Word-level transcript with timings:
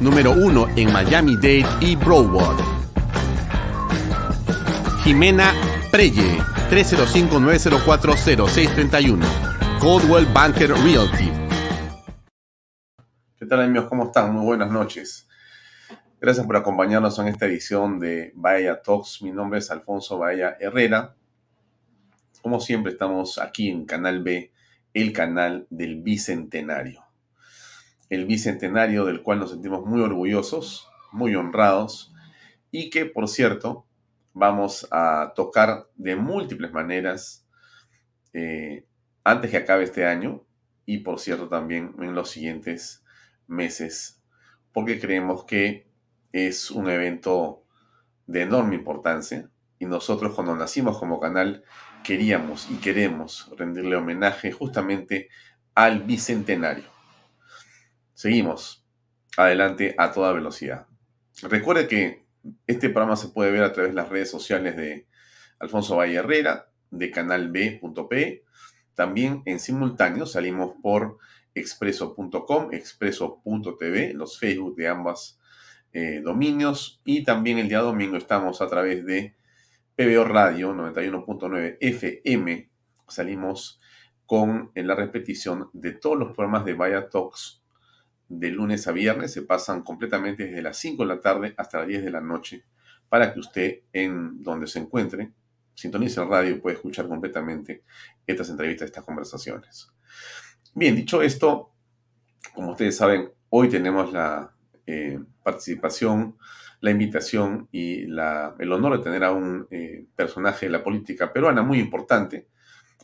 número 0.00 0.32
1 0.32 0.68
en 0.76 0.92
Miami-Dade 0.92 1.64
y 1.80 1.96
Broward. 1.96 2.58
Jimena 5.02 5.52
Preye, 5.90 6.38
305-904-0631. 6.70 9.24
Coldwell 9.80 10.26
Banker 10.26 10.70
Realty. 10.70 11.32
¿Qué 13.36 13.46
tal 13.46 13.62
amigos? 13.62 13.88
¿Cómo 13.88 14.04
están? 14.04 14.32
Muy 14.32 14.44
buenas 14.44 14.70
noches. 14.70 15.26
Gracias 16.20 16.46
por 16.46 16.56
acompañarnos 16.56 17.18
en 17.18 17.26
esta 17.28 17.46
edición 17.46 17.98
de 17.98 18.32
Bahía 18.34 18.82
Talks. 18.82 19.22
Mi 19.22 19.30
nombre 19.30 19.60
es 19.60 19.70
Alfonso 19.70 20.18
Bahía 20.18 20.58
Herrera. 20.60 21.14
Como 22.42 22.60
siempre 22.60 22.92
estamos 22.92 23.38
aquí 23.38 23.70
en 23.70 23.86
Canal 23.86 24.22
B, 24.22 24.52
el 24.94 25.12
canal 25.12 25.66
del 25.70 26.02
Bicentenario 26.02 27.07
el 28.10 28.26
bicentenario 28.26 29.04
del 29.04 29.22
cual 29.22 29.40
nos 29.40 29.50
sentimos 29.50 29.84
muy 29.84 30.00
orgullosos, 30.00 30.88
muy 31.12 31.34
honrados 31.34 32.14
y 32.70 32.90
que, 32.90 33.06
por 33.06 33.28
cierto, 33.28 33.86
vamos 34.32 34.86
a 34.90 35.32
tocar 35.34 35.88
de 35.96 36.16
múltiples 36.16 36.72
maneras 36.72 37.46
eh, 38.32 38.86
antes 39.24 39.50
que 39.50 39.56
acabe 39.58 39.84
este 39.84 40.06
año 40.06 40.44
y, 40.86 40.98
por 40.98 41.18
cierto, 41.18 41.48
también 41.48 41.94
en 41.98 42.14
los 42.14 42.30
siguientes 42.30 43.04
meses, 43.46 44.22
porque 44.72 45.00
creemos 45.00 45.44
que 45.44 45.88
es 46.32 46.70
un 46.70 46.88
evento 46.88 47.64
de 48.26 48.42
enorme 48.42 48.76
importancia 48.76 49.50
y 49.78 49.86
nosotros 49.86 50.34
cuando 50.34 50.54
nacimos 50.54 50.98
como 50.98 51.20
canal 51.20 51.64
queríamos 52.04 52.70
y 52.70 52.76
queremos 52.76 53.50
rendirle 53.56 53.96
homenaje 53.96 54.52
justamente 54.52 55.28
al 55.74 56.02
bicentenario. 56.02 56.97
Seguimos 58.18 58.84
adelante 59.36 59.94
a 59.96 60.10
toda 60.10 60.32
velocidad. 60.32 60.88
Recuerde 61.40 61.86
que 61.86 62.26
este 62.66 62.88
programa 62.88 63.14
se 63.14 63.28
puede 63.28 63.52
ver 63.52 63.62
a 63.62 63.72
través 63.72 63.92
de 63.92 63.94
las 63.94 64.08
redes 64.08 64.28
sociales 64.28 64.76
de 64.76 65.06
Alfonso 65.60 65.94
Valle 65.94 66.16
Herrera, 66.16 66.68
de 66.90 67.12
canal 67.12 67.52
B.p. 67.52 68.42
También 68.94 69.42
en 69.44 69.60
simultáneo 69.60 70.26
salimos 70.26 70.74
por 70.82 71.18
expreso.com, 71.54 72.72
expreso.tv, 72.72 74.14
los 74.14 74.36
Facebook 74.36 74.74
de 74.74 74.88
ambas 74.88 75.38
eh, 75.92 76.20
dominios. 76.20 77.00
Y 77.04 77.22
también 77.22 77.58
el 77.58 77.68
día 77.68 77.78
domingo 77.78 78.16
estamos 78.16 78.60
a 78.60 78.66
través 78.66 79.06
de 79.06 79.36
PBO 79.94 80.24
Radio 80.24 80.74
91.9 80.74 81.76
FM. 81.80 82.68
Salimos 83.06 83.80
con 84.26 84.72
la 84.74 84.96
repetición 84.96 85.70
de 85.72 85.92
todos 85.92 86.18
los 86.18 86.34
programas 86.34 86.64
de 86.64 86.74
Vaya 86.74 87.08
Talks 87.08 87.57
de 88.28 88.50
lunes 88.50 88.86
a 88.86 88.92
viernes, 88.92 89.32
se 89.32 89.42
pasan 89.42 89.82
completamente 89.82 90.44
desde 90.44 90.62
las 90.62 90.76
5 90.78 91.02
de 91.02 91.08
la 91.08 91.20
tarde 91.20 91.54
hasta 91.56 91.78
las 91.78 91.88
10 91.88 92.04
de 92.04 92.10
la 92.10 92.20
noche, 92.20 92.64
para 93.08 93.32
que 93.32 93.40
usted, 93.40 93.80
en 93.92 94.42
donde 94.42 94.66
se 94.66 94.78
encuentre, 94.78 95.32
sintonice 95.74 96.20
el 96.20 96.28
radio 96.28 96.50
y 96.50 96.58
pueda 96.60 96.76
escuchar 96.76 97.08
completamente 97.08 97.84
estas 98.26 98.50
entrevistas, 98.50 98.86
estas 98.86 99.04
conversaciones. 99.04 99.88
Bien, 100.74 100.94
dicho 100.94 101.22
esto, 101.22 101.72
como 102.54 102.72
ustedes 102.72 102.96
saben, 102.96 103.30
hoy 103.50 103.68
tenemos 103.68 104.12
la 104.12 104.54
eh, 104.86 105.18
participación, 105.42 106.36
la 106.80 106.90
invitación 106.90 107.68
y 107.72 108.02
el 108.02 108.72
honor 108.72 108.98
de 108.98 109.04
tener 109.04 109.24
a 109.24 109.32
un 109.32 109.66
eh, 109.70 110.06
personaje 110.14 110.66
de 110.66 110.72
la 110.72 110.82
política 110.82 111.32
peruana 111.32 111.62
muy 111.62 111.78
importante. 111.78 112.48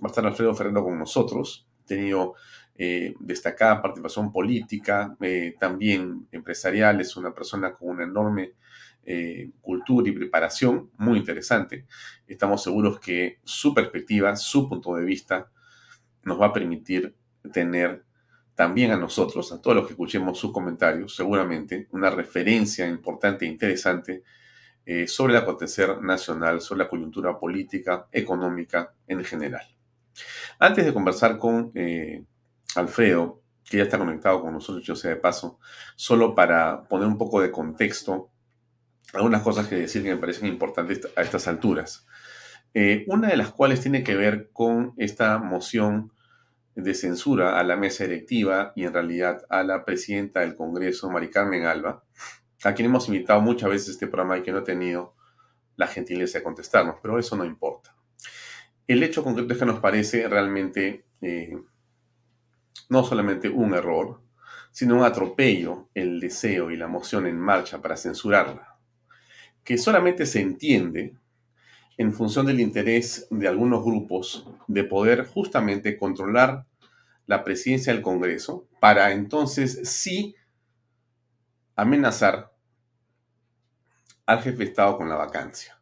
Va 0.02 0.08
a 0.08 0.10
estar 0.10 0.26
Alfredo 0.26 0.54
Ferrero 0.54 0.84
con 0.84 0.98
nosotros. 0.98 1.68
Tenido 1.86 2.34
eh, 2.76 3.14
destacada 3.20 3.80
participación 3.80 4.32
política, 4.32 5.16
eh, 5.20 5.54
también 5.60 6.26
empresarial, 6.32 7.00
es 7.00 7.16
una 7.16 7.32
persona 7.32 7.72
con 7.72 7.90
una 7.90 8.02
enorme 8.02 8.54
eh, 9.04 9.50
cultura 9.60 10.08
y 10.08 10.12
preparación 10.12 10.90
muy 10.96 11.18
interesante. 11.18 11.86
Estamos 12.26 12.64
seguros 12.64 12.98
que 12.98 13.38
su 13.44 13.72
perspectiva, 13.72 14.34
su 14.34 14.68
punto 14.68 14.96
de 14.96 15.04
vista, 15.04 15.48
nos 16.24 16.40
va 16.40 16.46
a 16.46 16.52
permitir 16.52 17.14
tener 17.52 18.02
también 18.56 18.90
a 18.90 18.96
nosotros, 18.96 19.52
a 19.52 19.62
todos 19.62 19.76
los 19.76 19.86
que 19.86 19.92
escuchemos 19.92 20.36
sus 20.36 20.52
comentarios, 20.52 21.14
seguramente 21.14 21.86
una 21.92 22.10
referencia 22.10 22.88
importante 22.88 23.44
e 23.44 23.48
interesante 23.48 24.22
sobre 25.06 25.32
el 25.32 25.40
acontecer 25.40 26.02
nacional, 26.02 26.60
sobre 26.60 26.84
la 26.84 26.90
coyuntura 26.90 27.38
política, 27.38 28.06
económica 28.12 28.92
en 29.06 29.24
general. 29.24 29.66
Antes 30.58 30.84
de 30.84 30.92
conversar 30.92 31.38
con 31.38 31.72
Alfredo, 32.76 33.42
que 33.68 33.78
ya 33.78 33.84
está 33.84 33.98
conectado 33.98 34.42
con 34.42 34.52
nosotros, 34.52 34.84
yo 34.84 34.96
sé 34.96 35.08
de 35.08 35.16
paso, 35.16 35.58
solo 35.96 36.34
para 36.34 36.84
poner 36.84 37.06
un 37.06 37.18
poco 37.18 37.40
de 37.40 37.50
contexto, 37.50 38.30
algunas 39.12 39.42
cosas 39.42 39.68
que 39.68 39.76
decir 39.76 40.02
que 40.02 40.14
me 40.14 40.20
parecen 40.20 40.46
importantes 40.46 41.08
a 41.16 41.22
estas 41.22 41.46
alturas. 41.48 42.06
Eh, 42.74 43.04
una 43.06 43.28
de 43.28 43.36
las 43.36 43.52
cuales 43.52 43.80
tiene 43.80 44.02
que 44.02 44.16
ver 44.16 44.50
con 44.52 44.94
esta 44.96 45.38
moción 45.38 46.12
de 46.74 46.94
censura 46.94 47.58
a 47.58 47.64
la 47.64 47.76
mesa 47.76 48.04
directiva 48.04 48.72
y 48.74 48.84
en 48.84 48.92
realidad 48.92 49.42
a 49.48 49.62
la 49.62 49.84
presidenta 49.84 50.40
del 50.40 50.56
Congreso, 50.56 51.08
Mari 51.08 51.30
Carmen 51.30 51.66
Alba, 51.66 52.02
a 52.64 52.74
quien 52.74 52.86
hemos 52.86 53.06
invitado 53.08 53.40
muchas 53.40 53.70
veces 53.70 53.90
este 53.90 54.08
programa 54.08 54.38
y 54.38 54.42
que 54.42 54.50
no 54.50 54.58
ha 54.58 54.64
tenido 54.64 55.14
la 55.76 55.86
gentileza 55.86 56.38
de 56.38 56.44
contestarnos, 56.44 56.96
pero 57.00 57.18
eso 57.18 57.36
no 57.36 57.44
importa. 57.44 57.94
El 58.86 59.02
hecho 59.02 59.22
concreto 59.22 59.52
es 59.52 59.58
que 59.58 59.66
nos 59.66 59.80
parece 59.80 60.28
realmente 60.28 61.06
eh, 61.20 61.56
no 62.88 63.04
solamente 63.04 63.48
un 63.48 63.74
error, 63.74 64.20
sino 64.70 64.96
un 64.96 65.04
atropello 65.04 65.88
el 65.94 66.20
deseo 66.20 66.70
y 66.70 66.76
la 66.76 66.88
moción 66.88 67.26
en 67.26 67.38
marcha 67.38 67.80
para 67.80 67.96
censurarla, 67.96 68.76
que 69.62 69.78
solamente 69.78 70.26
se 70.26 70.40
entiende 70.40 71.16
en 71.96 72.12
función 72.12 72.46
del 72.46 72.60
interés 72.60 73.26
de 73.30 73.46
algunos 73.46 73.84
grupos 73.84 74.48
de 74.66 74.84
poder 74.84 75.26
justamente 75.26 75.96
controlar 75.96 76.66
la 77.26 77.44
presidencia 77.44 77.92
del 77.92 78.02
Congreso 78.02 78.68
para 78.80 79.12
entonces 79.12 79.80
sí 79.84 80.34
amenazar 81.76 82.52
al 84.26 84.40
jefe 84.42 84.58
de 84.58 84.64
Estado 84.64 84.96
con 84.96 85.08
la 85.08 85.16
vacancia. 85.16 85.80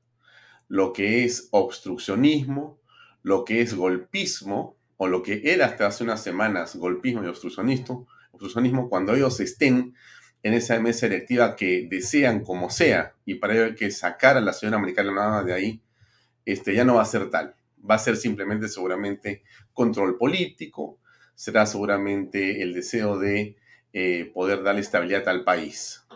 Lo 0.68 0.92
que 0.92 1.24
es 1.24 1.48
obstruccionismo, 1.50 2.80
lo 3.22 3.44
que 3.44 3.60
es 3.60 3.74
golpismo, 3.74 4.76
o 5.02 5.08
lo 5.08 5.20
que 5.20 5.42
era 5.42 5.66
hasta 5.66 5.88
hace 5.88 6.04
unas 6.04 6.22
semanas 6.22 6.76
golpismo 6.76 7.24
y 7.24 7.26
obstruccionismo, 7.26 8.06
obstruccionismo 8.30 8.88
cuando 8.88 9.16
ellos 9.16 9.40
estén 9.40 9.96
en 10.44 10.54
esa 10.54 10.78
mesa 10.78 11.06
electiva 11.06 11.56
que 11.56 11.88
desean 11.90 12.44
como 12.44 12.70
sea, 12.70 13.16
y 13.24 13.34
para 13.34 13.54
ello 13.54 13.64
hay 13.64 13.74
que 13.74 13.90
sacar 13.90 14.36
a 14.36 14.40
la 14.40 14.52
señora 14.52 14.78
americana 14.78 15.42
de 15.42 15.54
ahí, 15.54 15.82
este, 16.44 16.72
ya 16.72 16.84
no 16.84 16.94
va 16.94 17.02
a 17.02 17.06
ser 17.06 17.30
tal. 17.30 17.56
Va 17.84 17.96
a 17.96 17.98
ser 17.98 18.16
simplemente 18.16 18.68
seguramente 18.68 19.42
control 19.72 20.16
político, 20.16 21.00
será 21.34 21.66
seguramente 21.66 22.62
el 22.62 22.72
deseo 22.72 23.18
de 23.18 23.56
eh, 23.92 24.30
poder 24.32 24.62
darle 24.62 24.82
estabilidad 24.82 25.28
al 25.28 25.42
país. 25.42 26.06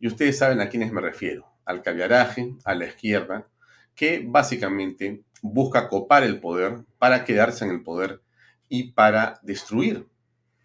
Y 0.00 0.06
ustedes 0.06 0.36
saben 0.36 0.60
a 0.60 0.68
quiénes 0.68 0.92
me 0.92 1.00
refiero, 1.00 1.46
al 1.64 1.80
caviaraje, 1.80 2.52
a 2.66 2.74
la 2.74 2.84
izquierda, 2.88 3.48
que 3.98 4.24
básicamente 4.24 5.24
busca 5.42 5.88
copar 5.88 6.22
el 6.22 6.38
poder 6.38 6.84
para 6.98 7.24
quedarse 7.24 7.64
en 7.64 7.72
el 7.72 7.82
poder 7.82 8.22
y 8.68 8.92
para 8.92 9.40
destruir 9.42 10.08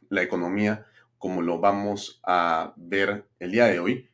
la 0.09 0.21
economía 0.21 0.85
como 1.17 1.41
lo 1.41 1.59
vamos 1.59 2.21
a 2.23 2.75
ver 2.77 3.27
el 3.39 3.51
día 3.51 3.65
de 3.65 3.79
hoy 3.79 4.11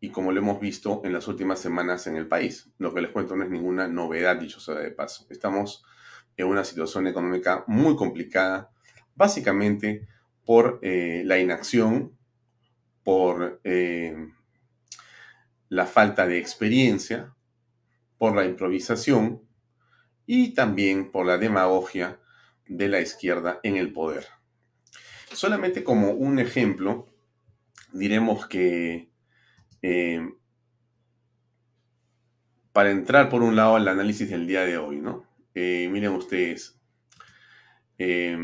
y 0.00 0.08
como 0.08 0.32
lo 0.32 0.40
hemos 0.40 0.58
visto 0.58 1.02
en 1.04 1.12
las 1.12 1.28
últimas 1.28 1.60
semanas 1.60 2.08
en 2.08 2.16
el 2.16 2.26
país. 2.26 2.68
Lo 2.78 2.92
que 2.92 3.02
les 3.02 3.12
cuento 3.12 3.36
no 3.36 3.44
es 3.44 3.50
ninguna 3.50 3.86
novedad, 3.86 4.40
dicho 4.40 4.58
sea 4.58 4.74
de 4.74 4.90
paso. 4.90 5.24
Estamos 5.30 5.84
en 6.36 6.48
una 6.48 6.64
situación 6.64 7.06
económica 7.06 7.62
muy 7.68 7.94
complicada, 7.94 8.72
básicamente 9.14 10.08
por 10.44 10.80
eh, 10.82 11.22
la 11.24 11.38
inacción, 11.38 12.18
por 13.04 13.60
eh, 13.62 14.16
la 15.68 15.86
falta 15.86 16.26
de 16.26 16.38
experiencia, 16.38 17.36
por 18.22 18.36
la 18.36 18.44
improvisación 18.44 19.42
y 20.26 20.54
también 20.54 21.10
por 21.10 21.26
la 21.26 21.38
demagogia 21.38 22.20
de 22.68 22.86
la 22.86 23.00
izquierda 23.00 23.58
en 23.64 23.76
el 23.76 23.92
poder. 23.92 24.26
Solamente 25.32 25.82
como 25.82 26.12
un 26.12 26.38
ejemplo, 26.38 27.08
diremos 27.92 28.46
que 28.46 29.10
eh, 29.82 30.20
para 32.72 32.92
entrar 32.92 33.28
por 33.28 33.42
un 33.42 33.56
lado 33.56 33.74
al 33.74 33.88
análisis 33.88 34.30
del 34.30 34.46
día 34.46 34.64
de 34.66 34.78
hoy, 34.78 35.00
¿no? 35.00 35.26
Eh, 35.56 35.88
miren 35.90 36.12
ustedes, 36.12 36.80
eh, 37.98 38.38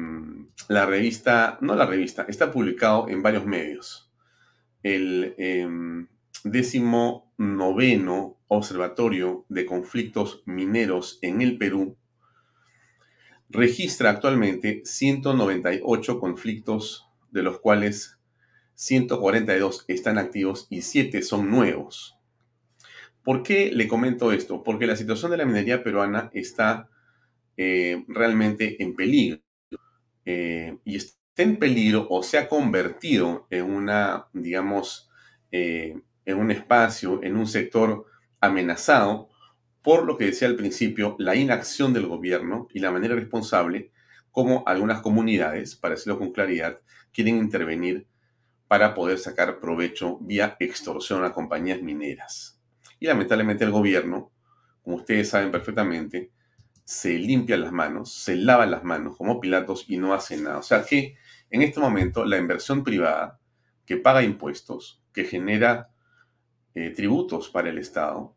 la 0.67 0.87
revista, 0.87 1.57
no 1.61 1.77
la 1.77 1.87
revista, 1.87 2.27
está 2.29 2.51
publicado 2.51 3.09
en 3.09 3.23
varios 3.23 3.47
medios. 3.47 4.13
El 4.83 6.09
décimo 6.45 7.33
noveno 7.37 8.39
Observatorio 8.49 9.45
de 9.49 9.67
Conflictos 9.67 10.43
Mineros 10.47 11.19
en 11.23 11.43
el 11.43 11.59
Perú 11.59 11.97
registra 13.51 14.11
actualmente 14.11 14.83
198 14.85 16.21
conflictos, 16.21 17.09
de 17.31 17.43
los 17.43 17.61
cuales 17.61 18.19
142 18.75 19.85
están 19.89 20.19
activos 20.19 20.67
y 20.71 20.83
7 20.83 21.23
son 21.23 21.51
nuevos. 21.51 22.17
¿Por 23.23 23.43
qué 23.43 23.71
le 23.73 23.89
comento 23.89 24.33
esto? 24.33 24.63
Porque 24.63 24.87
la 24.87 24.97
situación 24.97 25.31
de 25.31 25.37
la 25.37 25.45
minería 25.45 25.83
peruana 25.83 26.31
está 26.33 26.89
eh, 27.57 28.05
realmente 28.09 28.83
en 28.83 28.95
peligro. 28.95 29.41
Eh, 30.25 30.79
y 30.85 30.97
está 30.97 31.43
en 31.43 31.59
peligro 31.59 32.07
o 32.11 32.23
se 32.23 32.39
ha 32.39 32.49
convertido 32.49 33.47
en 33.51 33.65
una, 33.65 34.27
digamos, 34.33 35.11
eh, 35.51 36.01
en 36.29 36.37
un 36.37 36.51
espacio, 36.51 37.23
en 37.23 37.37
un 37.39 37.47
sector 37.47 38.05
amenazado 38.39 39.31
por 39.83 40.05
lo 40.05 40.19
que 40.19 40.27
decía 40.27 40.47
al 40.47 40.57
principio, 40.57 41.17
la 41.19 41.35
inacción 41.35 41.95
del 41.95 42.07
gobierno 42.07 42.69
y 42.75 42.81
la 42.81 42.91
manera 42.91 43.15
responsable 43.15 43.93
como 44.31 44.63
algunas 44.67 45.01
comunidades, 45.01 45.75
para 45.75 45.95
decirlo 45.95 46.19
con 46.19 46.33
claridad, 46.33 46.81
quieren 47.15 47.39
intervenir 47.39 48.07
para 48.67 48.93
poder 48.93 49.19
sacar 49.19 49.59
provecho 49.59 50.19
vía 50.21 50.55
extorsión 50.61 51.25
a 51.25 51.33
compañías 51.33 51.81
mineras. 51.81 52.61
Y 53.01 53.07
lamentablemente 53.07 53.65
el 53.65 53.71
gobierno, 53.71 54.31
como 54.83 54.97
ustedes 54.97 55.31
saben 55.31 55.51
perfectamente, 55.51 56.31
se 56.85 57.15
limpia 57.15 57.57
las 57.57 57.73
manos, 57.73 58.13
se 58.13 58.37
lava 58.37 58.67
las 58.67 58.85
manos 58.85 59.17
como 59.17 59.41
Pilatos 59.41 59.87
y 59.89 59.97
no 59.97 60.13
hace 60.13 60.37
nada. 60.37 60.59
O 60.59 60.63
sea 60.63 60.85
que 60.85 61.17
en 61.49 61.63
este 61.63 61.81
momento 61.81 62.27
la 62.27 62.37
inversión 62.37 62.85
privada 62.85 63.41
que 63.87 63.97
paga 63.97 64.23
impuestos, 64.23 65.03
que 65.15 65.25
genera 65.25 65.89
eh, 66.81 66.91
tributos 66.91 67.49
para 67.49 67.71
el 67.71 67.79
Estado, 67.79 68.37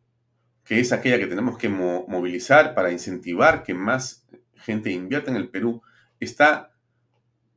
que 0.64 0.80
es 0.80 0.92
aquella 0.92 1.20
que 1.20 1.28
tenemos 1.28 1.60
que 1.60 1.70
movilizar 1.70 2.74
para 2.74 2.92
incentivar 2.92 3.62
que 3.62 3.76
más 3.76 4.26
gente 4.56 4.90
invierta 4.90 5.30
en 5.30 5.38
el 5.38 5.50
Perú, 5.50 5.84
está, 6.20 6.74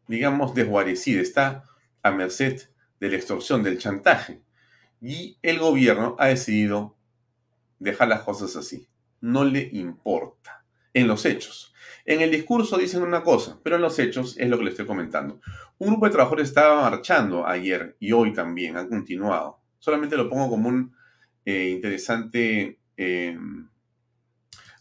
digamos, 0.07 0.55
desguarecida, 0.55 1.23
está 1.23 1.65
a 2.03 2.11
merced 2.11 2.61
de 3.01 3.09
la 3.09 3.17
extorsión, 3.17 3.63
del 3.63 3.79
chantaje. 3.79 4.43
Y 5.01 5.39
el 5.41 5.59
gobierno 5.59 6.17
ha 6.19 6.27
decidido 6.27 6.99
dejar 7.79 8.09
las 8.09 8.21
cosas 8.21 8.55
así. 8.55 8.87
No 9.23 9.43
le 9.43 9.71
importa. 9.73 10.67
En 10.93 11.09
los 11.09 11.25
hechos. 11.25 11.73
En 12.05 12.21
el 12.21 12.31
discurso 12.31 12.77
dicen 12.77 13.03
una 13.03 13.23
cosa, 13.23 13.59
pero 13.63 13.77
en 13.77 13.83
los 13.83 13.99
hechos 13.99 14.37
es 14.39 14.51
lo 14.51 14.59
que 14.59 14.65
le 14.65 14.71
estoy 14.71 14.85
comentando. 14.85 15.41
Un 15.79 15.89
grupo 15.89 16.05
de 16.05 16.13
trabajadores 16.13 16.49
estaba 16.51 16.83
marchando 16.83 17.47
ayer 17.47 17.97
y 17.99 18.13
hoy 18.13 18.35
también, 18.35 18.77
han 18.77 18.91
continuado. 18.91 19.64
Solamente 19.85 20.17
lo 20.17 20.31
pongo 20.31 20.49
como 20.49 20.71
un 20.71 20.97
eh, 21.45 21.69
interesante 21.69 22.79
eh, 22.97 23.39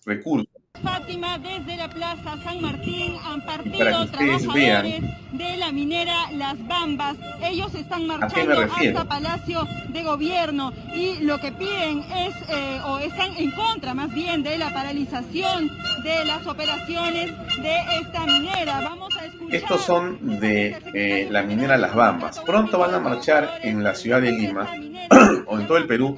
recursos. 0.06 0.63
Fátima, 0.82 1.38
desde 1.38 1.78
la 1.78 1.88
Plaza 1.88 2.36
San 2.44 2.60
Martín 2.60 3.16
han 3.24 3.46
partido 3.46 4.08
trabajadores 4.08 5.04
de 5.32 5.58
la 5.58 5.72
minera 5.72 6.32
Las 6.32 6.66
Bambas. 6.68 7.16
Ellos 7.44 7.76
están 7.76 8.08
marchando 8.08 8.60
hasta 8.60 9.06
Palacio 9.06 9.68
de 9.90 10.04
Gobierno 10.04 10.74
y 10.96 11.20
lo 11.20 11.40
que 11.40 11.52
piden 11.52 12.00
es, 12.00 12.36
eh, 12.50 12.82
o 12.86 12.98
están 12.98 13.38
en 13.38 13.52
contra 13.52 13.94
más 13.94 14.12
bien 14.16 14.42
de 14.42 14.58
la 14.58 14.74
paralización 14.74 15.70
de 16.04 16.26
las 16.26 16.48
operaciones 16.48 17.32
de 17.62 17.76
esta 18.02 18.26
minera. 18.26 18.82
Vamos 18.82 19.16
a 19.16 19.26
escuchar... 19.26 19.56
Estos 19.56 19.82
son 19.82 20.40
de 20.40 20.76
eh, 20.96 21.28
la 21.30 21.44
minera 21.44 21.78
Las 21.78 21.94
Bambas. 21.94 22.40
Pronto 22.40 22.80
van 22.80 22.96
a 22.96 23.00
marchar 23.00 23.60
en 23.62 23.84
la 23.84 23.94
ciudad 23.94 24.22
de 24.22 24.32
Lima 24.32 24.68
o 25.46 25.60
en 25.60 25.68
todo 25.68 25.78
el 25.78 25.86
Perú. 25.86 26.18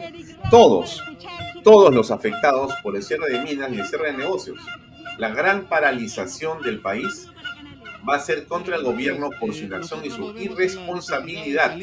Todos 0.49 1.03
todos 1.65 1.93
los 1.93 2.11
afectados 2.11 2.73
por 2.83 2.95
el 2.95 3.01
cierre 3.01 3.27
de 3.31 3.41
minas 3.41 3.73
y 3.73 3.79
el 3.79 3.87
cierre 3.87 4.11
de 4.11 4.19
negocios. 4.19 4.59
La 5.17 5.29
gran 5.29 5.65
paralización 5.65 6.61
del 6.61 6.79
país 6.79 7.27
va 8.07 8.17
a 8.17 8.19
ser 8.19 8.45
contra 8.45 8.75
el 8.75 8.83
gobierno 8.83 9.31
por 9.39 9.51
su 9.51 9.63
inacción 9.63 10.05
y 10.05 10.11
su 10.11 10.37
irresponsabilidad. 10.37 11.75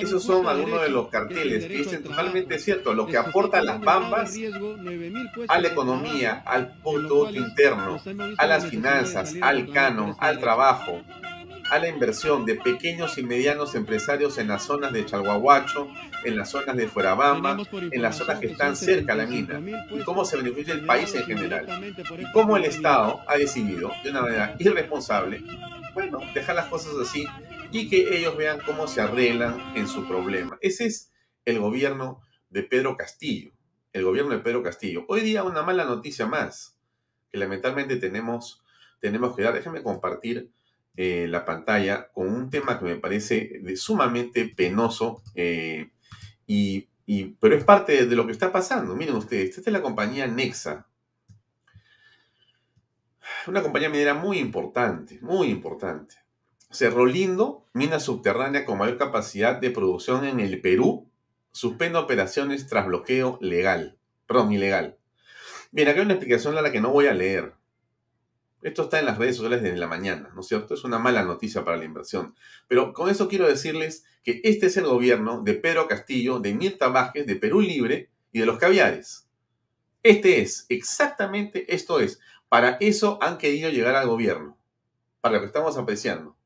Esos 0.00 0.22
son 0.22 0.46
algunos 0.46 0.82
de 0.82 0.90
los 0.90 1.08
carteles 1.08 1.64
que 1.64 1.78
dicen 1.78 2.04
totalmente 2.04 2.60
cierto, 2.60 2.94
lo 2.94 3.06
que 3.06 3.16
aporta 3.16 3.60
las 3.60 3.80
bambas 3.80 4.36
a 5.48 5.60
la 5.60 5.68
economía, 5.68 6.44
al 6.46 6.76
Producto 6.80 7.30
Interno, 7.34 8.00
a 8.38 8.46
las 8.46 8.66
finanzas, 8.66 9.34
al 9.40 9.72
canon, 9.72 10.14
al 10.20 10.38
trabajo, 10.38 11.02
a 11.70 11.78
la 11.78 11.88
inversión 11.88 12.44
de 12.44 12.54
pequeños 12.54 13.18
y 13.18 13.22
medianos 13.22 13.74
empresarios 13.74 14.38
en 14.38 14.48
las 14.48 14.64
zonas 14.64 14.92
de 14.92 15.04
Chalhuahuacho, 15.04 15.88
en 16.24 16.36
las 16.36 16.50
zonas 16.50 16.76
de 16.76 16.88
Fuerabamba, 16.88 17.56
en 17.72 18.02
las 18.02 18.16
zonas 18.16 18.38
que 18.38 18.46
están 18.48 18.76
cerca 18.76 19.12
a 19.12 19.16
la 19.16 19.26
mina, 19.26 19.60
y 19.90 20.00
cómo 20.04 20.24
se 20.24 20.36
beneficia 20.36 20.74
el 20.74 20.84
país 20.84 21.14
en 21.14 21.24
general, 21.24 21.94
y 22.18 22.32
cómo 22.32 22.56
el 22.56 22.64
Estado 22.64 23.20
ha 23.26 23.36
decidido, 23.36 23.90
de 24.02 24.10
una 24.10 24.22
manera 24.22 24.56
irresponsable, 24.58 25.42
bueno, 25.94 26.20
dejar 26.34 26.56
las 26.56 26.66
cosas 26.66 26.92
así 27.00 27.26
y 27.72 27.88
que 27.88 28.16
ellos 28.16 28.36
vean 28.36 28.60
cómo 28.64 28.86
se 28.86 29.00
arreglan 29.00 29.72
en 29.74 29.88
su 29.88 30.06
problema. 30.06 30.58
Ese 30.60 30.86
es 30.86 31.12
el 31.44 31.58
gobierno 31.58 32.22
de 32.50 32.62
Pedro 32.62 32.96
Castillo, 32.96 33.52
el 33.92 34.04
gobierno 34.04 34.32
de 34.32 34.38
Pedro 34.38 34.62
Castillo. 34.62 35.04
Hoy 35.08 35.22
día 35.22 35.42
una 35.42 35.62
mala 35.62 35.84
noticia 35.84 36.26
más, 36.26 36.78
que 37.30 37.38
lamentablemente 37.38 37.96
tenemos, 37.96 38.62
tenemos 39.00 39.34
que 39.34 39.42
dar. 39.42 39.54
Déjenme 39.54 39.82
compartir 39.82 40.50
eh, 40.96 41.26
la 41.28 41.44
pantalla 41.44 42.08
con 42.12 42.28
un 42.28 42.48
tema 42.48 42.78
que 42.78 42.86
me 42.86 42.96
parece 42.96 43.76
sumamente 43.76 44.46
penoso, 44.46 45.22
eh, 45.34 45.90
y, 46.46 46.88
pero 47.38 47.54
es 47.54 47.64
parte 47.64 48.06
de 48.06 48.16
lo 48.16 48.26
que 48.26 48.32
está 48.32 48.52
pasando. 48.52 48.96
Miren 48.96 49.16
ustedes, 49.16 49.58
esta 49.58 49.70
es 49.70 49.72
la 49.72 49.82
compañía 49.82 50.26
Nexa. 50.26 50.86
Una 53.46 53.62
compañía 53.62 53.88
minera 53.88 54.14
muy 54.14 54.38
importante, 54.38 55.18
muy 55.20 55.48
importante. 55.48 56.16
Cerro 56.70 57.06
Lindo, 57.06 57.64
mina 57.74 58.00
subterránea 58.00 58.64
con 58.64 58.78
mayor 58.78 58.98
capacidad 58.98 59.60
de 59.60 59.70
producción 59.70 60.24
en 60.24 60.40
el 60.40 60.60
Perú, 60.60 61.08
suspende 61.52 61.98
operaciones 61.98 62.66
tras 62.66 62.86
bloqueo 62.86 63.38
legal. 63.40 63.96
Perdón, 64.26 64.52
ilegal. 64.52 64.98
Bien, 65.70 65.88
acá 65.88 66.00
hay 66.00 66.06
una 66.06 66.14
explicación 66.14 66.56
a 66.58 66.62
la 66.62 66.72
que 66.72 66.80
no 66.80 66.90
voy 66.90 67.06
a 67.06 67.14
leer. 67.14 67.54
Esto 68.62 68.84
está 68.84 68.98
en 68.98 69.06
las 69.06 69.18
redes 69.18 69.36
sociales 69.36 69.62
desde 69.62 69.76
la 69.76 69.86
mañana, 69.86 70.30
¿no 70.34 70.40
es 70.40 70.48
cierto? 70.48 70.74
Es 70.74 70.84
una 70.84 70.98
mala 70.98 71.22
noticia 71.22 71.64
para 71.64 71.76
la 71.76 71.84
inversión. 71.84 72.34
Pero 72.66 72.92
con 72.92 73.10
eso 73.10 73.28
quiero 73.28 73.46
decirles 73.46 74.04
que 74.24 74.40
este 74.44 74.66
es 74.66 74.76
el 74.76 74.86
gobierno 74.86 75.42
de 75.42 75.54
Pedro 75.54 75.86
Castillo, 75.86 76.40
de 76.40 76.54
Mirta 76.54 76.88
Vázquez, 76.88 77.26
de 77.26 77.36
Perú 77.36 77.60
Libre 77.60 78.10
y 78.32 78.40
de 78.40 78.46
los 78.46 78.58
caviares. 78.58 79.28
Este 80.02 80.40
es, 80.40 80.66
exactamente 80.68 81.72
esto 81.74 82.00
es. 82.00 82.18
Para 82.48 82.76
eso 82.80 83.18
han 83.20 83.38
querido 83.38 83.70
llegar 83.70 83.94
al 83.94 84.08
gobierno, 84.08 84.56
para 85.20 85.34
lo 85.34 85.40
que 85.40 85.46
estamos 85.46 85.76
apreciando. 85.76 86.36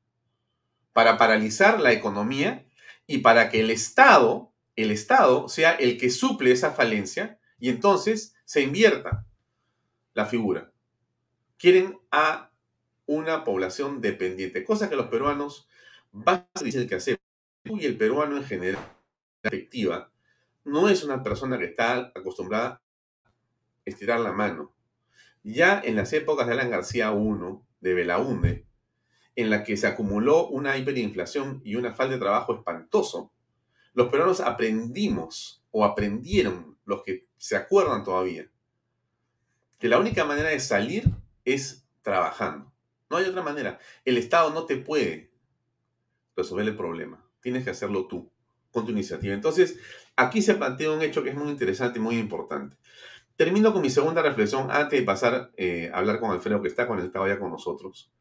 Para 0.92 1.16
paralizar 1.16 1.80
la 1.80 1.92
economía 1.92 2.66
y 3.06 3.18
para 3.18 3.50
que 3.50 3.60
el 3.60 3.70
Estado, 3.70 4.52
el 4.76 4.90
Estado 4.90 5.48
sea 5.48 5.72
el 5.72 5.96
que 5.96 6.10
suple 6.10 6.50
esa 6.50 6.72
falencia 6.72 7.38
y 7.58 7.68
entonces 7.68 8.34
se 8.44 8.62
invierta 8.62 9.24
la 10.14 10.26
figura 10.26 10.69
quieren 11.60 11.98
a 12.10 12.50
una 13.04 13.44
población 13.44 14.00
dependiente, 14.00 14.64
cosa 14.64 14.88
que 14.88 14.96
los 14.96 15.08
peruanos 15.08 15.68
van 16.10 16.48
a 16.54 16.62
decir 16.64 16.88
que 16.88 16.94
hacer. 16.94 17.20
Y 17.64 17.84
el 17.84 17.98
peruano 17.98 18.38
en 18.38 18.44
general, 18.44 18.82
efectiva, 19.42 20.10
no 20.64 20.88
es 20.88 21.04
una 21.04 21.22
persona 21.22 21.58
que 21.58 21.66
está 21.66 22.12
acostumbrada 22.14 22.68
a 22.68 22.80
estirar 23.84 24.20
la 24.20 24.32
mano. 24.32 24.74
Ya 25.42 25.80
en 25.84 25.96
las 25.96 26.12
épocas 26.14 26.46
de 26.46 26.54
Alan 26.54 26.70
García 26.70 27.12
I, 27.12 27.58
de 27.80 27.94
Belaunde, 27.94 28.66
en 29.36 29.50
la 29.50 29.62
que 29.62 29.76
se 29.76 29.86
acumuló 29.86 30.48
una 30.48 30.78
hiperinflación 30.78 31.60
y 31.62 31.74
una 31.74 31.92
falta 31.92 32.14
de 32.14 32.20
trabajo 32.20 32.54
espantoso, 32.54 33.32
Los 33.92 34.08
peruanos 34.08 34.40
aprendimos 34.40 35.64
o 35.72 35.84
aprendieron, 35.84 36.78
los 36.84 37.02
que 37.02 37.26
se 37.36 37.56
acuerdan 37.56 38.04
todavía, 38.04 38.48
que 39.80 39.88
la 39.88 39.98
única 39.98 40.24
manera 40.24 40.50
de 40.50 40.60
salir 40.60 41.10
es 41.44 41.86
trabajando. 42.02 42.72
No 43.08 43.16
hay 43.16 43.26
otra 43.26 43.42
manera. 43.42 43.78
El 44.04 44.16
Estado 44.16 44.50
no 44.50 44.66
te 44.66 44.76
puede 44.76 45.30
resolver 46.36 46.66
el 46.66 46.76
problema. 46.76 47.24
Tienes 47.40 47.64
que 47.64 47.70
hacerlo 47.70 48.06
tú, 48.06 48.30
con 48.70 48.84
tu 48.84 48.92
iniciativa. 48.92 49.34
Entonces, 49.34 49.78
aquí 50.16 50.42
se 50.42 50.54
plantea 50.54 50.90
un 50.90 51.02
hecho 51.02 51.22
que 51.22 51.30
es 51.30 51.36
muy 51.36 51.48
interesante 51.48 51.98
y 51.98 52.02
muy 52.02 52.18
importante. 52.18 52.76
Termino 53.36 53.72
con 53.72 53.82
mi 53.82 53.90
segunda 53.90 54.22
reflexión 54.22 54.70
antes 54.70 55.00
de 55.00 55.04
pasar 55.04 55.50
eh, 55.56 55.90
a 55.92 55.98
hablar 55.98 56.20
con 56.20 56.30
Alfredo, 56.30 56.60
que 56.60 56.68
está 56.68 56.86
conectado 56.86 57.26
ya 57.26 57.38
con 57.38 57.50
nosotros. 57.50 58.12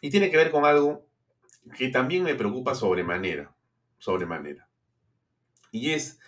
Y 0.00 0.10
tiene 0.10 0.30
que 0.30 0.36
ver 0.36 0.50
con 0.50 0.64
algo 0.64 1.06
que 1.76 1.88
también 1.88 2.22
me 2.22 2.34
preocupa 2.34 2.74
sobremanera. 2.74 3.54
Sobremanera. 3.98 4.68
Y 5.70 5.90
es 5.90 6.18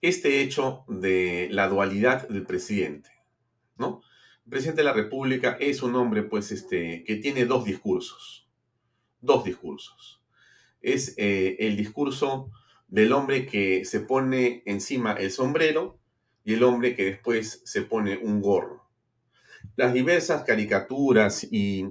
este 0.00 0.40
hecho 0.40 0.84
de 0.88 1.48
la 1.50 1.68
dualidad 1.68 2.28
del 2.28 2.44
presidente. 2.44 3.10
¿no? 3.76 4.02
Presidente 4.48 4.82
de 4.82 4.86
la 4.86 4.92
República 4.92 5.56
es 5.60 5.82
un 5.82 5.94
hombre 5.94 6.24
pues, 6.24 6.52
este, 6.52 7.04
que 7.04 7.16
tiene 7.16 7.46
dos 7.46 7.64
discursos. 7.64 8.48
Dos 9.20 9.44
discursos. 9.44 10.22
Es 10.80 11.14
eh, 11.16 11.56
el 11.60 11.76
discurso 11.76 12.50
del 12.88 13.12
hombre 13.12 13.46
que 13.46 13.84
se 13.84 14.00
pone 14.00 14.62
encima 14.66 15.12
el 15.12 15.30
sombrero 15.30 15.98
y 16.44 16.54
el 16.54 16.62
hombre 16.64 16.94
que 16.94 17.04
después 17.04 17.62
se 17.64 17.82
pone 17.82 18.18
un 18.18 18.42
gorro. 18.42 18.90
Las 19.76 19.94
diversas 19.94 20.42
caricaturas 20.42 21.46
y 21.50 21.86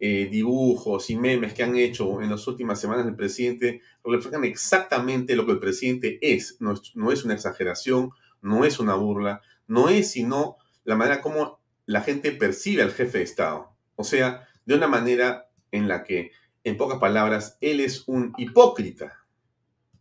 eh, 0.00 0.28
dibujos 0.30 1.10
y 1.10 1.16
memes 1.16 1.54
que 1.54 1.62
han 1.62 1.76
hecho 1.76 2.20
en 2.20 2.30
las 2.30 2.46
últimas 2.48 2.80
semanas 2.80 3.04
del 3.04 3.14
presidente 3.14 3.82
reflejan 4.02 4.44
exactamente 4.44 5.36
lo 5.36 5.46
que 5.46 5.52
el 5.52 5.60
presidente 5.60 6.18
es. 6.20 6.56
No, 6.60 6.72
es. 6.72 6.92
no 6.94 7.12
es 7.12 7.24
una 7.24 7.34
exageración, 7.34 8.10
no 8.40 8.64
es 8.64 8.80
una 8.80 8.94
burla, 8.94 9.42
no 9.66 9.88
es 9.90 10.10
sino 10.10 10.56
la 10.84 10.96
manera 10.96 11.20
como 11.20 11.63
la 11.86 12.00
gente 12.02 12.32
percibe 12.32 12.82
al 12.82 12.92
jefe 12.92 13.18
de 13.18 13.24
Estado. 13.24 13.74
O 13.96 14.04
sea, 14.04 14.48
de 14.64 14.74
una 14.74 14.88
manera 14.88 15.50
en 15.70 15.88
la 15.88 16.04
que, 16.04 16.32
en 16.64 16.76
pocas 16.76 16.98
palabras, 16.98 17.58
él 17.60 17.80
es 17.80 18.04
un 18.06 18.32
hipócrita. 18.38 19.24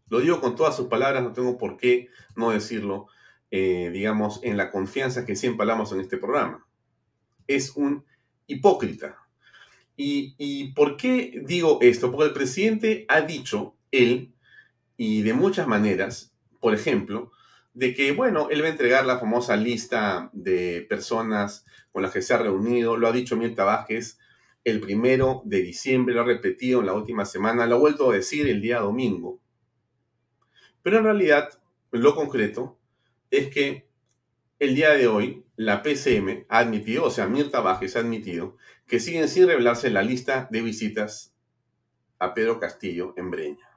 Lo 0.10 0.20
digo 0.20 0.40
con 0.40 0.56
todas 0.56 0.75
sus 0.75 0.88
palabras, 0.88 1.24
no 1.24 1.34
tengo 1.34 1.58
por 1.58 1.78
qué 1.78 2.10
no 2.36 2.52
decirlo, 2.52 3.08
eh, 3.52 3.90
digamos, 3.92 4.40
en 4.44 4.58
la 4.58 4.72
confianza 4.72 5.25
que 5.25 5.36
siempre 5.36 5.63
hablamos 5.63 5.92
en 5.92 6.00
este 6.00 6.18
programa. 6.18 6.66
Es 7.48 7.75
un 7.75 8.06
hipócrita. 8.48 9.18
¿Y, 9.98 10.36
¿Y 10.38 10.72
por 10.74 10.98
qué 10.98 11.42
digo 11.46 11.80
esto? 11.82 12.12
Porque 12.12 12.28
el 12.28 12.34
presidente 12.34 13.06
ha 13.10 13.22
dicho, 13.22 13.75
él, 13.92 14.34
y 14.98 15.22
de 15.22 15.34
muchas 15.34 15.68
maneras, 15.68 16.34
por 16.60 16.74
ejemplo, 16.74 17.32
de 17.74 17.94
que, 17.94 18.12
bueno, 18.12 18.50
él 18.50 18.62
va 18.62 18.68
a 18.68 18.72
entregar 18.72 19.06
la 19.06 19.20
famosa 19.20 19.56
lista 19.56 20.30
de 20.32 20.86
personas 20.88 21.66
con 21.94 22.02
las 22.02 22.12
que 22.12 22.22
se 22.22 22.34
ha 22.34 22.38
reunido, 22.38 22.98
lo 22.98 23.08
ha 23.08 23.14
dicho 23.14 23.38
Mirta 23.38 23.64
Vázquez 23.64 24.20
el 24.66 24.82
primero 24.82 25.42
de 25.46 25.62
diciembre, 25.62 26.14
lo 26.14 26.22
ha 26.22 26.26
repetido 26.26 26.82
en 26.82 26.88
la 26.88 26.94
última 26.94 27.24
semana, 27.26 27.66
lo 27.66 27.76
ha 27.76 27.80
vuelto 27.80 28.10
a 28.10 28.14
decir 28.14 28.50
el 28.50 28.62
día 28.62 28.80
domingo. 28.80 29.40
Pero 30.82 30.98
en 30.98 31.06
realidad, 31.06 31.50
lo 31.92 32.16
concreto 32.16 32.78
es 33.32 33.50
que 33.50 33.88
el 34.60 34.76
día 34.76 34.92
de 34.92 35.08
hoy 35.08 35.46
la 35.56 35.82
PCM 35.82 36.46
ha 36.50 36.60
admitido, 36.60 37.06
o 37.06 37.12
sea, 37.12 37.28
Mirta 37.28 37.62
Vázquez 37.62 37.96
ha 37.96 38.00
admitido, 38.00 38.58
que 38.88 39.00
siguen 39.00 39.30
sin 39.30 39.48
revelarse 39.48 39.90
la 39.90 40.02
lista 40.02 40.50
de 40.52 40.62
visitas 40.62 41.34
a 42.20 42.34
Pedro 42.34 42.60
Castillo 42.60 43.14
en 43.16 43.32
Breña 43.32 43.74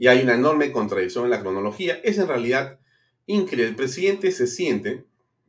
y 0.00 0.08
hay 0.08 0.22
una 0.22 0.34
enorme 0.34 0.72
contradicción 0.72 1.24
en 1.24 1.30
la 1.30 1.40
cronología. 1.40 2.00
Es 2.02 2.18
en 2.18 2.28
realidad 2.28 2.80
increíble. 3.26 3.68
El 3.68 3.76
presidente 3.76 4.32
se 4.32 4.46
siente 4.46 5.04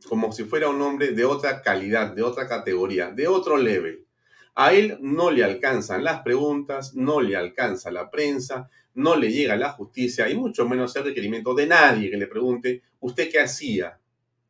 como 0.07 0.31
si 0.31 0.43
fuera 0.43 0.69
un 0.69 0.81
hombre 0.81 1.11
de 1.11 1.25
otra 1.25 1.61
calidad, 1.61 2.13
de 2.13 2.23
otra 2.23 2.47
categoría, 2.47 3.11
de 3.11 3.27
otro 3.27 3.57
level. 3.57 4.05
A 4.55 4.73
él 4.73 4.97
no 5.01 5.31
le 5.31 5.43
alcanzan 5.43 6.03
las 6.03 6.21
preguntas, 6.21 6.93
no 6.93 7.21
le 7.21 7.35
alcanza 7.35 7.91
la 7.91 8.09
prensa, 8.09 8.69
no 8.93 9.15
le 9.15 9.31
llega 9.31 9.55
la 9.55 9.71
justicia 9.71 10.29
y 10.29 10.35
mucho 10.35 10.67
menos 10.67 10.95
el 10.95 11.05
requerimiento 11.05 11.53
de 11.53 11.67
nadie 11.67 12.09
que 12.09 12.17
le 12.17 12.27
pregunte, 12.27 12.81
¿usted 12.99 13.29
qué 13.31 13.39
hacía? 13.39 13.99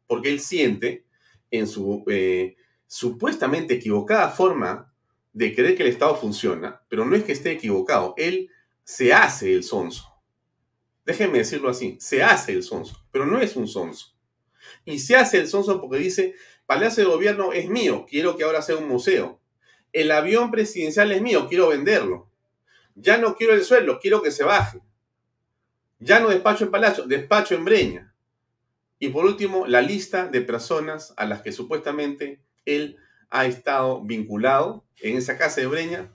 Porque 0.08 0.30
él 0.30 0.40
siente 0.40 1.06
en 1.52 1.68
su 1.68 2.04
eh, 2.08 2.56
supuestamente 2.88 3.76
equivocada 3.76 4.30
forma 4.30 4.92
de 5.34 5.54
creer 5.54 5.76
que 5.76 5.84
el 5.84 5.90
Estado 5.90 6.16
funciona, 6.16 6.82
pero 6.90 7.06
no 7.06 7.16
es 7.16 7.24
que 7.24 7.32
esté 7.32 7.52
equivocado, 7.52 8.14
él 8.18 8.50
se 8.84 9.14
hace 9.14 9.54
el 9.54 9.64
sonso. 9.64 10.08
Déjenme 11.06 11.40
decirlo 11.40 11.70
así, 11.70 11.98
se 12.00 12.24
hace 12.24 12.54
el 12.54 12.64
sonso, 12.64 13.06
pero 13.12 13.26
no 13.26 13.40
es 13.40 13.56
un 13.56 13.68
sonso. 13.68 14.11
Y 14.86 15.00
se 15.00 15.16
hace 15.16 15.40
el 15.40 15.48
sonso 15.48 15.80
porque 15.82 15.98
dice, 15.98 16.36
Palacio 16.66 17.04
de 17.04 17.10
Gobierno 17.10 17.54
es 17.54 17.70
mío, 17.70 18.06
quiero 18.10 18.38
que 18.38 18.44
ahora 18.44 18.62
sea 18.62 18.78
un 18.78 18.88
museo. 18.88 19.40
El 19.94 20.12
avión 20.12 20.52
presidencial 20.52 21.12
es 21.12 21.22
mío, 21.22 21.48
quiero 21.48 21.70
venderlo. 21.70 22.30
Ya 22.96 23.18
no 23.18 23.36
quiero 23.36 23.54
el 23.54 23.64
suelo, 23.64 24.00
quiero 24.00 24.22
que 24.22 24.32
se 24.32 24.44
baje. 24.44 24.80
Ya 26.00 26.20
no 26.20 26.30
despacho 26.30 26.66
en 26.66 26.72
Palacio, 26.72 27.06
despacho 27.06 27.56
en 27.56 27.66
Breña. 27.66 28.14
Y 29.00 29.10
por 29.10 29.26
último, 29.26 29.66
la 29.68 29.82
lista 29.82 30.28
de 30.28 30.42
personas 30.42 31.14
a 31.18 31.26
las 31.26 31.42
que 31.42 31.52
supuestamente 31.52 32.40
él 32.66 32.98
ha 33.30 33.46
estado 33.46 34.02
vinculado 34.04 34.86
en 35.02 35.18
esa 35.18 35.38
casa 35.38 35.62
de 35.62 35.68
Breña, 35.68 36.12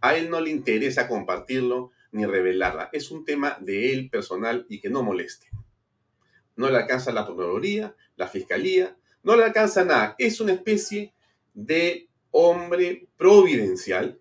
a 0.00 0.16
él 0.16 0.30
no 0.30 0.40
le 0.40 0.50
interesa 0.50 1.08
compartirlo 1.08 1.92
ni 2.12 2.26
revelarla. 2.26 2.90
Es 2.92 3.10
un 3.10 3.24
tema 3.24 3.56
de 3.60 3.92
él 3.92 4.10
personal 4.10 4.66
y 4.68 4.80
que 4.80 4.90
no 4.90 5.02
moleste. 5.02 5.48
No 6.56 6.70
le 6.70 6.78
alcanza 6.78 7.12
la 7.12 7.26
Procuraduría, 7.26 7.94
la 8.16 8.28
Fiscalía, 8.28 8.96
no 9.22 9.36
le 9.36 9.44
alcanza 9.44 9.84
nada. 9.84 10.14
Es 10.18 10.40
una 10.40 10.52
especie 10.52 11.12
de 11.52 12.08
hombre 12.30 13.08
providencial, 13.16 14.20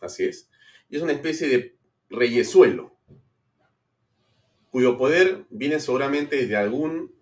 así 0.00 0.24
es, 0.24 0.48
y 0.88 0.96
es 0.96 1.02
una 1.02 1.12
especie 1.12 1.48
de 1.48 1.76
reyesuelo, 2.10 2.96
cuyo 4.70 4.98
poder 4.98 5.46
viene 5.50 5.80
seguramente 5.80 6.46
de 6.46 6.56
algún 6.56 7.14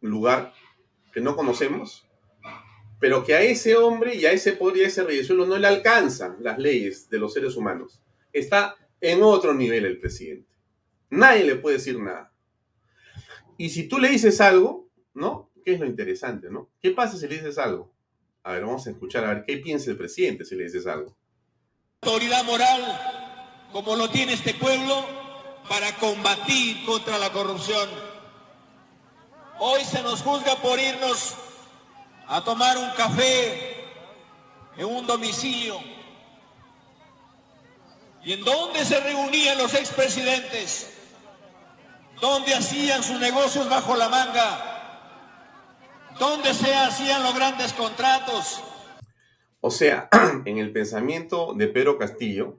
lugar 0.00 0.52
que 1.12 1.20
no 1.20 1.36
conocemos, 1.36 2.06
pero 3.00 3.24
que 3.24 3.34
a 3.34 3.42
ese 3.42 3.76
hombre 3.76 4.14
y 4.16 4.26
a 4.26 4.32
ese 4.32 4.52
poder 4.52 4.78
y 4.78 4.84
a 4.84 4.86
ese 4.88 5.04
reyesuelo 5.04 5.46
no 5.46 5.56
le 5.56 5.66
alcanzan 5.66 6.36
las 6.40 6.58
leyes 6.58 7.08
de 7.08 7.18
los 7.18 7.32
seres 7.32 7.56
humanos. 7.56 8.02
Está 8.32 8.76
en 9.00 9.22
otro 9.22 9.54
nivel 9.54 9.86
el 9.86 9.98
presidente. 9.98 10.48
Nadie 11.10 11.44
le 11.44 11.56
puede 11.56 11.76
decir 11.76 11.98
nada. 11.98 12.27
Y 13.58 13.68
si 13.68 13.86
tú 13.86 13.98
le 13.98 14.08
dices 14.08 14.40
algo, 14.40 14.88
¿no? 15.12 15.50
¿Qué 15.62 15.74
es 15.74 15.80
lo 15.80 15.84
interesante, 15.84 16.48
no? 16.50 16.70
¿Qué 16.80 16.92
pasa 16.92 17.18
si 17.18 17.28
le 17.28 17.34
dices 17.34 17.58
algo? 17.58 17.92
A 18.42 18.52
ver, 18.52 18.64
vamos 18.64 18.86
a 18.86 18.90
escuchar 18.90 19.24
a 19.26 19.34
ver 19.34 19.44
qué 19.44 19.58
piensa 19.58 19.90
el 19.90 19.98
presidente 19.98 20.46
si 20.46 20.54
le 20.54 20.64
dices 20.64 20.86
algo. 20.86 21.14
Autoridad 22.02 22.42
moral, 22.44 23.68
como 23.70 23.96
lo 23.96 24.08
tiene 24.08 24.32
este 24.32 24.54
pueblo, 24.54 25.04
para 25.68 25.94
combatir 25.96 26.86
contra 26.86 27.18
la 27.18 27.30
corrupción. 27.30 27.86
Hoy 29.58 29.84
se 29.84 30.02
nos 30.02 30.22
juzga 30.22 30.56
por 30.62 30.78
irnos 30.78 31.34
a 32.26 32.42
tomar 32.42 32.78
un 32.78 32.88
café 32.96 33.74
en 34.78 34.86
un 34.86 35.06
domicilio 35.06 35.78
¿Y 38.24 38.32
en 38.34 38.44
dónde 38.44 38.84
se 38.84 39.00
reunían 39.00 39.56
los 39.56 39.72
expresidentes? 39.72 40.97
¿Dónde 42.20 42.52
hacían 42.54 43.02
sus 43.02 43.20
negocios 43.20 43.68
bajo 43.68 43.94
la 43.94 44.08
manga? 44.08 44.78
¿Dónde 46.18 46.52
se 46.52 46.74
hacían 46.74 47.22
los 47.22 47.34
grandes 47.34 47.72
contratos? 47.72 48.60
O 49.60 49.70
sea, 49.70 50.08
en 50.44 50.58
el 50.58 50.72
pensamiento 50.72 51.54
de 51.54 51.68
Pedro 51.68 51.96
Castillo, 51.96 52.58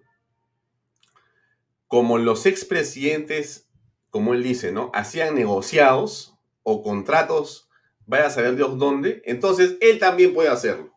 como 1.88 2.18
los 2.18 2.46
expresidentes, 2.46 3.68
como 4.10 4.34
él 4.34 4.44
dice, 4.44 4.72
¿no? 4.72 4.92
Hacían 4.94 5.36
negociados 5.36 6.36
o 6.64 6.82
contratos, 6.82 7.70
vaya 8.06 8.28
a 8.28 8.32
saber 8.32 8.56
Dios 8.56 8.78
dónde, 8.78 9.22
entonces 9.26 9.76
él 9.82 10.00
también 10.00 10.34
puede 10.34 10.50
hacerlo. 10.50 10.94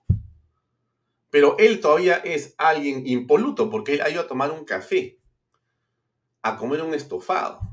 Pero 1.31 1.57
él 1.59 1.81
todavía 1.81 2.16
es 2.16 2.54
alguien 2.59 3.07
impoluto 3.07 3.71
porque 3.71 3.95
él 3.95 4.02
ha 4.02 4.11
ido 4.11 4.21
a 4.21 4.28
tomar 4.28 4.52
un 4.52 4.64
café, 4.64 5.19
a 6.42 6.57
comer 6.57 6.83
un 6.83 6.95
estofado, 6.95 7.72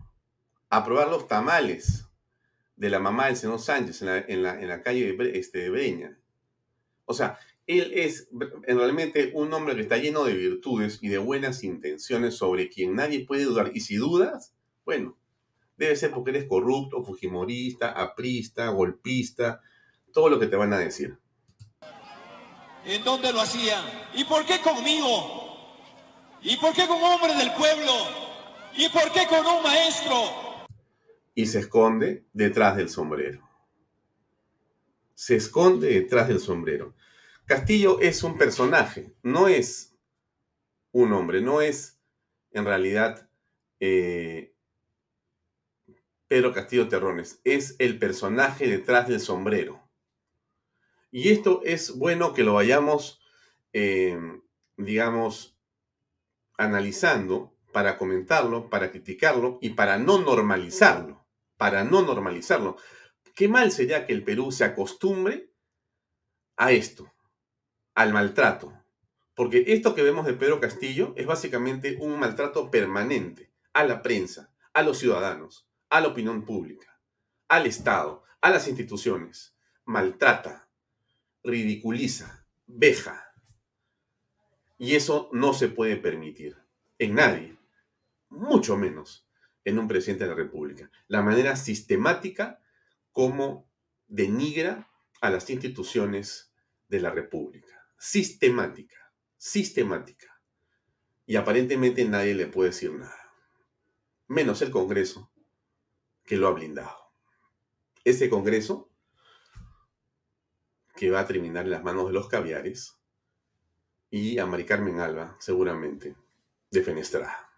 a 0.69 0.85
probar 0.85 1.09
los 1.09 1.27
tamales 1.27 2.05
de 2.75 2.89
la 2.89 2.99
mamá 2.99 3.27
del 3.27 3.35
señor 3.35 3.59
Sánchez 3.59 4.01
en 4.01 4.43
la, 4.43 4.81
calle 4.81 5.13
de, 5.13 5.38
este, 5.38 5.69
Breña. 5.69 6.17
O 7.05 7.13
sea, 7.13 7.38
él 7.67 7.91
es 7.93 8.29
realmente 8.65 9.31
un 9.33 9.53
hombre 9.53 9.75
que 9.75 9.81
está 9.81 9.97
lleno 9.97 10.23
de 10.23 10.33
virtudes 10.33 10.99
y 11.01 11.09
de 11.09 11.17
buenas 11.17 11.63
intenciones 11.63 12.35
sobre 12.35 12.69
quien 12.69 12.95
nadie 12.95 13.25
puede 13.25 13.43
dudar. 13.43 13.71
Y 13.73 13.81
si 13.81 13.95
dudas, 13.95 14.53
bueno, 14.85 15.17
debe 15.75 15.95
ser 15.95 16.11
porque 16.11 16.31
eres 16.31 16.45
corrupto, 16.45 17.03
fujimorista, 17.03 17.91
aprista, 17.91 18.69
golpista, 18.69 19.61
todo 20.13 20.29
lo 20.29 20.39
que 20.39 20.47
te 20.47 20.55
van 20.55 20.73
a 20.73 20.79
decir. 20.79 21.17
¿En 22.85 23.03
dónde 23.03 23.33
lo 23.33 23.41
hacían? 23.41 23.83
¿Y 24.13 24.23
por 24.23 24.45
qué 24.45 24.59
conmigo? 24.61 25.47
¿Y 26.41 26.55
por 26.57 26.73
qué 26.73 26.88
con 26.88 27.01
hombres 27.03 27.38
del 27.38 27.51
pueblo? 27.53 27.91
¿Y 28.77 28.88
por 28.89 29.11
qué 29.11 29.27
con 29.27 29.45
un 29.45 29.61
maestro? 29.61 30.49
Y 31.39 31.46
se 31.46 31.60
esconde 31.60 32.25
detrás 32.34 32.75
del 32.75 32.89
sombrero. 32.89 33.50
Se 35.15 35.38
esconde 35.38 35.88
detrás 35.88 36.27
del 36.27 36.41
sombrero. 36.41 36.93
Castillo 37.46 38.01
es 38.01 38.24
un 38.24 38.38
personaje, 38.38 39.15
no 39.24 39.48
es 39.48 39.96
un 40.91 41.13
hombre, 41.13 41.39
no 41.39 41.62
es 41.62 41.98
en 42.51 42.65
realidad 42.65 43.29
eh, 43.79 44.53
Pedro 46.27 46.51
Castillo 46.51 46.89
Terrones, 46.89 47.39
es 47.46 47.77
el 47.79 48.00
personaje 48.00 48.67
detrás 48.67 49.08
del 49.08 49.22
sombrero. 49.22 49.81
Y 51.10 51.29
esto 51.29 51.62
es 51.63 51.98
bueno 51.98 52.34
que 52.34 52.43
lo 52.43 52.55
vayamos, 52.55 53.22
eh, 53.72 54.19
digamos, 54.75 55.58
analizando 56.58 57.55
para 57.72 57.98
comentarlo, 57.98 58.69
para 58.69 58.91
criticarlo 58.91 59.58
y 59.62 59.69
para 59.69 59.98
no 59.98 60.19
normalizarlo, 60.19 61.18
para 61.59 61.83
no 61.83 62.01
normalizarlo. 62.01 62.77
Qué 63.35 63.49
mal 63.49 63.73
sería 63.73 64.07
que 64.07 64.13
el 64.13 64.23
Perú 64.23 64.49
se 64.49 64.63
acostumbre 64.63 65.51
a 66.55 66.71
esto, 66.71 67.11
al 67.95 68.13
maltrato. 68.13 68.74
Porque 69.35 69.65
esto 69.67 69.93
que 69.93 70.01
vemos 70.01 70.25
de 70.25 70.35
Pedro 70.35 70.61
Castillo 70.61 71.13
es 71.17 71.25
básicamente 71.25 71.98
un 72.00 72.17
maltrato 72.17 72.72
permanente 72.72 73.51
a 73.74 73.83
la 73.83 74.01
prensa, 74.01 74.53
a 74.74 74.83
los 74.83 75.00
ciudadanos, 75.00 75.67
a 75.89 76.00
la 76.00 76.07
opinión 76.07 76.45
pública, 76.45 76.98
al 77.50 77.65
Estado, 77.65 78.24
a 78.39 78.50
las 78.51 78.69
instituciones. 78.69 79.53
Maltrata, 79.83 80.69
ridiculiza, 81.43 82.45
veja. 82.67 83.33
Y 84.77 84.95
eso 84.95 85.29
no 85.33 85.53
se 85.53 85.67
puede 85.67 85.98
permitir 85.98 86.55
en 87.00 87.15
nadie, 87.15 87.57
mucho 88.29 88.77
menos 88.77 89.28
en 89.70 89.79
un 89.79 89.88
presidente 89.88 90.25
de 90.25 90.32
la 90.32 90.36
República. 90.36 90.92
La 91.08 91.22
manera 91.22 91.55
sistemática 91.55 92.60
como 93.12 93.70
denigra 94.08 94.90
a 95.22 95.29
las 95.29 95.50
instituciones 95.50 96.51
de 96.88 97.00
la 97.00 97.12
República. 97.12 97.88
Sistemática, 97.98 99.14
sistemática. 99.38 100.42
Y 101.25 101.36
aparentemente 101.36 102.03
nadie 102.05 102.34
le 102.34 102.48
puede 102.48 102.70
decir 102.70 102.92
nada. 102.94 103.34
Menos 104.27 104.62
el 104.62 104.72
Congreso, 104.72 105.32
que 106.25 106.38
lo 106.38 106.48
ha 106.48 106.51
blindado. 106.51 107.14
Ese 108.03 108.29
Congreso 108.29 108.90
que 110.96 111.10
va 111.10 111.22
a 111.22 111.27
terminar 111.27 111.66
en 111.66 111.72
las 111.72 111.84
manos 111.84 112.08
de 112.08 112.14
los 112.14 112.27
caviares 112.27 113.00
y 114.10 114.40
a 114.40 114.46
Mari 114.46 114.66
Carmen 114.66 115.00
Alba, 115.00 115.38
seguramente, 115.40 116.16
defenestrada. 116.72 117.49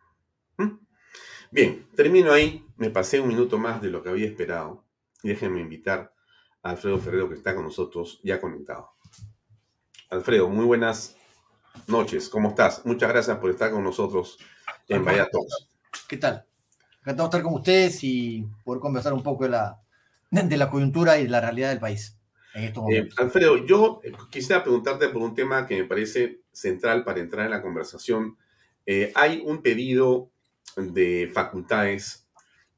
Bien, 1.51 1.85
termino 1.95 2.31
ahí. 2.31 2.65
Me 2.77 2.89
pasé 2.89 3.19
un 3.19 3.27
minuto 3.27 3.57
más 3.57 3.81
de 3.81 3.89
lo 3.89 4.01
que 4.01 4.09
había 4.09 4.25
esperado. 4.25 4.85
Déjenme 5.21 5.59
invitar 5.59 6.13
a 6.63 6.69
Alfredo 6.69 6.97
Ferrero, 6.97 7.27
que 7.27 7.35
está 7.35 7.53
con 7.53 7.65
nosotros 7.65 8.21
ya 8.23 8.39
conectado. 8.39 8.91
Alfredo, 10.09 10.47
muy 10.47 10.63
buenas 10.63 11.17
noches. 11.87 12.29
¿Cómo 12.29 12.49
estás? 12.49 12.85
Muchas 12.85 13.09
gracias 13.09 13.37
por 13.37 13.49
estar 13.49 13.69
con 13.69 13.83
nosotros 13.83 14.37
en 14.87 15.03
Vaya 15.03 15.27
¿Qué 16.07 16.15
tal? 16.15 16.45
Encantado 17.01 17.27
de 17.27 17.37
estar 17.37 17.43
con 17.43 17.55
ustedes 17.55 18.01
y 18.03 18.47
poder 18.63 18.79
conversar 18.79 19.11
un 19.11 19.23
poco 19.23 19.43
de 19.43 19.49
la, 19.49 19.81
de 20.29 20.57
la 20.57 20.69
coyuntura 20.69 21.19
y 21.19 21.23
de 21.23 21.29
la 21.29 21.41
realidad 21.41 21.69
del 21.69 21.79
país. 21.79 22.17
Eh, 22.53 22.73
Alfredo, 23.17 23.65
yo 23.65 23.99
eh, 24.03 24.13
quisiera 24.29 24.63
preguntarte 24.63 25.09
por 25.09 25.21
un 25.21 25.35
tema 25.35 25.65
que 25.67 25.81
me 25.81 25.83
parece 25.83 26.41
central 26.51 27.03
para 27.03 27.19
entrar 27.19 27.45
en 27.45 27.51
la 27.51 27.61
conversación. 27.61 28.37
Eh, 28.85 29.11
hay 29.15 29.41
un 29.45 29.61
pedido 29.61 30.31
de 30.75 31.29
facultades 31.33 32.27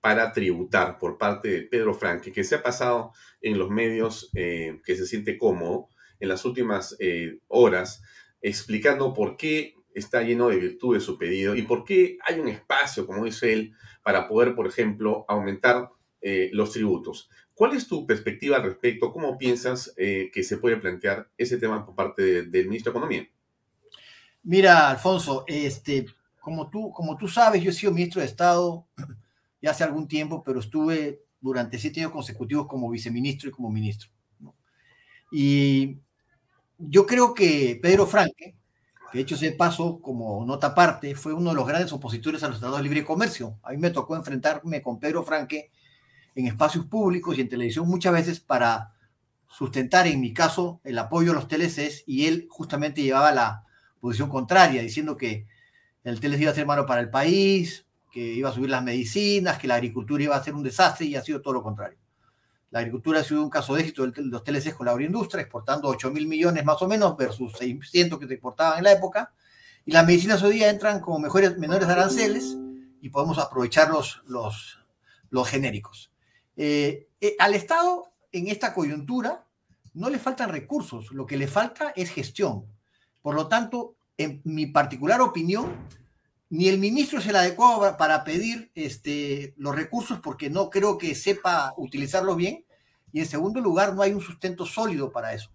para 0.02 0.32
tributar 0.34 0.98
por 0.98 1.18
parte 1.18 1.50
de 1.50 1.62
Pedro 1.62 1.94
Franque, 1.94 2.32
que 2.32 2.44
se 2.44 2.56
ha 2.56 2.64
pasado 2.64 3.14
en 3.42 3.58
los 3.58 3.70
medios, 3.70 4.30
que 4.34 4.82
se 4.86 5.06
siente 5.06 5.38
cómodo 5.38 5.88
en 6.20 6.28
las 6.28 6.44
últimas 6.44 6.98
horas, 7.48 8.02
explicando 8.42 9.14
por 9.14 9.38
qué 9.38 9.76
está 9.94 10.22
lleno 10.22 10.50
de 10.50 10.58
virtudes 10.58 11.04
su 11.04 11.18
pedido 11.18 11.56
y 11.56 11.64
por 11.64 11.84
qué 11.84 12.18
hay 12.26 12.40
un 12.40 12.48
espacio, 12.48 13.06
como 13.06 13.26
dice 13.26 13.54
él, 13.54 13.74
para 14.04 14.28
poder, 14.28 14.56
por 14.56 14.68
ejemplo, 14.68 15.26
aumentar 15.28 15.90
eh, 16.22 16.50
los 16.54 16.72
tributos. 16.72 17.30
¿Cuál 17.54 17.76
es 17.76 17.88
tu 17.88 18.06
perspectiva 18.06 18.58
al 18.58 18.64
respecto? 18.64 19.12
¿Cómo 19.12 19.38
piensas 19.38 19.94
eh, 19.98 20.32
que 20.34 20.44
se 20.44 20.58
puede 20.58 20.78
plantear 20.78 21.30
ese 21.38 21.58
tema 21.58 21.86
por 21.86 21.96
parte 21.96 22.44
del 22.44 22.68
ministro 22.68 22.92
de 22.92 22.98
Economía? 22.98 23.30
Mira, 24.44 24.90
Alfonso, 24.90 25.46
este, 25.48 26.06
como, 26.44 26.70
tú, 26.70 26.92
como 26.92 27.16
tú 27.16 27.30
sabes, 27.30 27.64
yo 27.64 27.70
he 27.70 27.74
sido 27.74 27.94
ministro 27.94 28.20
de 28.20 28.28
Estado 28.28 28.86
ya 29.62 29.72
hace 29.72 29.86
algún 29.86 30.10
tiempo, 30.10 30.44
pero 30.44 30.60
estuve 30.60 31.24
durante 31.40 31.80
siete 31.80 32.02
años 32.02 32.12
consecutivos 32.12 32.68
como 32.68 32.90
viceministro 32.90 33.48
y 33.48 33.54
como 33.54 33.70
ministro. 33.70 34.10
Y 35.32 36.00
yo 36.78 37.06
creo 37.06 37.34
que 37.34 37.80
Pedro 37.82 38.06
Franque, 38.06 38.56
que 39.10 39.18
de 39.18 39.22
hecho 39.22 39.36
ese 39.36 39.54
paso 39.54 40.02
como 40.02 40.46
nota 40.46 40.68
aparte, 40.68 41.16
fue 41.16 41.34
uno 41.34 41.52
de 41.52 41.56
los 41.56 41.66
grandes 41.66 41.94
opositores 41.94 42.44
a 42.44 42.50
los 42.50 42.60
tratados 42.60 42.80
de 42.80 42.84
libre 42.84 43.06
comercio. 43.06 43.58
A 43.64 43.72
mí 43.72 43.78
me 43.78 43.92
tocó 43.92 44.18
enfrentarme 44.18 44.82
con 44.82 45.00
Pedro 45.00 45.24
Franque 45.24 45.72
en 46.36 46.48
espacios 46.48 46.86
públicos 46.88 47.38
y 47.38 47.42
en 47.42 47.48
televisión 47.48 47.88
muchas 47.88 48.12
veces 48.12 48.42
para 48.42 48.92
sustentar, 49.48 50.08
en 50.08 50.20
mi 50.20 50.34
caso, 50.34 50.82
el 50.84 51.00
apoyo 51.00 51.32
a 51.32 51.36
los 51.36 51.48
TLCs 51.48 52.04
y 52.06 52.26
él 52.26 52.48
justamente 52.50 53.02
llevaba 53.02 53.32
la 53.32 53.64
posición 54.02 54.28
contraria, 54.28 54.82
diciendo 54.82 55.16
que 55.16 55.48
el 56.04 56.20
TLC 56.20 56.42
iba 56.42 56.52
a 56.52 56.56
ser 56.56 56.66
malo 56.66 56.86
para 56.86 57.02
el 57.02 57.10
país, 57.10 57.86
que 58.12 58.20
iba 58.20 58.50
a 58.50 58.54
subir 58.54 58.70
las 58.70 58.84
medicinas, 58.84 59.58
que 59.58 59.68
la 59.68 59.76
agricultura 59.76 60.24
iba 60.24 60.36
a 60.36 60.44
ser 60.44 60.54
un 60.54 60.64
desastre 60.64 61.06
y 61.08 61.16
ha 61.16 61.22
sido 61.22 61.42
todo 61.42 61.56
lo 61.56 61.64
contrario. 61.64 61.98
La 62.70 62.80
agricultura 62.80 63.20
ha 63.20 63.24
sido 63.24 63.44
un 63.44 63.50
caso 63.50 63.76
de 63.76 63.82
éxito 63.82 64.06
de 64.06 64.22
los 64.24 64.44
TLCs 64.44 64.74
con 64.74 64.86
la 64.86 64.92
agroindustria, 64.92 65.42
exportando 65.42 65.88
8 65.88 66.12
mil 66.12 66.28
millones 66.28 66.66
más 66.66 66.82
o 66.82 66.88
menos 66.88 67.16
versus 67.16 67.54
600 67.58 68.20
que 68.20 68.28
se 68.28 68.34
exportaban 68.34 68.80
en 68.80 68.84
la 68.84 68.92
época. 68.92 69.32
Y 69.86 69.92
las 69.92 70.06
medicinas 70.06 70.42
hoy 70.44 70.54
día 70.54 70.70
entran 70.70 71.00
como 71.00 71.20
mejores, 71.20 71.58
menores 71.58 71.88
aranceles 71.88 72.58
y 73.02 73.10
podemos 73.10 73.38
aprovechar 73.38 73.90
los, 73.90 74.24
los, 74.28 74.80
los 75.30 75.48
genéricos. 75.48 76.12
Eh, 76.56 77.10
eh, 77.20 77.36
al 77.40 77.54
Estado, 77.54 78.12
en 78.32 78.48
esta 78.48 78.74
coyuntura, 78.74 79.46
no 79.94 80.10
le 80.10 80.20
faltan 80.20 80.50
recursos, 80.50 81.12
lo 81.12 81.26
que 81.26 81.38
le 81.38 81.48
falta 81.48 81.94
es 81.96 82.10
gestión. 82.10 82.66
Por 83.22 83.36
lo 83.36 83.48
tanto, 83.48 83.96
mi 84.44 84.66
particular 84.68 85.22
opinión, 85.22 85.88
ni 86.50 86.68
el 86.68 86.78
ministro 86.78 87.20
es 87.20 87.28
el 87.28 87.36
adecuado 87.36 87.98
para 87.98 88.24
pedir 88.24 88.72
este, 88.76 89.54
los 89.58 89.76
recursos 89.76 90.20
porque 90.20 90.50
no 90.50 90.70
creo 90.70 90.98
que 90.98 91.16
sepa 91.16 91.74
utilizarlos 91.78 92.38
bien. 92.38 92.66
Y 93.12 93.20
en 93.20 93.26
segundo 93.26 93.60
lugar, 93.60 93.96
no 93.96 94.02
hay 94.02 94.12
un 94.12 94.22
sustento 94.22 94.66
sólido 94.66 95.12
para 95.12 95.34
eso. 95.34 95.52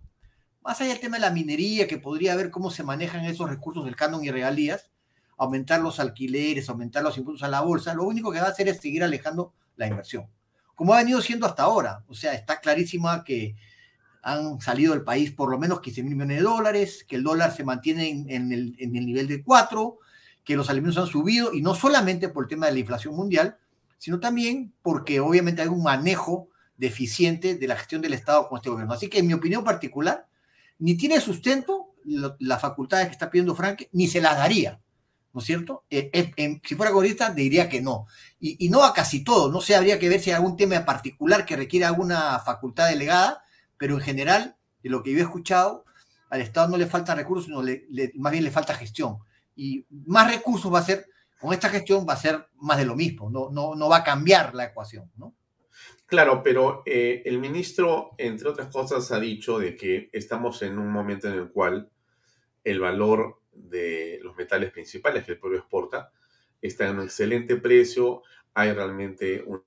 Más 0.62 0.80
allá 0.80 0.90
del 0.90 1.00
tema 1.00 1.16
de 1.16 1.22
la 1.22 1.30
minería, 1.30 1.86
que 1.86 1.98
podría 1.98 2.36
ver 2.36 2.50
cómo 2.50 2.70
se 2.70 2.82
manejan 2.82 3.24
esos 3.24 3.48
recursos 3.48 3.84
del 3.84 3.96
canon 3.96 4.24
y 4.24 4.30
regalías, 4.30 4.90
aumentar 5.36 5.80
los 5.80 6.00
alquileres, 6.00 6.68
aumentar 6.68 7.02
los 7.02 7.16
impuestos 7.16 7.44
a 7.44 7.48
la 7.48 7.60
bolsa, 7.60 7.94
lo 7.94 8.04
único 8.04 8.32
que 8.32 8.40
va 8.40 8.46
a 8.46 8.50
hacer 8.50 8.68
es 8.68 8.80
seguir 8.80 9.04
alejando 9.04 9.54
la 9.76 9.86
inversión. 9.86 10.26
Como 10.74 10.94
ha 10.94 10.98
venido 10.98 11.20
siendo 11.20 11.46
hasta 11.46 11.62
ahora. 11.62 12.04
O 12.08 12.14
sea, 12.14 12.34
está 12.34 12.60
clarísima 12.60 13.24
que 13.24 13.56
han 14.28 14.60
salido 14.60 14.92
del 14.92 15.02
país 15.02 15.32
por 15.32 15.50
lo 15.50 15.58
menos 15.58 15.80
15 15.80 16.02
mil 16.02 16.14
millones 16.14 16.38
de 16.38 16.42
dólares, 16.42 17.04
que 17.08 17.16
el 17.16 17.22
dólar 17.22 17.54
se 17.56 17.64
mantiene 17.64 18.08
en, 18.28 18.52
el, 18.52 18.76
en 18.78 18.94
el 18.94 19.06
nivel 19.06 19.26
de 19.26 19.42
4, 19.42 19.98
que 20.44 20.56
los 20.56 20.68
alimentos 20.68 20.98
han 20.98 21.06
subido 21.06 21.54
y 21.54 21.62
no 21.62 21.74
solamente 21.74 22.28
por 22.28 22.44
el 22.44 22.48
tema 22.48 22.66
de 22.66 22.72
la 22.72 22.78
inflación 22.78 23.14
mundial, 23.14 23.56
sino 23.96 24.20
también 24.20 24.74
porque 24.82 25.20
obviamente 25.20 25.62
hay 25.62 25.68
un 25.68 25.82
manejo 25.82 26.48
deficiente 26.76 27.56
de 27.56 27.66
la 27.66 27.76
gestión 27.76 28.02
del 28.02 28.12
Estado 28.12 28.48
con 28.48 28.58
este 28.58 28.70
gobierno. 28.70 28.94
Así 28.94 29.08
que 29.08 29.18
en 29.18 29.26
mi 29.26 29.32
opinión 29.32 29.64
particular, 29.64 30.26
ni 30.78 30.96
tiene 30.96 31.20
sustento 31.20 31.94
las 32.04 32.60
facultades 32.60 33.06
que 33.06 33.12
está 33.12 33.30
pidiendo 33.30 33.54
Frank, 33.54 33.84
ni 33.92 34.08
se 34.08 34.20
las 34.20 34.36
daría, 34.36 34.80
¿no 35.32 35.40
es 35.40 35.46
cierto? 35.46 35.84
Eh, 35.90 36.10
eh, 36.12 36.60
si 36.64 36.74
fuera 36.74 36.92
gobernista, 36.92 37.30
diría 37.30 37.68
que 37.68 37.80
no. 37.80 38.06
Y, 38.40 38.64
y, 38.64 38.68
no 38.68 38.84
a 38.84 38.94
casi 38.94 39.24
todo, 39.24 39.50
no 39.50 39.60
sé, 39.60 39.74
habría 39.74 39.98
que 39.98 40.08
ver 40.08 40.20
si 40.20 40.30
hay 40.30 40.36
algún 40.36 40.56
tema 40.56 40.84
particular 40.84 41.44
que 41.44 41.56
requiere 41.56 41.86
alguna 41.86 42.38
facultad 42.40 42.88
delegada, 42.88 43.42
pero 43.78 43.94
en 43.94 44.00
general, 44.00 44.56
de 44.82 44.90
lo 44.90 45.02
que 45.02 45.12
yo 45.12 45.18
he 45.18 45.22
escuchado, 45.22 45.84
al 46.30 46.40
Estado 46.40 46.68
no 46.68 46.76
le 46.76 46.86
falta 46.86 47.14
recursos, 47.14 47.46
sino 47.46 47.62
le, 47.62 47.86
más 48.16 48.32
bien 48.32 48.44
le 48.44 48.50
falta 48.50 48.74
gestión 48.74 49.18
y 49.56 49.84
más 50.06 50.30
recursos 50.30 50.72
va 50.72 50.78
a 50.78 50.84
ser, 50.84 51.06
con 51.40 51.52
esta 51.52 51.68
gestión 51.68 52.06
va 52.08 52.12
a 52.12 52.16
ser 52.16 52.46
más 52.56 52.78
de 52.78 52.84
lo 52.84 52.94
mismo, 52.94 53.30
no, 53.30 53.50
no, 53.50 53.74
no 53.74 53.88
va 53.88 53.98
a 53.98 54.04
cambiar 54.04 54.54
la 54.54 54.66
ecuación, 54.66 55.10
¿no? 55.16 55.34
Claro, 56.06 56.42
pero 56.42 56.82
eh, 56.86 57.22
el 57.26 57.38
ministro, 57.38 58.12
entre 58.16 58.48
otras 58.48 58.68
cosas, 58.68 59.12
ha 59.12 59.20
dicho 59.20 59.58
de 59.58 59.76
que 59.76 60.08
estamos 60.12 60.62
en 60.62 60.78
un 60.78 60.90
momento 60.90 61.28
en 61.28 61.34
el 61.34 61.50
cual 61.50 61.90
el 62.64 62.80
valor 62.80 63.42
de 63.52 64.18
los 64.22 64.36
metales 64.36 64.70
principales 64.70 65.24
que 65.24 65.32
el 65.32 65.38
pueblo 65.38 65.58
exporta 65.58 66.10
está 66.62 66.88
en 66.88 66.96
un 66.96 67.04
excelente 67.04 67.56
precio, 67.56 68.22
hay 68.54 68.72
realmente 68.72 69.42
una 69.44 69.62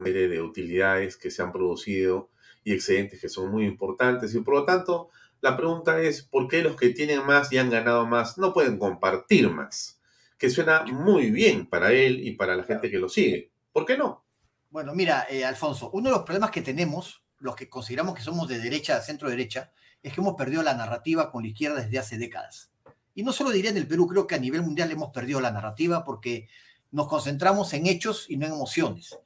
serie 0.00 0.28
de 0.28 0.42
utilidades 0.42 1.16
que 1.16 1.30
se 1.30 1.42
han 1.42 1.52
producido 1.52 2.30
y 2.66 2.74
excedentes 2.74 3.18
que 3.18 3.30
son 3.30 3.50
muy 3.50 3.64
importantes 3.64 4.34
y 4.34 4.40
por 4.40 4.54
lo 4.54 4.64
tanto 4.66 5.08
la 5.40 5.56
pregunta 5.56 5.98
es, 6.02 6.22
¿por 6.22 6.48
qué 6.48 6.62
los 6.62 6.76
que 6.76 6.90
tienen 6.90 7.24
más 7.24 7.50
y 7.50 7.56
han 7.56 7.70
ganado 7.70 8.06
más 8.06 8.36
no 8.36 8.52
pueden 8.52 8.78
compartir 8.78 9.48
más? 9.48 9.96
que 10.38 10.50
suena 10.50 10.84
muy 10.84 11.30
bien 11.30 11.66
para 11.66 11.92
él 11.92 12.26
y 12.26 12.32
para 12.32 12.56
la 12.56 12.64
gente 12.64 12.90
que 12.90 12.98
lo 12.98 13.08
sigue. 13.08 13.50
¿Por 13.72 13.86
qué 13.86 13.96
no? 13.96 14.24
Bueno, 14.70 14.94
mira, 14.94 15.26
eh, 15.30 15.44
Alfonso, 15.44 15.90
uno 15.92 16.10
de 16.10 16.16
los 16.16 16.24
problemas 16.24 16.50
que 16.50 16.62
tenemos, 16.62 17.22
los 17.38 17.56
que 17.56 17.68
consideramos 17.68 18.14
que 18.14 18.22
somos 18.22 18.48
de 18.48 18.58
derecha, 18.58 19.00
centro 19.00 19.30
derecha, 19.30 19.72
es 20.02 20.12
que 20.12 20.20
hemos 20.20 20.34
perdido 20.34 20.62
la 20.62 20.74
narrativa 20.74 21.30
con 21.30 21.42
la 21.42 21.48
izquierda 21.48 21.80
desde 21.80 21.98
hace 21.98 22.18
décadas. 22.18 22.70
Y 23.14 23.22
no 23.22 23.32
solo 23.32 23.50
diría 23.50 23.70
en 23.70 23.78
el 23.78 23.88
Perú, 23.88 24.06
creo 24.06 24.26
que 24.26 24.34
a 24.34 24.38
nivel 24.38 24.62
mundial 24.62 24.90
hemos 24.90 25.10
perdido 25.10 25.40
la 25.40 25.50
narrativa 25.50 26.04
porque 26.04 26.48
nos 26.90 27.08
concentramos 27.08 27.72
en 27.72 27.86
hechos 27.86 28.26
y 28.28 28.36
no 28.36 28.46
en 28.46 28.52
emociones. 28.52 29.18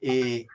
Eh, 0.00 0.46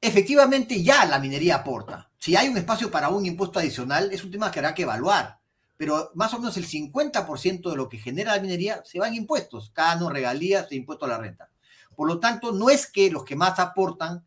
efectivamente, 0.00 0.82
ya 0.82 1.04
la 1.06 1.18
minería 1.18 1.56
aporta. 1.56 2.10
Si 2.18 2.36
hay 2.36 2.48
un 2.48 2.56
espacio 2.56 2.90
para 2.90 3.08
un 3.08 3.26
impuesto 3.26 3.58
adicional, 3.58 4.12
es 4.12 4.24
un 4.24 4.30
tema 4.30 4.50
que 4.50 4.58
habrá 4.58 4.74
que 4.74 4.82
evaluar. 4.82 5.40
Pero 5.76 6.10
más 6.14 6.34
o 6.34 6.38
menos 6.38 6.56
el 6.56 6.66
50% 6.66 7.70
de 7.70 7.76
lo 7.76 7.88
que 7.88 7.98
genera 7.98 8.36
la 8.36 8.42
minería 8.42 8.82
se 8.84 8.98
va 8.98 9.08
en 9.08 9.14
impuestos, 9.14 9.70
cano, 9.70 10.10
regalías 10.10 10.70
e 10.70 10.76
impuesto 10.76 11.06
a 11.06 11.08
la 11.08 11.18
renta. 11.18 11.50
Por 11.96 12.06
lo 12.06 12.20
tanto, 12.20 12.52
no 12.52 12.68
es 12.68 12.86
que 12.86 13.10
los 13.10 13.24
que 13.24 13.36
más 13.36 13.58
aportan 13.58 14.26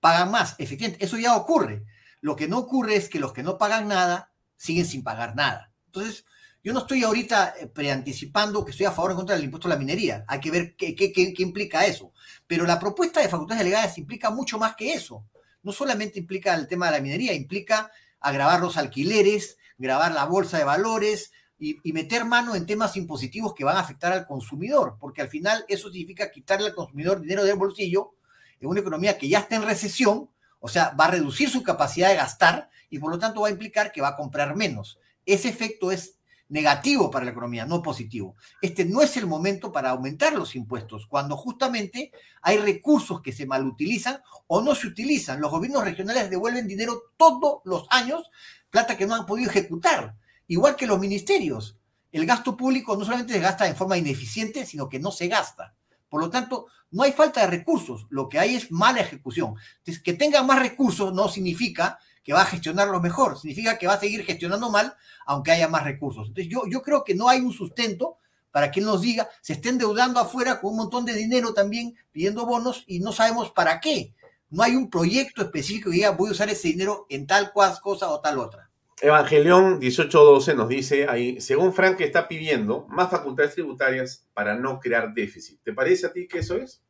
pagan 0.00 0.30
más. 0.30 0.54
Efectivamente, 0.58 1.04
eso 1.04 1.18
ya 1.18 1.36
ocurre. 1.36 1.84
Lo 2.20 2.36
que 2.36 2.48
no 2.48 2.58
ocurre 2.58 2.96
es 2.96 3.08
que 3.08 3.20
los 3.20 3.32
que 3.32 3.42
no 3.42 3.58
pagan 3.58 3.88
nada 3.88 4.32
siguen 4.56 4.86
sin 4.86 5.02
pagar 5.02 5.36
nada. 5.36 5.72
Entonces, 5.86 6.24
yo 6.62 6.72
no 6.72 6.80
estoy 6.80 7.04
ahorita 7.04 7.54
eh, 7.58 7.66
preanticipando 7.66 8.64
que 8.64 8.72
estoy 8.72 8.86
a 8.86 8.92
favor 8.92 9.10
o 9.10 9.12
en 9.12 9.16
contra 9.18 9.36
del 9.36 9.44
impuesto 9.44 9.68
a 9.68 9.70
la 9.70 9.76
minería. 9.76 10.24
Hay 10.26 10.40
que 10.40 10.50
ver 10.50 10.76
qué, 10.76 10.94
qué, 10.94 11.34
implica 11.38 11.86
eso. 11.86 12.12
Pero 12.46 12.66
la 12.66 12.78
propuesta 12.78 13.20
de 13.20 13.28
facultades 13.28 13.60
delegadas 13.60 13.98
implica 13.98 14.30
mucho 14.30 14.58
más 14.58 14.74
que 14.74 14.92
eso. 14.92 15.24
No 15.62 15.72
solamente 15.72 16.18
implica 16.18 16.54
el 16.54 16.66
tema 16.66 16.86
de 16.86 16.92
la 16.92 17.00
minería, 17.00 17.32
implica 17.32 17.90
agravar 18.20 18.60
los 18.60 18.76
alquileres, 18.76 19.56
grabar 19.76 20.12
la 20.12 20.24
bolsa 20.24 20.58
de 20.58 20.64
valores 20.64 21.32
y, 21.58 21.78
y, 21.82 21.92
meter 21.92 22.24
mano 22.24 22.54
en 22.54 22.66
temas 22.66 22.96
impositivos 22.96 23.54
que 23.54 23.64
van 23.64 23.76
a 23.76 23.80
afectar 23.80 24.12
al 24.12 24.26
consumidor, 24.26 24.96
porque 25.00 25.22
al 25.22 25.28
final 25.28 25.64
eso 25.68 25.90
significa 25.90 26.30
quitarle 26.30 26.66
al 26.68 26.74
consumidor 26.74 27.20
dinero 27.20 27.44
del 27.44 27.56
bolsillo 27.56 28.14
en 28.60 28.68
una 28.68 28.80
economía 28.80 29.18
que 29.18 29.28
ya 29.28 29.40
está 29.40 29.56
en 29.56 29.62
recesión, 29.62 30.30
o 30.60 30.68
sea, 30.68 30.90
va 30.90 31.06
a 31.06 31.10
reducir 31.12 31.50
su 31.50 31.62
capacidad 31.62 32.08
de 32.08 32.16
gastar 32.16 32.70
y 32.90 32.98
por 32.98 33.10
lo 33.10 33.18
tanto 33.18 33.42
va 33.42 33.48
a 33.48 33.52
implicar 33.52 33.92
que 33.92 34.00
va 34.00 34.08
a 34.08 34.16
comprar 34.16 34.54
menos. 34.56 34.98
Ese 35.24 35.48
efecto 35.48 35.92
es 35.92 36.17
negativo 36.48 37.10
para 37.10 37.24
la 37.24 37.32
economía, 37.32 37.66
no 37.66 37.82
positivo. 37.82 38.36
Este 38.62 38.84
no 38.84 39.02
es 39.02 39.16
el 39.16 39.26
momento 39.26 39.70
para 39.72 39.90
aumentar 39.90 40.32
los 40.32 40.56
impuestos, 40.56 41.06
cuando 41.06 41.36
justamente 41.36 42.12
hay 42.42 42.58
recursos 42.58 43.20
que 43.20 43.32
se 43.32 43.46
malutilizan 43.46 44.20
o 44.46 44.60
no 44.60 44.74
se 44.74 44.86
utilizan. 44.86 45.40
Los 45.40 45.50
gobiernos 45.50 45.84
regionales 45.84 46.30
devuelven 46.30 46.68
dinero 46.68 47.02
todos 47.16 47.60
los 47.64 47.86
años, 47.90 48.30
plata 48.70 48.96
que 48.96 49.06
no 49.06 49.14
han 49.14 49.26
podido 49.26 49.50
ejecutar, 49.50 50.16
igual 50.46 50.76
que 50.76 50.86
los 50.86 50.98
ministerios. 50.98 51.76
El 52.10 52.24
gasto 52.24 52.56
público 52.56 52.96
no 52.96 53.04
solamente 53.04 53.34
se 53.34 53.40
gasta 53.40 53.66
en 53.68 53.76
forma 53.76 53.98
ineficiente, 53.98 54.64
sino 54.64 54.88
que 54.88 54.98
no 54.98 55.10
se 55.10 55.28
gasta. 55.28 55.74
Por 56.08 56.22
lo 56.22 56.30
tanto, 56.30 56.66
no 56.90 57.02
hay 57.02 57.12
falta 57.12 57.42
de 57.42 57.48
recursos, 57.48 58.06
lo 58.08 58.30
que 58.30 58.38
hay 58.38 58.54
es 58.54 58.72
mala 58.72 59.00
ejecución. 59.00 59.56
Que 60.02 60.14
tengan 60.14 60.46
más 60.46 60.58
recursos 60.58 61.12
no 61.12 61.28
significa 61.28 61.98
que 62.28 62.34
va 62.34 62.42
a 62.42 62.44
gestionarlo 62.44 63.00
mejor, 63.00 63.38
significa 63.38 63.78
que 63.78 63.86
va 63.86 63.94
a 63.94 64.00
seguir 64.00 64.22
gestionando 64.22 64.68
mal, 64.68 64.94
aunque 65.24 65.50
haya 65.50 65.66
más 65.66 65.84
recursos. 65.84 66.28
Entonces, 66.28 66.52
yo, 66.52 66.64
yo 66.68 66.82
creo 66.82 67.02
que 67.02 67.14
no 67.14 67.30
hay 67.30 67.40
un 67.40 67.54
sustento 67.54 68.18
para 68.50 68.70
quien 68.70 68.84
nos 68.84 69.00
diga, 69.00 69.30
se 69.40 69.54
estén 69.54 69.76
endeudando 69.76 70.20
afuera 70.20 70.60
con 70.60 70.72
un 70.72 70.76
montón 70.76 71.06
de 71.06 71.14
dinero 71.14 71.54
también, 71.54 71.96
pidiendo 72.12 72.44
bonos, 72.44 72.84
y 72.86 73.00
no 73.00 73.12
sabemos 73.12 73.50
para 73.52 73.80
qué. 73.80 74.12
No 74.50 74.62
hay 74.62 74.76
un 74.76 74.90
proyecto 74.90 75.40
específico 75.40 75.88
que 75.88 75.96
diga, 75.96 76.10
voy 76.10 76.28
a 76.28 76.32
usar 76.32 76.50
ese 76.50 76.68
dinero 76.68 77.06
en 77.08 77.26
tal 77.26 77.50
cual 77.50 77.72
cosa 77.80 78.10
o 78.10 78.20
tal 78.20 78.40
otra. 78.40 78.68
Evangelión 79.00 79.78
1812 79.78 80.54
nos 80.54 80.68
dice 80.68 81.08
ahí, 81.08 81.40
según 81.40 81.72
Frank 81.72 81.98
está 82.02 82.28
pidiendo 82.28 82.84
más 82.90 83.10
facultades 83.10 83.54
tributarias 83.54 84.26
para 84.34 84.54
no 84.54 84.80
crear 84.80 85.14
déficit. 85.14 85.62
¿Te 85.62 85.72
parece 85.72 86.08
a 86.08 86.12
ti 86.12 86.28
que 86.28 86.40
eso 86.40 86.56
es? 86.56 86.82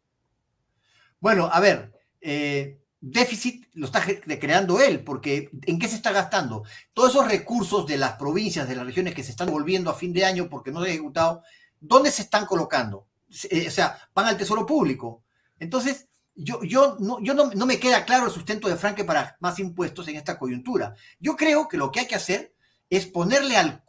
Bueno, 1.20 1.48
a 1.53 1.61
ver, 1.61 1.92
eh, 2.20 2.81
déficit 3.00 3.66
lo 3.74 3.87
está 3.87 4.04
creando 4.40 4.80
él, 4.80 5.04
porque 5.04 5.50
¿en 5.66 5.78
qué 5.78 5.88
se 5.88 5.96
está 5.96 6.12
gastando? 6.12 6.64
Todos 6.92 7.11
esos 7.11 7.28
recursos 7.28 7.87
de 7.87 7.96
las 7.96 8.14
provincias, 8.14 8.68
de 8.68 8.74
las 8.74 8.87
regiones 8.87 9.14
que 9.14 9.22
se 9.22 9.30
están 9.30 9.50
volviendo 9.50 9.90
a 9.90 9.94
fin 9.94 10.12
de 10.12 10.24
año 10.24 10.48
porque 10.48 10.72
no 10.72 10.80
se 10.80 10.87
han 10.87 10.92
ejecutado, 10.92 11.42
¿dónde 11.80 12.11
se 12.11 12.22
están 12.22 12.46
colocando? 12.46 13.06
Eh, 13.50 13.66
o 13.68 13.70
sea, 13.70 13.98
van 14.14 14.26
al 14.26 14.37
tesoro 14.37 14.66
público. 14.66 15.22
Entonces, 15.58 16.08
yo, 16.34 16.62
yo, 16.62 16.96
no, 17.00 17.20
yo 17.20 17.34
no, 17.34 17.66
me 17.66 17.80
queda 17.80 18.04
claro 18.04 18.26
el 18.26 18.32
sustento 18.32 18.68
de 18.68 18.76
Franque 18.76 19.04
para 19.04 19.37
más 19.40 19.58
impuestos 19.58 20.06
en 20.08 20.16
esta 20.16 20.38
coyuntura. 20.38 20.94
Yo 21.18 21.37
creo 21.37 21.68
que 21.68 21.76
lo 21.76 21.90
que 21.90 22.00
hay 22.00 22.06
que 22.06 22.14
hacer 22.14 22.54
es 22.90 23.06
ponerle 23.06 23.56
al, 23.56 23.82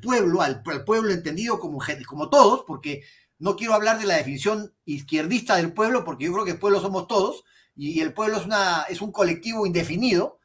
pueblo, 0.00 0.40
al, 0.40 0.62
pueblo 0.62 1.12
entendido 1.12 1.58
como, 1.58 1.80
como 2.06 2.30
todos, 2.30 2.64
porque 2.66 3.02
no 3.38 3.56
quiero 3.56 3.74
hablar 3.74 3.98
de 3.98 4.06
la 4.06 4.16
definición 4.16 4.72
izquierdista 4.84 5.56
del 5.56 5.72
pueblo, 5.72 6.04
porque 6.04 6.24
yo 6.26 6.32
creo 6.32 6.44
que 6.44 6.52
el 6.52 6.58
pueblo 6.58 6.80
somos 6.80 7.08
todos, 7.08 7.44
y 7.76 8.00
el 8.00 8.12
pueblo 8.12 8.38
es, 8.38 8.46
una, 8.46 8.82
es 8.88 9.00
un 9.00 9.12
colectivo 9.12 9.66
indefinido, 9.66 10.38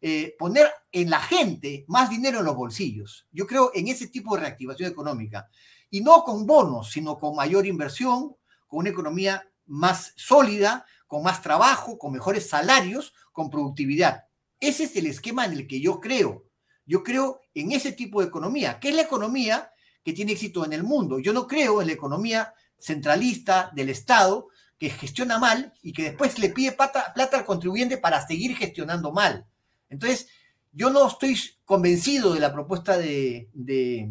eh, 0.00 0.36
poner 0.38 0.70
en 0.92 1.08
la 1.08 1.18
gente 1.18 1.84
más 1.88 2.10
dinero 2.10 2.40
en 2.40 2.44
los 2.44 2.56
bolsillos. 2.56 3.26
Yo 3.32 3.46
creo 3.46 3.70
en 3.74 3.88
ese 3.88 4.08
tipo 4.08 4.34
de 4.34 4.42
reactivación 4.42 4.90
económica. 4.90 5.48
Y 5.90 6.02
no 6.02 6.24
con 6.24 6.46
bonos, 6.46 6.90
sino 6.90 7.18
con 7.18 7.34
mayor 7.34 7.66
inversión, 7.66 8.36
con 8.66 8.80
una 8.80 8.90
economía 8.90 9.48
más 9.66 10.12
sólida, 10.16 10.84
con 11.06 11.22
más 11.22 11.40
trabajo, 11.40 11.96
con 11.96 12.12
mejores 12.12 12.48
salarios, 12.48 13.14
con 13.32 13.48
productividad. 13.48 14.24
Ese 14.60 14.84
es 14.84 14.96
el 14.96 15.06
esquema 15.06 15.46
en 15.46 15.52
el 15.52 15.66
que 15.66 15.80
yo 15.80 16.00
creo. 16.00 16.44
Yo 16.84 17.02
creo 17.02 17.40
en 17.54 17.72
ese 17.72 17.92
tipo 17.92 18.20
de 18.20 18.26
economía, 18.26 18.78
que 18.78 18.90
es 18.90 18.94
la 18.94 19.02
economía 19.02 19.70
que 20.02 20.12
tiene 20.12 20.32
éxito 20.32 20.64
en 20.64 20.74
el 20.74 20.82
mundo. 20.82 21.18
Yo 21.18 21.32
no 21.32 21.46
creo 21.46 21.80
en 21.80 21.86
la 21.86 21.94
economía 21.94 22.52
centralista 22.78 23.70
del 23.74 23.88
Estado, 23.88 24.48
que 24.78 24.90
gestiona 24.90 25.38
mal 25.38 25.72
y 25.82 25.92
que 25.92 26.04
después 26.04 26.38
le 26.38 26.50
pide 26.50 26.72
plata, 26.72 27.14
al 27.14 27.44
contribuyente 27.44 27.98
para 27.98 28.26
seguir 28.26 28.56
gestionando 28.56 29.12
mal. 29.12 29.46
Entonces, 29.88 30.28
yo 30.72 30.90
no 30.90 31.06
estoy 31.06 31.38
convencido 31.64 32.34
de 32.34 32.40
la 32.40 32.52
propuesta 32.52 32.96
de, 32.96 33.48
de 33.52 34.10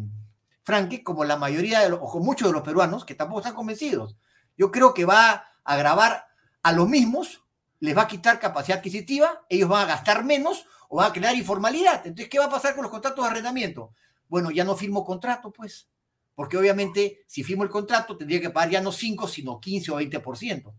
Franke, 0.62 1.02
como 1.02 1.24
la 1.24 1.36
mayoría 1.36 1.80
de 1.80 1.92
o 1.92 2.00
como 2.00 2.24
muchos 2.24 2.48
de 2.48 2.52
los 2.52 2.62
peruanos, 2.62 3.04
que 3.04 3.14
tampoco 3.14 3.40
están 3.40 3.54
convencidos. 3.54 4.16
Yo 4.56 4.70
creo 4.70 4.94
que 4.94 5.04
va 5.04 5.30
a 5.30 5.44
agravar 5.64 6.26
a 6.62 6.72
los 6.72 6.88
mismos, 6.88 7.42
les 7.80 7.96
va 7.96 8.02
a 8.02 8.08
quitar 8.08 8.40
capacidad 8.40 8.78
adquisitiva, 8.78 9.44
ellos 9.48 9.68
van 9.68 9.82
a 9.82 9.94
gastar 9.94 10.24
menos 10.24 10.66
o 10.88 10.96
van 10.96 11.10
a 11.10 11.12
crear 11.12 11.34
informalidad. 11.34 12.06
Entonces, 12.06 12.30
¿qué 12.30 12.38
va 12.38 12.46
a 12.46 12.50
pasar 12.50 12.74
con 12.74 12.82
los 12.82 12.90
contratos 12.90 13.22
de 13.24 13.30
arrendamiento? 13.30 13.92
Bueno, 14.28 14.50
ya 14.50 14.64
no 14.64 14.74
firmo 14.74 15.04
contrato, 15.04 15.52
pues 15.52 15.88
porque 16.34 16.56
obviamente 16.56 17.22
si 17.26 17.44
firmo 17.44 17.62
el 17.62 17.70
contrato 17.70 18.16
tendría 18.16 18.40
que 18.40 18.50
pagar 18.50 18.70
ya 18.70 18.80
no 18.80 18.92
5, 18.92 19.28
sino 19.28 19.60
15 19.60 19.92
o 19.92 20.00
20%. 20.00 20.72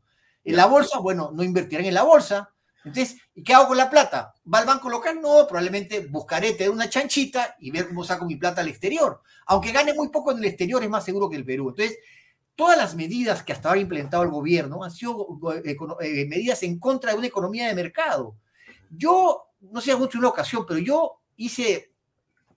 En 0.44 0.56
la 0.56 0.66
bolsa, 0.68 1.00
bueno, 1.00 1.32
no 1.34 1.44
invertirán 1.44 1.86
en 1.86 1.94
la 1.94 2.04
bolsa. 2.04 2.52
Entonces, 2.84 3.18
¿y 3.34 3.42
qué 3.42 3.54
hago 3.54 3.70
con 3.70 3.78
la 3.78 3.90
plata? 3.90 4.36
¿Va 4.52 4.60
al 4.60 4.66
banco 4.68 4.90
local? 4.90 5.20
No, 5.20 5.48
probablemente 5.48 6.06
buscaré 6.06 6.54
tener 6.54 6.70
una 6.70 6.88
chanchita 6.88 7.56
y 7.60 7.72
ver 7.72 7.88
cómo 7.88 8.04
saco 8.04 8.26
mi 8.26 8.36
plata 8.36 8.62
al 8.62 8.68
exterior. 8.68 9.22
Aunque 9.48 9.72
gane 9.72 9.94
muy 9.96 10.10
poco 10.10 10.32
en 10.32 10.38
el 10.38 10.46
exterior, 10.46 10.84
es 10.84 10.90
más 10.90 11.04
seguro 11.04 11.28
que 11.28 11.36
el 11.36 11.46
Perú. 11.46 11.70
Entonces, 11.70 11.98
todas 12.56 12.78
las 12.78 12.96
medidas 12.96 13.44
que 13.44 13.54
hasta 13.54 13.70
ahora 13.70 13.80
ha 13.80 13.82
implementado 13.82 14.22
el 14.22 14.30
gobierno 14.30 14.84
han 14.84 14.92
sido 14.92 15.28
eh, 15.66 15.76
eh, 16.02 16.26
medidas 16.28 16.62
en 16.62 16.78
contra 16.78 17.12
de 17.12 17.18
una 17.18 17.28
economía 17.28 17.68
de 17.68 17.76
mercado. 17.76 18.36
Yo, 18.92 19.48
no 19.62 19.82
sé, 19.82 19.96
mucho 19.96 20.20
una 20.20 20.30
ocasión, 20.30 20.64
pero 20.68 20.80
yo 20.80 21.22
hice 21.38 21.92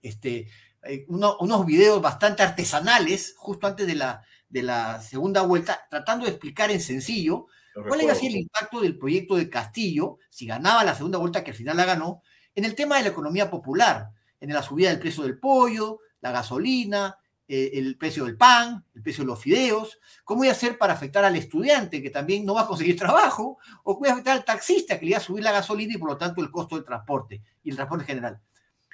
este, 0.01 0.47
eh, 0.83 1.05
unos 1.07 1.65
videos 1.65 2.01
bastante 2.01 2.43
artesanales 2.43 3.35
justo 3.37 3.67
antes 3.67 3.85
de 3.85 3.95
la, 3.95 4.23
de 4.47 4.63
la 4.63 5.01
segunda 5.01 5.41
vuelta, 5.41 5.85
tratando 5.89 6.25
de 6.25 6.31
explicar 6.31 6.71
en 6.71 6.81
sencillo 6.81 7.47
cuál 7.87 8.01
iba 8.01 8.11
a 8.11 8.15
ser 8.15 8.29
el 8.29 8.37
impacto 8.37 8.81
del 8.81 8.97
proyecto 8.97 9.35
de 9.35 9.49
Castillo, 9.49 10.17
si 10.29 10.45
ganaba 10.45 10.83
la 10.83 10.95
segunda 10.95 11.17
vuelta, 11.17 11.43
que 11.43 11.51
al 11.51 11.57
final 11.57 11.77
la 11.77 11.85
ganó, 11.85 12.21
en 12.55 12.65
el 12.65 12.75
tema 12.75 12.97
de 12.97 13.03
la 13.03 13.09
economía 13.09 13.49
popular, 13.49 14.09
en 14.39 14.53
la 14.53 14.63
subida 14.63 14.89
del 14.89 14.99
precio 14.99 15.23
del 15.23 15.39
pollo, 15.39 15.99
la 16.21 16.31
gasolina, 16.31 17.17
eh, 17.47 17.71
el 17.73 17.97
precio 17.97 18.25
del 18.25 18.37
pan, 18.37 18.85
el 18.95 19.01
precio 19.01 19.23
de 19.23 19.27
los 19.27 19.39
fideos, 19.39 19.99
cómo 20.23 20.43
iba 20.43 20.53
a 20.53 20.55
ser 20.55 20.77
para 20.77 20.93
afectar 20.93 21.23
al 21.23 21.35
estudiante 21.35 22.01
que 22.01 22.09
también 22.09 22.45
no 22.45 22.55
va 22.55 22.61
a 22.61 22.67
conseguir 22.67 22.97
trabajo, 22.97 23.57
o 23.83 23.95
cómo 23.95 24.05
iba 24.05 24.11
a 24.11 24.13
afectar 24.13 24.37
al 24.37 24.45
taxista 24.45 24.99
que 24.99 25.05
le 25.05 25.11
iba 25.11 25.17
a 25.17 25.21
subir 25.21 25.43
la 25.43 25.51
gasolina 25.51 25.93
y 25.93 25.97
por 25.97 26.09
lo 26.09 26.17
tanto 26.17 26.41
el 26.41 26.51
costo 26.51 26.75
del 26.75 26.85
transporte 26.85 27.41
y 27.63 27.69
el 27.69 27.75
transporte 27.75 28.05
general. 28.05 28.39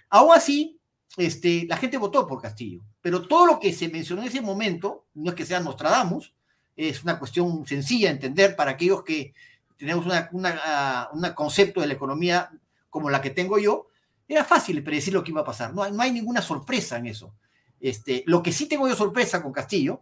Aún 0.09 0.33
así, 0.33 0.79
este, 1.17 1.65
la 1.67 1.77
gente 1.77 1.97
votó 1.97 2.27
por 2.27 2.41
Castillo. 2.41 2.81
Pero 3.01 3.27
todo 3.27 3.45
lo 3.45 3.59
que 3.59 3.73
se 3.73 3.89
mencionó 3.89 4.21
en 4.21 4.27
ese 4.27 4.41
momento, 4.41 5.05
no 5.13 5.31
es 5.31 5.35
que 5.35 5.45
sea 5.45 5.59
Nostradamus, 5.59 6.33
es 6.75 7.03
una 7.03 7.17
cuestión 7.17 7.65
sencilla 7.65 8.09
de 8.09 8.15
entender 8.15 8.55
para 8.55 8.71
aquellos 8.71 9.03
que 9.03 9.33
tenemos 9.77 10.05
un 10.31 11.33
concepto 11.35 11.81
de 11.81 11.87
la 11.87 11.93
economía 11.93 12.49
como 12.89 13.09
la 13.09 13.21
que 13.21 13.29
tengo 13.29 13.57
yo, 13.59 13.87
era 14.27 14.43
fácil 14.43 14.83
predecir 14.83 15.13
lo 15.13 15.23
que 15.23 15.31
iba 15.31 15.41
a 15.41 15.45
pasar. 15.45 15.73
No, 15.73 15.89
no 15.89 16.01
hay 16.01 16.11
ninguna 16.11 16.41
sorpresa 16.41 16.97
en 16.97 17.07
eso. 17.07 17.33
Este, 17.79 18.23
lo 18.25 18.41
que 18.41 18.51
sí 18.51 18.67
tengo 18.67 18.87
yo 18.87 18.95
sorpresa 18.95 19.43
con 19.43 19.51
Castillo 19.51 20.01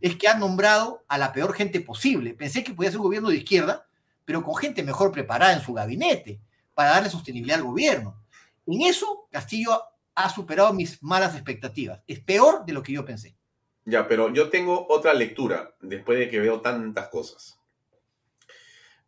es 0.00 0.16
que 0.16 0.28
ha 0.28 0.38
nombrado 0.38 1.04
a 1.08 1.18
la 1.18 1.32
peor 1.32 1.54
gente 1.54 1.80
posible. 1.80 2.34
Pensé 2.34 2.62
que 2.62 2.74
podía 2.74 2.90
ser 2.90 3.00
un 3.00 3.06
gobierno 3.06 3.30
de 3.30 3.36
izquierda, 3.36 3.86
pero 4.24 4.42
con 4.42 4.54
gente 4.56 4.82
mejor 4.82 5.10
preparada 5.10 5.54
en 5.54 5.60
su 5.60 5.72
gabinete 5.72 6.40
para 6.74 6.90
darle 6.90 7.10
sostenibilidad 7.10 7.58
al 7.58 7.64
gobierno. 7.64 8.16
En 8.66 8.82
eso, 8.82 9.26
Castillo 9.30 9.82
ha 10.14 10.28
superado 10.28 10.72
mis 10.72 11.02
malas 11.02 11.34
expectativas. 11.34 12.02
Es 12.06 12.20
peor 12.20 12.64
de 12.64 12.72
lo 12.72 12.82
que 12.82 12.92
yo 12.92 13.04
pensé. 13.04 13.36
Ya, 13.84 14.08
pero 14.08 14.32
yo 14.32 14.48
tengo 14.48 14.86
otra 14.88 15.12
lectura 15.12 15.74
después 15.80 16.18
de 16.18 16.30
que 16.30 16.40
veo 16.40 16.60
tantas 16.60 17.08
cosas. 17.08 17.58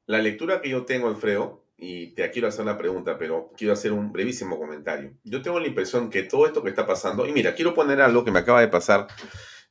La 0.04 0.18
lectura 0.18 0.60
que 0.60 0.68
yo 0.68 0.84
tengo, 0.84 1.08
Alfredo, 1.08 1.64
y 1.78 2.14
te 2.14 2.30
quiero 2.30 2.48
hacer 2.48 2.64
la 2.64 2.78
pregunta, 2.78 3.18
pero 3.18 3.52
quiero 3.56 3.72
hacer 3.72 3.92
un 3.92 4.12
brevísimo 4.12 4.58
comentario. 4.58 5.14
Yo 5.24 5.42
tengo 5.42 5.60
la 5.60 5.66
impresión 5.66 6.10
que 6.10 6.22
todo 6.22 6.46
esto 6.46 6.62
que 6.62 6.70
está 6.70 6.86
pasando, 6.86 7.26
y 7.26 7.32
mira, 7.32 7.54
quiero 7.54 7.74
poner 7.74 8.00
algo 8.00 8.24
que 8.24 8.30
me 8.30 8.38
acaba 8.38 8.60
de 8.60 8.68
pasar 8.68 9.06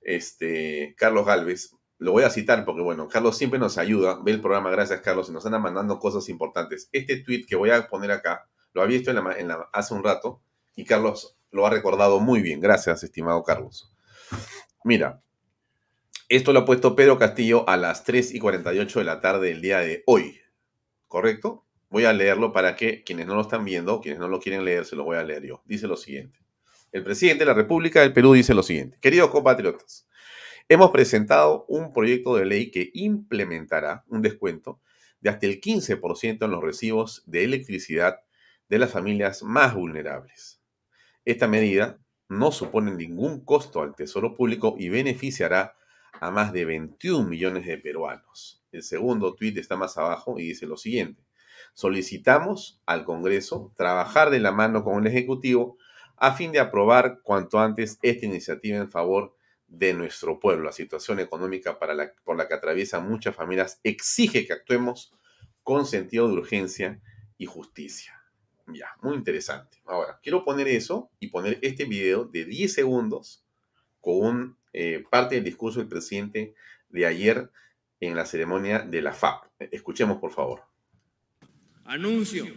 este, 0.01 0.93
Carlos 0.97 1.25
Galvez, 1.25 1.71
lo 1.97 2.11
voy 2.11 2.23
a 2.23 2.29
citar 2.29 2.65
porque, 2.65 2.81
bueno, 2.81 3.07
Carlos 3.07 3.37
siempre 3.37 3.59
nos 3.59 3.77
ayuda, 3.77 4.19
ve 4.23 4.31
el 4.31 4.41
programa, 4.41 4.69
gracias 4.69 5.01
Carlos, 5.01 5.29
y 5.29 5.31
nos 5.31 5.45
están 5.45 5.61
mandando 5.61 5.99
cosas 5.99 6.27
importantes. 6.29 6.89
Este 6.91 7.17
tweet 7.17 7.45
que 7.47 7.55
voy 7.55 7.71
a 7.71 7.87
poner 7.87 8.11
acá, 8.11 8.47
lo 8.73 8.81
había 8.81 8.97
visto 8.97 9.11
hace 9.71 9.93
un 9.93 10.03
rato, 10.03 10.41
y 10.75 10.85
Carlos 10.85 11.38
lo 11.51 11.65
ha 11.65 11.69
recordado 11.69 12.19
muy 12.19 12.41
bien. 12.41 12.59
Gracias, 12.59 13.03
estimado 13.03 13.43
Carlos. 13.43 13.91
Mira, 14.83 15.21
esto 16.27 16.53
lo 16.53 16.59
ha 16.59 16.65
puesto 16.65 16.95
Pedro 16.95 17.17
Castillo 17.17 17.67
a 17.69 17.77
las 17.77 18.03
3 18.03 18.33
y 18.33 18.39
48 18.39 18.99
de 18.99 19.05
la 19.05 19.21
tarde 19.21 19.49
del 19.49 19.61
día 19.61 19.79
de 19.79 20.03
hoy, 20.05 20.39
¿correcto? 21.07 21.65
Voy 21.89 22.05
a 22.05 22.13
leerlo 22.13 22.51
para 22.51 22.75
que 22.75 23.03
quienes 23.03 23.27
no 23.27 23.35
lo 23.35 23.41
están 23.41 23.63
viendo, 23.63 24.01
quienes 24.01 24.19
no 24.19 24.27
lo 24.27 24.39
quieren 24.39 24.65
leer, 24.65 24.85
se 24.85 24.95
lo 24.95 25.03
voy 25.03 25.17
a 25.17 25.23
leer 25.23 25.45
yo. 25.45 25.61
Dice 25.65 25.88
lo 25.88 25.95
siguiente. 25.95 26.39
El 26.91 27.03
presidente 27.03 27.43
de 27.43 27.45
la 27.45 27.53
República 27.53 28.01
del 28.01 28.13
Perú 28.13 28.33
dice 28.33 28.53
lo 28.53 28.63
siguiente. 28.63 28.97
Queridos 28.99 29.29
compatriotas, 29.29 30.07
hemos 30.67 30.91
presentado 30.91 31.65
un 31.67 31.93
proyecto 31.93 32.35
de 32.35 32.45
ley 32.45 32.71
que 32.71 32.89
implementará 32.93 34.03
un 34.07 34.21
descuento 34.21 34.81
de 35.21 35.29
hasta 35.29 35.45
el 35.45 35.61
15% 35.61 36.45
en 36.45 36.51
los 36.51 36.63
recibos 36.63 37.23
de 37.25 37.43
electricidad 37.43 38.19
de 38.67 38.79
las 38.79 38.91
familias 38.91 39.43
más 39.43 39.75
vulnerables. 39.75 40.61
Esta 41.25 41.47
medida 41.47 41.99
no 42.29 42.51
supone 42.51 42.93
ningún 42.93 43.43
costo 43.43 43.81
al 43.81 43.95
Tesoro 43.95 44.35
Público 44.35 44.75
y 44.77 44.89
beneficiará 44.89 45.75
a 46.21 46.31
más 46.31 46.53
de 46.53 46.65
21 46.65 47.27
millones 47.27 47.65
de 47.65 47.77
peruanos. 47.79 48.63
El 48.71 48.83
segundo 48.83 49.33
tuit 49.33 49.57
está 49.57 49.75
más 49.75 49.97
abajo 49.97 50.39
y 50.39 50.47
dice 50.47 50.67
lo 50.67 50.77
siguiente. 50.77 51.23
Solicitamos 51.73 52.79
al 52.85 53.05
Congreso 53.05 53.73
trabajar 53.75 54.29
de 54.29 54.39
la 54.39 54.51
mano 54.51 54.83
con 54.83 54.99
el 55.01 55.07
Ejecutivo 55.07 55.77
a 56.17 56.33
fin 56.33 56.51
de 56.51 56.59
aprobar 56.59 57.21
cuanto 57.23 57.59
antes 57.59 57.99
esta 58.01 58.25
iniciativa 58.25 58.77
en 58.77 58.91
favor 58.91 59.35
de 59.67 59.93
nuestro 59.93 60.39
pueblo. 60.39 60.65
La 60.65 60.71
situación 60.71 61.19
económica 61.19 61.77
por 61.79 62.38
la 62.38 62.47
que 62.47 62.53
atraviesan 62.53 63.09
muchas 63.09 63.35
familias 63.35 63.79
exige 63.83 64.45
que 64.45 64.53
actuemos 64.53 65.11
con 65.63 65.85
sentido 65.85 66.27
de 66.27 66.35
urgencia 66.35 67.01
y 67.38 67.47
justicia. 67.47 68.14
Ya, 68.67 68.88
muy 69.01 69.15
interesante. 69.15 69.78
Ahora, 69.86 70.19
quiero 70.23 70.43
poner 70.43 70.67
eso 70.67 71.12
y 71.19 71.28
poner 71.28 71.60
este 71.62 71.86
video 71.86 72.25
de 72.25 72.45
10 72.45 72.73
segundos 72.73 73.43
con 74.01 74.58
eh, 74.73 75.04
parte 75.10 75.36
del 75.36 75.43
discurso 75.43 75.80
del 75.80 75.88
presidente 75.88 76.56
de 76.89 77.06
ayer 77.06 77.49
en 77.99 78.15
la 78.15 78.25
ceremonia 78.25 78.80
de 78.80 79.01
la 79.01 79.13
FAP. 79.13 79.45
Escuchemos, 79.71 80.17
por 80.17 80.32
favor. 80.32 80.63
Anuncio 81.86 82.47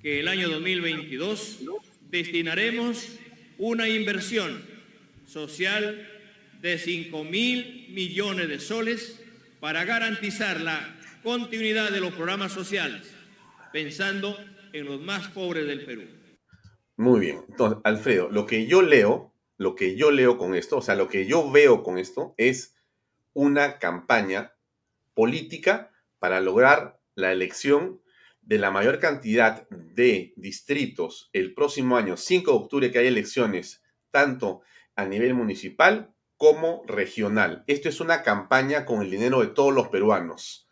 que 0.00 0.20
el 0.20 0.28
año 0.28 0.48
2022 0.48 1.64
destinaremos 2.02 3.18
una 3.58 3.88
inversión 3.88 4.64
social 5.26 6.08
de 6.62 6.78
5 6.78 7.24
mil 7.24 7.88
millones 7.90 8.48
de 8.48 8.60
soles 8.60 9.20
para 9.60 9.84
garantizar 9.84 10.60
la 10.60 10.96
continuidad 11.22 11.90
de 11.90 12.00
los 12.00 12.12
programas 12.14 12.52
sociales, 12.52 13.12
pensando 13.72 14.38
en 14.38 14.57
los 14.72 15.00
más 15.00 15.28
pobres 15.28 15.66
del 15.66 15.84
Perú. 15.84 16.02
Muy 16.96 17.20
bien. 17.20 17.44
Entonces, 17.48 17.78
Alfredo, 17.84 18.28
lo 18.28 18.46
que 18.46 18.66
yo 18.66 18.82
leo, 18.82 19.32
lo 19.56 19.74
que 19.74 19.96
yo 19.96 20.10
leo 20.10 20.36
con 20.36 20.54
esto, 20.54 20.78
o 20.78 20.82
sea, 20.82 20.94
lo 20.94 21.08
que 21.08 21.26
yo 21.26 21.50
veo 21.50 21.82
con 21.82 21.98
esto 21.98 22.34
es 22.36 22.76
una 23.32 23.78
campaña 23.78 24.54
política 25.14 25.92
para 26.18 26.40
lograr 26.40 27.00
la 27.14 27.32
elección 27.32 28.00
de 28.42 28.58
la 28.58 28.70
mayor 28.70 28.98
cantidad 28.98 29.68
de 29.68 30.32
distritos 30.36 31.30
el 31.32 31.54
próximo 31.54 31.96
año, 31.96 32.16
5 32.16 32.50
de 32.50 32.56
octubre, 32.56 32.90
que 32.90 32.98
hay 32.98 33.06
elecciones, 33.06 33.82
tanto 34.10 34.62
a 34.96 35.04
nivel 35.04 35.34
municipal 35.34 36.14
como 36.36 36.82
regional. 36.86 37.62
Esto 37.66 37.88
es 37.88 38.00
una 38.00 38.22
campaña 38.22 38.86
con 38.86 39.02
el 39.02 39.10
dinero 39.10 39.40
de 39.40 39.48
todos 39.48 39.74
los 39.74 39.88
peruanos. 39.88 40.68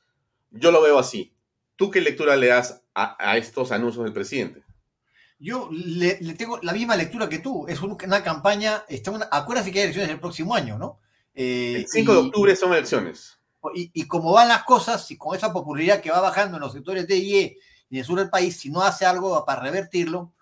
Yo 0.51 0.71
lo 0.71 0.81
veo 0.81 0.99
así. 0.99 1.36
¿Tú 1.77 1.91
qué 1.91 2.01
lectura 2.01 2.37
le 2.37 2.49
das 2.49 2.83
a, 2.95 3.37
estos 3.37 3.71
anuncios 3.71 4.05
del 4.05 4.13
presidente? 4.13 4.65
Yo 5.39 5.69
le, 5.71 6.15
tengo 6.35 6.59
la 6.63 6.73
misma 6.73 6.97
lectura 6.97 7.29
que 7.29 7.39
tú. 7.39 7.67
Es 7.69 7.83
una 7.83 8.23
campaña, 8.23 8.85
está 8.89 9.11
una, 9.11 9.29
acuérdate 9.31 9.71
que 9.71 9.79
hay 9.79 9.85
elecciones 9.85 10.11
el 10.11 10.21
próximo 10.21 10.55
año, 10.55 10.79
¿no? 10.79 10.99
Eh, 11.35 11.75
el 11.77 11.87
5 11.87 12.13
de 12.13 12.19
octubre 12.19 12.57
son 12.57 12.73
elecciones. 12.73 13.39
Y, 13.75 13.91
y, 13.93 14.07
como 14.07 14.33
van 14.33 14.49
las 14.49 14.65
cosas, 14.65 15.11
y 15.11 15.19
con 15.19 15.37
esa 15.37 15.53
popularidad 15.53 16.01
que 16.01 16.11
va 16.11 16.21
bajando 16.21 16.57
en 16.57 16.63
los 16.63 16.73
sectores 16.73 17.07
de 17.07 17.17
IE 17.17 17.59
y 17.91 17.97
en 17.97 17.99
el 17.99 18.05
sur 18.05 18.19
del 18.19 18.31
país, 18.31 18.57
si 18.57 18.71
no 18.71 18.81
hace 18.81 19.05
algo 19.05 19.45
para 19.45 19.61
revertirlo, 19.61 20.33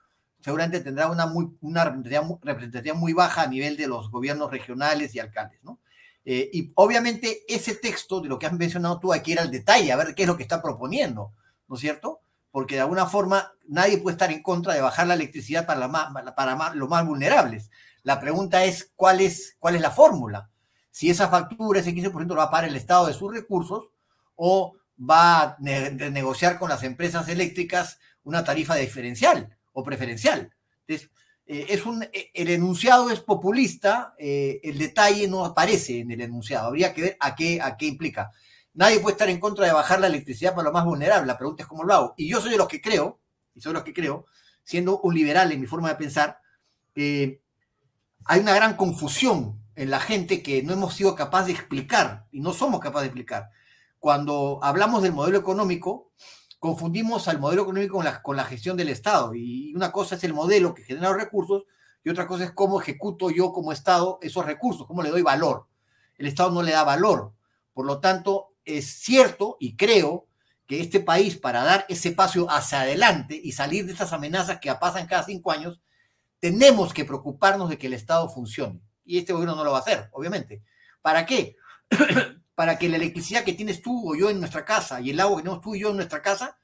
seguramente 0.44 0.80
tendrá 0.80 1.08
una, 1.08 1.26
muy, 1.26 1.56
una 1.62 1.84
representación 1.84 2.98
muy 2.98 3.14
baja 3.14 3.42
a 3.42 3.46
nivel 3.46 3.78
de 3.78 3.88
los 3.88 4.10
gobiernos 4.10 4.50
regionales 4.50 5.14
y 5.14 5.18
alcaldes, 5.18 5.64
¿no? 5.64 5.80
Eh, 6.24 6.50
y 6.52 6.72
obviamente 6.76 7.42
ese 7.48 7.74
texto 7.74 8.20
de 8.20 8.28
lo 8.28 8.38
que 8.38 8.46
has 8.46 8.52
mencionado 8.52 8.98
tú 8.98 9.12
aquí 9.12 9.32
era 9.32 9.42
el 9.42 9.50
detalle, 9.50 9.92
a 9.92 9.96
ver 9.96 10.14
qué 10.14 10.22
es 10.22 10.28
lo 10.28 10.36
que 10.36 10.42
está 10.42 10.62
proponiendo, 10.62 11.32
¿no 11.68 11.74
es 11.74 11.80
cierto? 11.80 12.20
Porque 12.50 12.76
de 12.76 12.80
alguna 12.80 13.06
forma 13.06 13.52
nadie 13.66 13.98
puede 13.98 14.14
estar 14.14 14.32
en 14.32 14.42
contra 14.42 14.74
de 14.74 14.80
bajar 14.80 15.06
la 15.06 15.14
electricidad 15.14 15.66
para, 15.66 15.80
la 15.80 16.34
para 16.34 16.74
los 16.74 16.88
más 16.88 17.06
vulnerables. 17.06 17.70
La 18.02 18.20
pregunta 18.20 18.64
es 18.64 18.92
cuál 18.96 19.20
es, 19.20 19.56
cuál 19.58 19.74
es 19.74 19.80
la 19.80 19.90
fórmula. 19.90 20.50
Si 20.90 21.10
esa 21.10 21.28
factura, 21.28 21.80
ese 21.80 21.94
15% 21.94 22.26
lo 22.28 22.36
va 22.36 22.44
a 22.44 22.50
pagar 22.50 22.68
el 22.68 22.76
Estado 22.76 23.06
de 23.06 23.14
sus 23.14 23.32
recursos 23.32 23.88
o 24.36 24.76
va 24.98 25.42
a 25.42 25.56
negociar 25.58 26.58
con 26.58 26.68
las 26.68 26.82
empresas 26.84 27.28
eléctricas 27.28 27.98
una 28.22 28.44
tarifa 28.44 28.76
diferencial 28.76 29.56
o 29.72 29.82
preferencial. 29.82 30.52
Entonces, 30.86 31.10
eh, 31.46 31.66
es 31.68 31.84
un, 31.84 32.02
eh, 32.02 32.30
el 32.32 32.48
enunciado 32.48 33.10
es 33.10 33.20
populista, 33.20 34.14
eh, 34.18 34.60
el 34.62 34.78
detalle 34.78 35.28
no 35.28 35.44
aparece 35.44 36.00
en 36.00 36.10
el 36.10 36.20
enunciado. 36.20 36.68
Habría 36.68 36.94
que 36.94 37.02
ver 37.02 37.16
a 37.20 37.34
qué, 37.34 37.60
a 37.60 37.76
qué 37.76 37.86
implica. 37.86 38.30
Nadie 38.72 39.00
puede 39.00 39.12
estar 39.12 39.28
en 39.28 39.38
contra 39.40 39.66
de 39.66 39.72
bajar 39.72 40.00
la 40.00 40.06
electricidad 40.06 40.54
para 40.54 40.64
lo 40.64 40.72
más 40.72 40.84
vulnerable. 40.84 41.26
La 41.26 41.38
pregunta 41.38 41.62
es 41.62 41.68
cómo 41.68 41.84
lo 41.84 41.94
hago. 41.94 42.14
Y 42.16 42.28
yo 42.28 42.40
soy 42.40 42.50
de 42.50 42.56
los 42.56 42.68
que 42.68 42.80
creo, 42.80 43.20
y 43.54 43.60
soy 43.60 43.70
de 43.70 43.74
los 43.74 43.84
que 43.84 43.94
creo, 43.94 44.26
siendo 44.64 45.00
un 45.00 45.14
liberal 45.14 45.52
en 45.52 45.60
mi 45.60 45.66
forma 45.66 45.88
de 45.90 45.96
pensar, 45.96 46.38
hay 46.96 48.40
una 48.40 48.54
gran 48.54 48.76
confusión 48.76 49.60
en 49.76 49.90
la 49.90 50.00
gente 50.00 50.42
que 50.42 50.62
no 50.62 50.72
hemos 50.72 50.94
sido 50.94 51.14
capaces 51.14 51.48
de 51.48 51.52
explicar 51.54 52.26
y 52.30 52.40
no 52.40 52.52
somos 52.52 52.80
capaces 52.80 53.02
de 53.02 53.08
explicar 53.08 53.50
cuando 54.04 54.60
hablamos 54.62 55.02
del 55.02 55.14
modelo 55.14 55.38
económico, 55.38 56.12
confundimos 56.64 57.28
al 57.28 57.40
modelo 57.40 57.64
económico 57.64 57.96
con 57.96 58.06
la, 58.06 58.22
con 58.22 58.38
la 58.38 58.44
gestión 58.46 58.74
del 58.74 58.88
Estado. 58.88 59.34
Y 59.34 59.74
una 59.74 59.92
cosa 59.92 60.14
es 60.14 60.24
el 60.24 60.32
modelo 60.32 60.72
que 60.72 60.82
genera 60.82 61.10
los 61.10 61.18
recursos 61.18 61.64
y 62.02 62.08
otra 62.08 62.26
cosa 62.26 62.44
es 62.44 62.52
cómo 62.52 62.80
ejecuto 62.80 63.28
yo 63.28 63.52
como 63.52 63.70
Estado 63.70 64.18
esos 64.22 64.46
recursos, 64.46 64.86
cómo 64.86 65.02
le 65.02 65.10
doy 65.10 65.20
valor. 65.20 65.66
El 66.16 66.24
Estado 66.24 66.50
no 66.50 66.62
le 66.62 66.72
da 66.72 66.82
valor. 66.82 67.34
Por 67.74 67.84
lo 67.84 68.00
tanto, 68.00 68.54
es 68.64 68.86
cierto 68.86 69.58
y 69.60 69.76
creo 69.76 70.26
que 70.66 70.80
este 70.80 71.00
país, 71.00 71.36
para 71.36 71.64
dar 71.64 71.84
ese 71.90 72.12
paso 72.12 72.46
hacia 72.48 72.80
adelante 72.80 73.38
y 73.44 73.52
salir 73.52 73.84
de 73.84 73.92
estas 73.92 74.14
amenazas 74.14 74.58
que 74.58 74.74
pasan 74.76 75.06
cada 75.06 75.24
cinco 75.24 75.50
años, 75.50 75.82
tenemos 76.40 76.94
que 76.94 77.04
preocuparnos 77.04 77.68
de 77.68 77.76
que 77.76 77.88
el 77.88 77.92
Estado 77.92 78.26
funcione. 78.30 78.80
Y 79.04 79.18
este 79.18 79.34
gobierno 79.34 79.54
no 79.54 79.64
lo 79.64 79.72
va 79.72 79.76
a 79.76 79.80
hacer, 79.82 80.08
obviamente. 80.12 80.62
¿Para 81.02 81.26
qué? 81.26 81.56
para 82.54 82.78
que 82.78 82.88
la 82.88 82.96
electricidad 82.96 83.44
que 83.44 83.52
tienes 83.52 83.82
tú 83.82 84.10
o 84.10 84.14
yo 84.14 84.30
en 84.30 84.38
nuestra 84.38 84.64
casa 84.64 85.00
y 85.00 85.10
el 85.10 85.20
agua 85.20 85.36
que 85.36 85.42
tenemos 85.42 85.62
tú 85.62 85.74
y 85.74 85.80
yo 85.80 85.90
en 85.90 85.96
nuestra 85.96 86.22
casa 86.22 86.56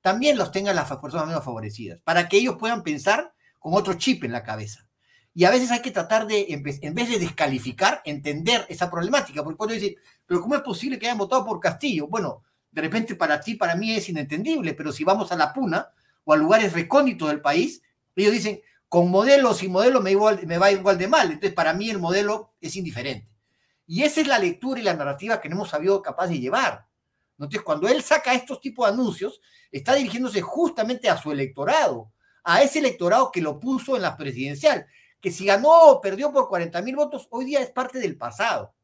también 0.00 0.38
los 0.38 0.52
tengan 0.52 0.76
las 0.76 0.88
personas 0.96 1.26
menos 1.26 1.44
favorecidas, 1.44 2.00
para 2.02 2.28
que 2.28 2.38
ellos 2.38 2.56
puedan 2.58 2.82
pensar 2.82 3.32
con 3.58 3.74
otro 3.74 3.94
chip 3.94 4.24
en 4.24 4.32
la 4.32 4.42
cabeza. 4.42 4.86
Y 5.34 5.44
a 5.44 5.50
veces 5.50 5.70
hay 5.70 5.82
que 5.82 5.90
tratar 5.90 6.26
de, 6.26 6.46
en 6.48 6.62
vez 6.62 7.08
de 7.08 7.18
descalificar, 7.18 8.02
entender 8.04 8.66
esa 8.68 8.90
problemática, 8.90 9.42
porque 9.42 9.56
cuando 9.56 9.74
dicen, 9.74 9.94
pero 10.26 10.40
¿cómo 10.40 10.54
es 10.54 10.62
posible 10.62 10.98
que 10.98 11.06
hayan 11.06 11.18
votado 11.18 11.44
por 11.44 11.60
Castillo? 11.60 12.08
Bueno, 12.08 12.42
de 12.70 12.82
repente 12.82 13.14
para 13.14 13.40
ti, 13.40 13.54
para 13.54 13.74
mí 13.74 13.92
es 13.92 14.08
inentendible, 14.08 14.74
pero 14.74 14.92
si 14.92 15.04
vamos 15.04 15.30
a 15.32 15.36
la 15.36 15.52
Puna 15.52 15.90
o 16.24 16.32
a 16.32 16.36
lugares 16.36 16.72
recónditos 16.72 17.28
del 17.28 17.40
país, 17.40 17.82
ellos 18.16 18.32
dicen, 18.32 18.60
con 18.88 19.10
modelos 19.10 19.62
y 19.62 19.68
modelos 19.68 20.02
me, 20.02 20.10
igual, 20.10 20.40
me 20.46 20.58
va 20.58 20.72
igual 20.72 20.98
de 20.98 21.08
mal, 21.08 21.30
entonces 21.30 21.54
para 21.54 21.72
mí 21.72 21.88
el 21.90 21.98
modelo 21.98 22.54
es 22.60 22.74
indiferente. 22.76 23.28
Y 23.88 24.02
esa 24.02 24.20
es 24.20 24.26
la 24.26 24.38
lectura 24.38 24.78
y 24.78 24.82
la 24.82 24.92
narrativa 24.92 25.40
que 25.40 25.48
no 25.48 25.56
hemos 25.56 25.70
sabido 25.70 26.02
capaz 26.02 26.26
de 26.26 26.38
llevar. 26.38 26.86
Entonces, 27.38 27.62
cuando 27.62 27.88
él 27.88 28.02
saca 28.02 28.34
estos 28.34 28.60
tipos 28.60 28.86
de 28.86 28.92
anuncios, 28.92 29.40
está 29.72 29.94
dirigiéndose 29.94 30.42
justamente 30.42 31.08
a 31.08 31.16
su 31.16 31.32
electorado, 31.32 32.12
a 32.44 32.62
ese 32.62 32.80
electorado 32.80 33.32
que 33.32 33.40
lo 33.40 33.58
puso 33.58 33.96
en 33.96 34.02
la 34.02 34.14
presidencial, 34.14 34.86
que 35.20 35.30
si 35.30 35.46
ganó 35.46 35.70
o 35.70 36.00
perdió 36.02 36.30
por 36.30 36.48
40 36.48 36.82
mil 36.82 36.96
votos, 36.96 37.28
hoy 37.30 37.46
día 37.46 37.60
es 37.60 37.70
parte 37.70 37.98
del 37.98 38.18
pasado. 38.18 38.74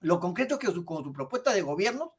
Lo 0.00 0.18
concreto 0.18 0.54
es 0.54 0.60
que 0.60 0.84
con 0.84 1.04
su 1.04 1.12
propuesta 1.12 1.52
de 1.52 1.62
gobierno 1.62 2.14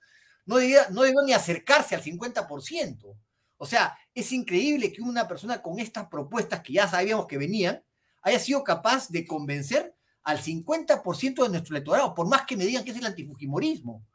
no 0.46 0.56
debió, 0.56 0.80
no 0.92 1.02
debió 1.02 1.24
ni 1.24 1.34
acercarse 1.34 1.94
al 1.94 2.04
50%. 2.04 3.18
O 3.58 3.66
sea, 3.66 3.98
es 4.16 4.32
increíble 4.32 4.94
que 4.94 5.02
una 5.02 5.28
persona 5.28 5.62
con 5.62 5.78
estas 5.78 6.08
propuestas 6.08 6.62
que 6.62 6.72
ya 6.72 6.88
sabíamos 6.88 7.28
que 7.28 7.38
venían 7.38 7.84
haya 8.22 8.40
sido 8.40 8.64
capaz 8.64 9.10
de 9.10 9.28
convencer 9.28 9.94
al 10.24 10.40
50% 10.40 11.44
de 11.44 11.50
nuestro 11.50 11.76
electorado, 11.76 12.14
por 12.14 12.28
más 12.28 12.46
que 12.46 12.58
me 12.58 12.66
digan 12.66 12.84
que 12.84 12.92
es 12.92 12.98
el 12.98 13.06
antifujimorismo. 13.06 14.06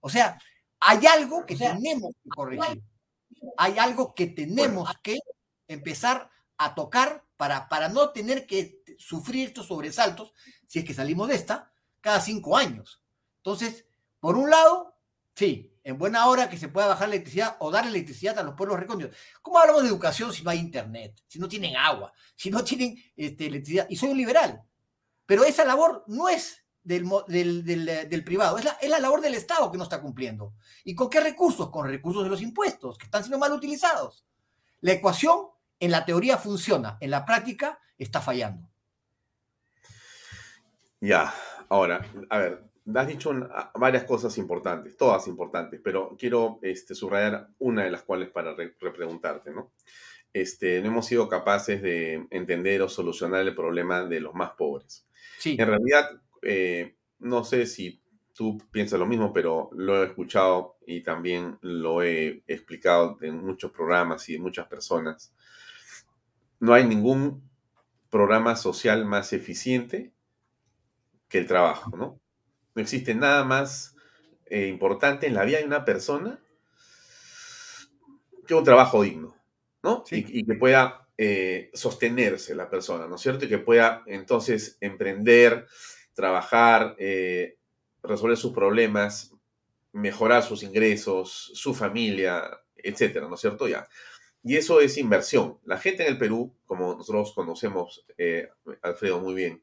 O 0.00 0.08
sea, 0.08 0.38
hay 0.80 1.06
algo 1.06 1.46
que 1.46 1.56
tenemos 1.56 2.12
que 2.22 2.28
corregir. 2.28 2.82
Hay 3.56 3.78
algo 3.78 4.14
que 4.14 4.26
tenemos 4.26 4.88
que 5.02 5.18
empezar 5.68 6.30
a 6.58 6.74
tocar 6.74 7.24
para, 7.36 7.68
para 7.68 7.88
no 7.88 8.10
tener 8.10 8.46
que 8.46 8.82
sufrir 8.98 9.48
estos 9.48 9.66
sobresaltos, 9.66 10.32
si 10.66 10.80
es 10.80 10.84
que 10.84 10.94
salimos 10.94 11.28
de 11.28 11.36
esta, 11.36 11.72
cada 12.00 12.20
cinco 12.20 12.56
años. 12.56 13.02
Entonces, 13.38 13.86
por 14.20 14.36
un 14.36 14.50
lado, 14.50 14.96
sí, 15.34 15.72
en 15.84 15.98
buena 15.98 16.26
hora 16.26 16.48
que 16.48 16.56
se 16.56 16.68
pueda 16.68 16.86
bajar 16.86 17.08
la 17.08 17.16
electricidad 17.16 17.56
o 17.58 17.70
dar 17.70 17.86
electricidad 17.86 18.38
a 18.38 18.42
los 18.42 18.54
pueblos 18.54 18.78
recónditos. 18.78 19.16
¿Cómo 19.40 19.58
hablamos 19.58 19.82
de 19.82 19.88
educación 19.88 20.32
si 20.32 20.42
no 20.42 20.50
hay 20.50 20.58
internet, 20.58 21.20
si 21.26 21.38
no 21.38 21.48
tienen 21.48 21.76
agua, 21.76 22.12
si 22.36 22.50
no 22.50 22.62
tienen 22.62 22.96
este, 23.16 23.46
electricidad? 23.46 23.86
Y 23.88 23.96
soy 23.96 24.10
un 24.10 24.18
liberal, 24.18 24.62
pero 25.32 25.44
esa 25.44 25.64
labor 25.64 26.04
no 26.08 26.28
es 26.28 26.62
del, 26.82 27.08
del, 27.64 28.22
privado, 28.22 28.58
es 28.58 28.66
la, 28.66 28.72
es 28.72 28.90
la, 28.90 28.98
labor 28.98 29.22
del 29.22 29.32
Estado 29.32 29.72
que 29.72 29.78
no 29.78 29.84
está 29.84 30.02
cumpliendo. 30.02 30.52
¿Y 30.84 30.94
con 30.94 31.08
qué 31.08 31.20
recursos? 31.20 31.70
Con 31.70 31.88
recursos 31.88 32.22
de 32.22 32.28
los 32.28 32.42
impuestos, 32.42 32.98
que 32.98 33.06
están 33.06 33.22
siendo 33.22 33.38
mal 33.38 33.50
utilizados. 33.50 34.26
La 34.82 34.92
ecuación 34.92 35.46
en 35.80 35.90
la 35.90 36.04
teoría 36.04 36.36
funciona, 36.36 36.98
en 37.00 37.10
la 37.10 37.24
práctica 37.24 37.78
está 37.96 38.20
fallando. 38.20 38.68
Ya, 41.00 41.32
ahora, 41.70 42.06
a 42.28 42.36
ver, 42.36 42.70
has 42.94 43.06
dicho 43.06 43.32
varias 43.76 44.04
cosas 44.04 44.36
importantes, 44.36 44.98
todas 44.98 45.26
importantes, 45.28 45.80
pero 45.82 46.14
quiero 46.18 46.58
este, 46.60 46.94
subrayar 46.94 47.48
una 47.58 47.84
de 47.84 47.90
las 47.90 48.02
cuales 48.02 48.28
para 48.28 48.54
repreguntarte, 48.54 49.50
¿no? 49.50 49.72
Este, 50.32 50.80
no 50.80 50.88
hemos 50.88 51.06
sido 51.06 51.28
capaces 51.28 51.82
de 51.82 52.26
entender 52.30 52.80
o 52.82 52.88
solucionar 52.88 53.42
el 53.42 53.54
problema 53.54 54.04
de 54.04 54.20
los 54.20 54.34
más 54.34 54.52
pobres. 54.52 55.06
Sí. 55.38 55.56
En 55.58 55.66
realidad, 55.66 56.22
eh, 56.42 56.96
no 57.18 57.44
sé 57.44 57.66
si 57.66 58.02
tú 58.34 58.58
piensas 58.70 58.98
lo 58.98 59.06
mismo, 59.06 59.32
pero 59.32 59.68
lo 59.72 60.02
he 60.02 60.06
escuchado 60.06 60.76
y 60.86 61.02
también 61.02 61.58
lo 61.60 62.02
he 62.02 62.42
explicado 62.46 63.18
en 63.20 63.44
muchos 63.44 63.70
programas 63.72 64.28
y 64.28 64.36
en 64.36 64.42
muchas 64.42 64.66
personas 64.66 65.34
no 66.62 66.74
hay 66.74 66.86
ningún 66.86 67.42
programa 68.08 68.54
social 68.54 69.04
más 69.04 69.32
eficiente 69.32 70.12
que 71.28 71.38
el 71.38 71.46
trabajo, 71.48 71.96
¿no? 71.96 72.20
No 72.74 72.82
existe 72.82 73.14
nada 73.14 73.42
más 73.44 73.96
eh, 74.46 74.68
importante 74.68 75.26
en 75.26 75.34
la 75.34 75.44
vida 75.44 75.58
de 75.58 75.64
una 75.64 75.84
persona 75.84 76.38
que 78.46 78.54
un 78.54 78.62
trabajo 78.62 79.02
digno, 79.02 79.34
¿no? 79.82 80.04
Y, 80.10 80.44
que 80.44 80.54
pueda 80.54 81.08
eh, 81.18 81.70
sostenerse 81.74 82.54
la 82.54 82.70
persona, 82.70 83.06
¿no 83.06 83.16
es 83.16 83.20
cierto? 83.20 83.44
Y 83.44 83.48
que 83.48 83.58
pueda 83.58 84.02
entonces 84.06 84.76
emprender, 84.80 85.66
trabajar, 86.14 86.96
eh, 86.98 87.58
resolver 88.02 88.36
sus 88.36 88.52
problemas, 88.52 89.32
mejorar 89.92 90.42
sus 90.42 90.62
ingresos, 90.62 91.50
su 91.54 91.74
familia, 91.74 92.50
etcétera, 92.76 93.28
¿no 93.28 93.34
es 93.34 93.40
cierto? 93.40 93.68
Ya. 93.68 93.88
Y 94.42 94.56
eso 94.56 94.80
es 94.80 94.98
inversión. 94.98 95.58
La 95.64 95.78
gente 95.78 96.02
en 96.02 96.12
el 96.12 96.18
Perú, 96.18 96.54
como 96.66 96.94
nosotros 96.94 97.32
conocemos, 97.32 98.04
eh, 98.18 98.48
Alfredo, 98.82 99.20
muy 99.20 99.34
bien, 99.34 99.62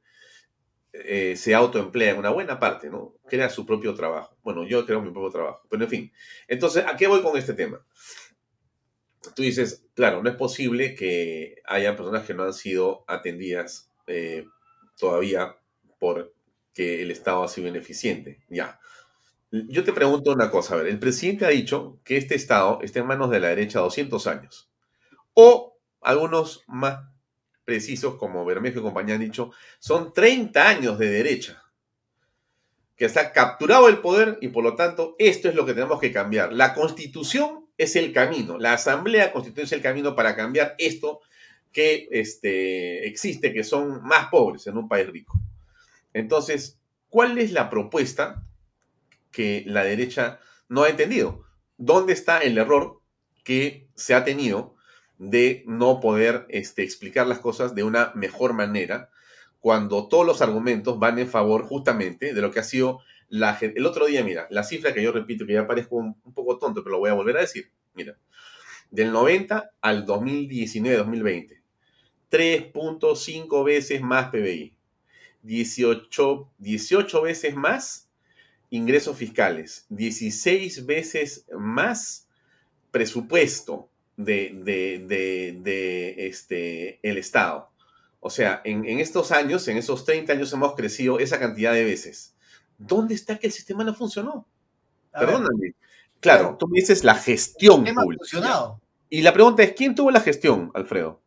eh, 0.94 1.36
se 1.36 1.54
autoemplea 1.54 2.12
en 2.12 2.20
una 2.20 2.30
buena 2.30 2.60
parte, 2.60 2.90
¿no? 2.90 3.16
Crea 3.28 3.50
su 3.50 3.66
propio 3.66 3.94
trabajo. 3.94 4.38
Bueno, 4.42 4.66
yo 4.66 4.86
creo 4.86 5.02
mi 5.02 5.12
propio 5.12 5.30
trabajo, 5.30 5.62
pero 5.70 5.84
en 5.84 5.90
fin. 5.90 6.14
Entonces, 6.48 6.86
¿a 6.88 6.96
qué 6.96 7.08
voy 7.08 7.22
con 7.22 7.38
este 7.38 7.54
tema? 7.54 7.86
Tú 9.36 9.44
dices, 9.44 9.86
claro, 9.96 10.24
no 10.24 10.30
es 10.30 10.36
posible 10.36 10.96
que 10.96 11.62
haya 11.66 11.96
personas 11.96 12.26
que 12.26 12.34
no 12.34 12.44
han 12.44 12.54
sido 12.54 13.04
atendidas 13.08 13.92
eh, 14.08 14.46
todavía 14.98 15.58
porque 16.00 17.02
el 17.02 17.12
Estado 17.12 17.44
ha 17.44 17.48
sido 17.48 17.68
ineficiente. 17.68 18.40
Ya. 18.50 18.80
Yo 19.52 19.84
te 19.84 19.94
pregunto 19.94 20.32
una 20.32 20.52
cosa, 20.52 20.76
a 20.76 20.78
ver, 20.78 20.88
el 20.88 21.00
presidente 21.00 21.46
ha 21.46 21.50
dicho 21.50 22.00
que 22.04 22.18
este 22.18 22.36
Estado 22.36 22.80
está 22.82 23.00
en 23.00 23.08
manos 23.08 23.30
de 23.30 23.40
la 23.40 23.50
derecha 23.50 23.80
200 23.80 24.28
años. 24.28 24.70
O 25.34 25.78
algunos 26.02 26.64
más 26.68 27.00
precisos, 27.66 28.16
como 28.16 28.46
Bermejo 28.46 28.80
y 28.80 28.84
compañía 28.84 29.16
han 29.16 29.22
dicho, 29.22 29.52
son 29.80 30.14
30 30.14 30.68
años 30.68 30.98
de 30.98 31.10
derecha, 31.10 31.64
que 32.96 33.06
está 33.06 33.32
capturado 33.32 33.88
el 33.88 34.00
poder 34.00 34.38
y 34.42 34.50
por 34.50 34.64
lo 34.64 34.76
tanto 34.76 35.16
esto 35.20 35.50
es 35.50 35.56
lo 35.56 35.66
que 35.66 35.74
tenemos 35.74 36.00
que 36.00 36.12
cambiar. 36.12 36.52
La 36.52 36.74
constitución 36.74 37.69
es 37.80 37.96
el 37.96 38.12
camino, 38.12 38.58
la 38.58 38.74
asamblea 38.74 39.32
constituye 39.32 39.64
es 39.64 39.72
el 39.72 39.82
camino 39.82 40.14
para 40.14 40.36
cambiar 40.36 40.76
esto 40.78 41.22
que 41.72 42.10
este, 42.12 43.08
existe, 43.08 43.54
que 43.54 43.64
son 43.64 44.04
más 44.04 44.28
pobres 44.28 44.68
en 44.68 44.78
un 44.78 44.90
país 44.90 45.08
rico. 45.08 45.40
Entonces, 46.14 46.78
¿cuál 47.10 47.38
es 47.38 47.54
la 47.54 47.70
propuesta 47.70 48.44
que 49.32 49.64
la 49.66 49.86
derecha 49.86 50.42
no 50.68 50.84
ha 50.84 50.90
entendido? 50.90 51.46
¿Dónde 51.78 52.12
está 52.12 52.40
el 52.40 52.58
error 52.58 53.00
que 53.46 53.88
se 53.96 54.14
ha 54.14 54.26
tenido 54.26 54.76
de 55.18 55.64
no 55.66 56.02
poder 56.02 56.46
este, 56.50 56.84
explicar 56.84 57.28
las 57.28 57.40
cosas 57.40 57.76
de 57.76 57.84
una 57.84 58.12
mejor 58.14 58.52
manera 58.52 59.10
cuando 59.62 60.10
todos 60.10 60.26
los 60.26 60.42
argumentos 60.42 61.00
van 61.00 61.18
en 61.18 61.30
favor 61.30 61.64
justamente 61.64 62.34
de 62.34 62.42
lo 62.42 62.52
que 62.52 62.60
ha 62.60 62.64
sido 62.64 63.00
la 63.30 63.58
El 63.62 63.86
otro 63.86 64.08
día, 64.08 64.24
mira, 64.24 64.48
la 64.50 64.64
cifra 64.64 64.94
que 64.94 65.04
yo 65.04 65.12
repito, 65.12 65.46
que 65.46 65.54
ya 65.54 65.68
parezco 65.68 65.96
un, 65.96 66.16
poco 66.34 66.58
tonto, 66.58 66.84
pero 66.84 66.94
lo 66.94 67.00
voy 67.00 67.12
a 67.12 67.14
volver 67.14 67.38
a 67.38 67.42
decir. 67.42 67.72
Mira, 68.00 68.18
del 68.92 69.12
90 69.12 69.72
al 69.82 70.06
2019-2020, 70.06 71.62
3.5 72.32 73.64
veces 73.66 74.02
más 74.02 74.30
PBI, 74.30 74.74
18, 75.44 76.52
18 76.58 77.22
veces 77.22 77.56
más 77.56 78.10
ingresos 78.70 79.18
fiscales, 79.18 79.86
16 79.90 80.86
veces 80.86 81.46
más 81.52 82.30
presupuesto, 82.92 83.90
de, 84.26 85.58
de, 85.62 86.28
este, 86.28 87.00
el 87.08 87.18
Estado. 87.18 87.70
O 88.20 88.30
sea, 88.30 88.62
en, 88.66 89.00
estos 89.00 89.32
años, 89.32 89.68
en 89.68 89.78
esos 89.78 90.04
30 90.04 90.34
años 90.34 90.52
hemos 90.52 90.76
crecido 90.76 91.20
esa 91.20 91.40
cantidad 91.40 91.74
de 91.74 91.86
veces. 91.86 92.36
¿Dónde 92.78 93.16
está 93.16 93.38
que 93.40 93.48
el 93.48 93.54
sistema 93.54 93.84
no 93.84 93.94
funcionó? 93.94 94.46
Perdóname. 95.12 95.74
Claro, 96.20 96.58
tú 96.60 96.68
me 96.68 96.80
dices 96.80 97.04
la 97.04 97.16
gestión 97.16 97.86
pública. 97.86 98.78
Y 99.10 99.22
la 99.22 99.34
pregunta 99.34 99.64
es, 99.64 99.74
¿quién 99.74 99.96
tuvo 99.96 100.12
la 100.12 100.22
gestión, 100.22 100.72
Alfredo? 100.74 101.22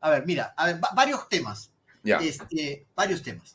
A 0.00 0.10
ver, 0.10 0.26
mira, 0.26 0.54
a 0.56 0.66
ver, 0.66 0.80
varios 0.94 1.28
temas. 1.28 1.72
Ya. 2.02 2.18
Este, 2.18 2.86
varios 2.94 3.22
temas. 3.22 3.54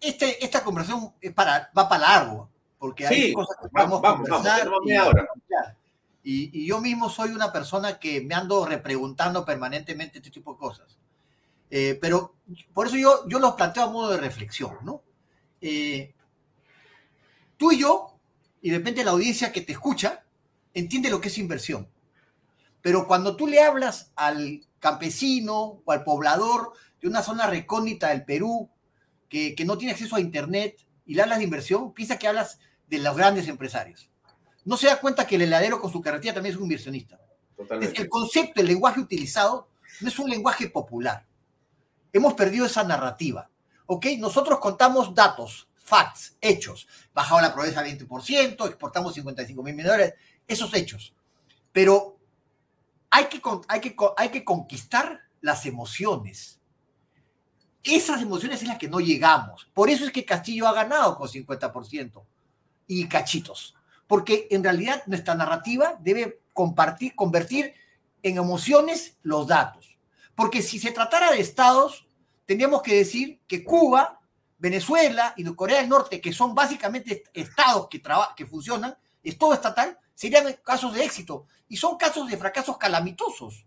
Este, 0.00 0.42
esta 0.44 0.64
conversación 0.64 1.12
es 1.20 1.32
para, 1.32 1.70
va 1.76 1.88
para 1.88 2.00
largo, 2.00 2.50
porque 2.78 3.06
hay 3.06 3.32
cosas 3.32 3.56
que 3.62 3.68
podemos 3.68 4.00
vamos, 4.00 4.28
conversar. 4.28 4.68
Vamos, 4.68 4.92
ahora. 4.98 5.28
Y, 6.22 6.66
yo 6.66 6.80
mismo 6.80 7.08
soy 7.08 7.30
una 7.30 7.52
persona 7.52 7.98
que 7.98 8.20
me 8.20 8.34
ando 8.34 8.66
repreguntando 8.66 9.44
permanentemente 9.44 10.18
este 10.18 10.30
tipo 10.30 10.52
de 10.52 10.58
cosas. 10.58 10.98
Eh, 11.70 11.98
pero 12.00 12.34
por 12.74 12.86
eso 12.86 12.96
yo, 12.96 13.28
yo 13.28 13.38
los 13.38 13.54
planteo 13.54 13.84
a 13.84 13.90
modo 13.90 14.10
de 14.10 14.18
reflexión, 14.18 14.76
¿no? 14.82 15.02
Eh, 15.60 16.12
tú 17.56 17.72
y 17.72 17.78
yo, 17.78 18.09
y 18.60 18.70
de 18.70 18.78
repente 18.78 19.04
la 19.04 19.12
audiencia 19.12 19.52
que 19.52 19.60
te 19.60 19.72
escucha, 19.72 20.24
entiende 20.74 21.10
lo 21.10 21.20
que 21.20 21.28
es 21.28 21.38
inversión. 21.38 21.88
Pero 22.82 23.06
cuando 23.06 23.36
tú 23.36 23.46
le 23.46 23.62
hablas 23.62 24.12
al 24.16 24.66
campesino 24.78 25.82
o 25.84 25.92
al 25.92 26.04
poblador 26.04 26.72
de 27.00 27.08
una 27.08 27.22
zona 27.22 27.46
recóndita 27.46 28.08
del 28.08 28.24
Perú, 28.24 28.70
que, 29.28 29.54
que 29.54 29.64
no 29.64 29.78
tiene 29.78 29.92
acceso 29.92 30.16
a 30.16 30.20
Internet, 30.20 30.84
y 31.06 31.14
le 31.14 31.22
hablas 31.22 31.38
de 31.38 31.44
inversión, 31.44 31.92
piensa 31.92 32.18
que 32.18 32.28
hablas 32.28 32.58
de 32.88 32.98
los 32.98 33.16
grandes 33.16 33.48
empresarios 33.48 34.10
no 34.64 34.76
se 34.76 34.86
da 34.86 35.00
cuenta 35.00 35.26
que 35.26 35.36
el 35.36 35.42
heladero 35.42 35.80
con 35.80 35.90
su 35.90 36.00
carretilla 36.00 36.34
también 36.34 36.54
es 36.54 36.58
un 36.58 36.64
inversionista. 36.64 37.18
el 37.58 38.08
concepto, 38.08 38.60
el 38.60 38.66
lenguaje 38.66 39.00
utilizado 39.00 39.68
no 40.00 40.08
es 40.08 40.18
un 40.18 40.30
lenguaje 40.30 40.68
popular. 40.68 41.26
Hemos 42.12 42.34
perdido 42.34 42.66
esa 42.66 42.84
narrativa. 42.84 43.50
¿Ok? 43.86 44.06
Nosotros 44.18 44.60
contamos 44.60 45.14
datos, 45.14 45.68
facts, 45.90 46.36
hechos. 46.40 46.88
Bajado 47.12 47.40
la 47.42 47.54
pobreza 47.54 47.84
20%, 47.84 48.66
exportamos 48.66 49.14
55 49.14 49.62
mil 49.62 49.74
millones, 49.74 50.14
esos 50.46 50.72
hechos. 50.72 51.14
Pero 51.72 52.16
hay 53.10 53.26
que, 53.26 53.42
hay, 53.68 53.80
que, 53.80 53.96
hay 54.16 54.28
que 54.30 54.44
conquistar 54.44 55.20
las 55.40 55.66
emociones. 55.66 56.58
Esas 57.82 58.22
emociones 58.22 58.62
es 58.62 58.68
las 58.68 58.78
que 58.78 58.88
no 58.88 59.00
llegamos. 59.00 59.68
Por 59.74 59.90
eso 59.90 60.06
es 60.06 60.12
que 60.12 60.24
Castillo 60.24 60.68
ha 60.68 60.72
ganado 60.72 61.16
con 61.16 61.28
50% 61.28 62.22
y 62.86 63.08
cachitos 63.08 63.74
porque 64.10 64.48
en 64.50 64.64
realidad 64.64 65.04
nuestra 65.06 65.36
narrativa 65.36 65.96
debe 66.00 66.40
compartir, 66.52 67.14
convertir 67.14 67.74
en 68.24 68.38
emociones 68.38 69.16
los 69.22 69.46
datos. 69.46 69.96
Porque 70.34 70.62
si 70.62 70.80
se 70.80 70.90
tratara 70.90 71.30
de 71.30 71.38
estados, 71.38 72.08
tendríamos 72.44 72.82
que 72.82 72.96
decir 72.96 73.38
que 73.46 73.62
Cuba, 73.62 74.19
Venezuela 74.60 75.32
y 75.36 75.44
Corea 75.54 75.80
del 75.80 75.88
Norte, 75.88 76.20
que 76.20 76.32
son 76.32 76.54
básicamente 76.54 77.24
estados 77.32 77.88
que, 77.88 78.02
que 78.36 78.46
funcionan, 78.46 78.96
es 79.22 79.38
todo 79.38 79.54
estatal, 79.54 79.98
serían 80.14 80.52
casos 80.62 80.94
de 80.94 81.04
éxito. 81.04 81.46
Y 81.68 81.76
son 81.76 81.96
casos 81.96 82.28
de 82.28 82.36
fracasos 82.36 82.76
calamitosos. 82.76 83.64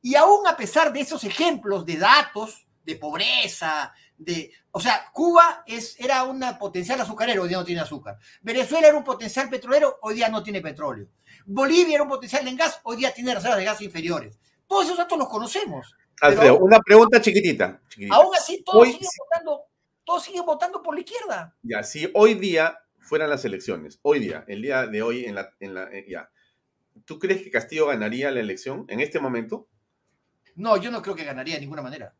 Y 0.00 0.14
aún 0.14 0.46
a 0.46 0.56
pesar 0.56 0.92
de 0.92 1.00
esos 1.00 1.24
ejemplos 1.24 1.84
de 1.84 1.96
datos, 1.96 2.66
de 2.84 2.96
pobreza, 2.96 3.92
de... 4.16 4.52
O 4.70 4.80
sea, 4.80 5.10
Cuba 5.12 5.64
es, 5.66 5.98
era 5.98 6.22
un 6.22 6.40
potencial 6.58 7.00
azucarero, 7.00 7.42
hoy 7.42 7.48
día 7.48 7.58
no 7.58 7.64
tiene 7.64 7.80
azúcar. 7.80 8.16
Venezuela 8.40 8.86
era 8.86 8.96
un 8.96 9.04
potencial 9.04 9.48
petrolero, 9.48 9.98
hoy 10.02 10.14
día 10.14 10.28
no 10.28 10.42
tiene 10.44 10.60
petróleo. 10.60 11.08
Bolivia 11.44 11.94
era 11.94 12.04
un 12.04 12.08
potencial 12.08 12.46
en 12.46 12.56
gas, 12.56 12.78
hoy 12.84 12.98
día 12.98 13.12
tiene 13.12 13.34
reservas 13.34 13.58
de 13.58 13.64
gas 13.64 13.80
inferiores. 13.80 14.38
Todos 14.68 14.84
esos 14.84 14.98
datos 14.98 15.18
los 15.18 15.28
conocemos. 15.28 15.92
Alfredo, 16.20 16.58
una 16.58 16.78
pregunta 16.80 17.20
chiquitita, 17.20 17.80
Aún 18.10 18.34
así, 18.36 18.62
todos, 18.64 18.86
siguen 18.86 19.08
votando, 19.18 19.64
todos 20.08 20.24
siguen 20.24 20.46
votando 20.46 20.82
por 20.82 20.94
la 20.94 21.02
izquierda. 21.02 21.54
Ya, 21.62 21.82
si 21.82 22.10
hoy 22.14 22.32
día 22.32 22.78
fueran 22.98 23.28
las 23.28 23.44
elecciones, 23.44 23.98
hoy 24.00 24.20
día, 24.20 24.42
el 24.48 24.62
día 24.62 24.86
de 24.86 25.02
hoy, 25.02 25.26
en 25.26 25.34
la, 25.34 25.50
en 25.60 25.74
la, 25.74 25.84
eh, 25.92 26.06
ya, 26.08 26.30
¿tú 27.04 27.18
crees 27.18 27.42
que 27.42 27.50
Castillo 27.50 27.88
ganaría 27.88 28.30
la 28.30 28.40
elección 28.40 28.86
en 28.88 29.00
este 29.00 29.20
momento? 29.20 29.68
No, 30.56 30.78
yo 30.78 30.90
no 30.90 31.02
creo 31.02 31.14
que 31.14 31.24
ganaría 31.24 31.56
de 31.56 31.60
ninguna 31.60 31.82
manera. 31.82 32.14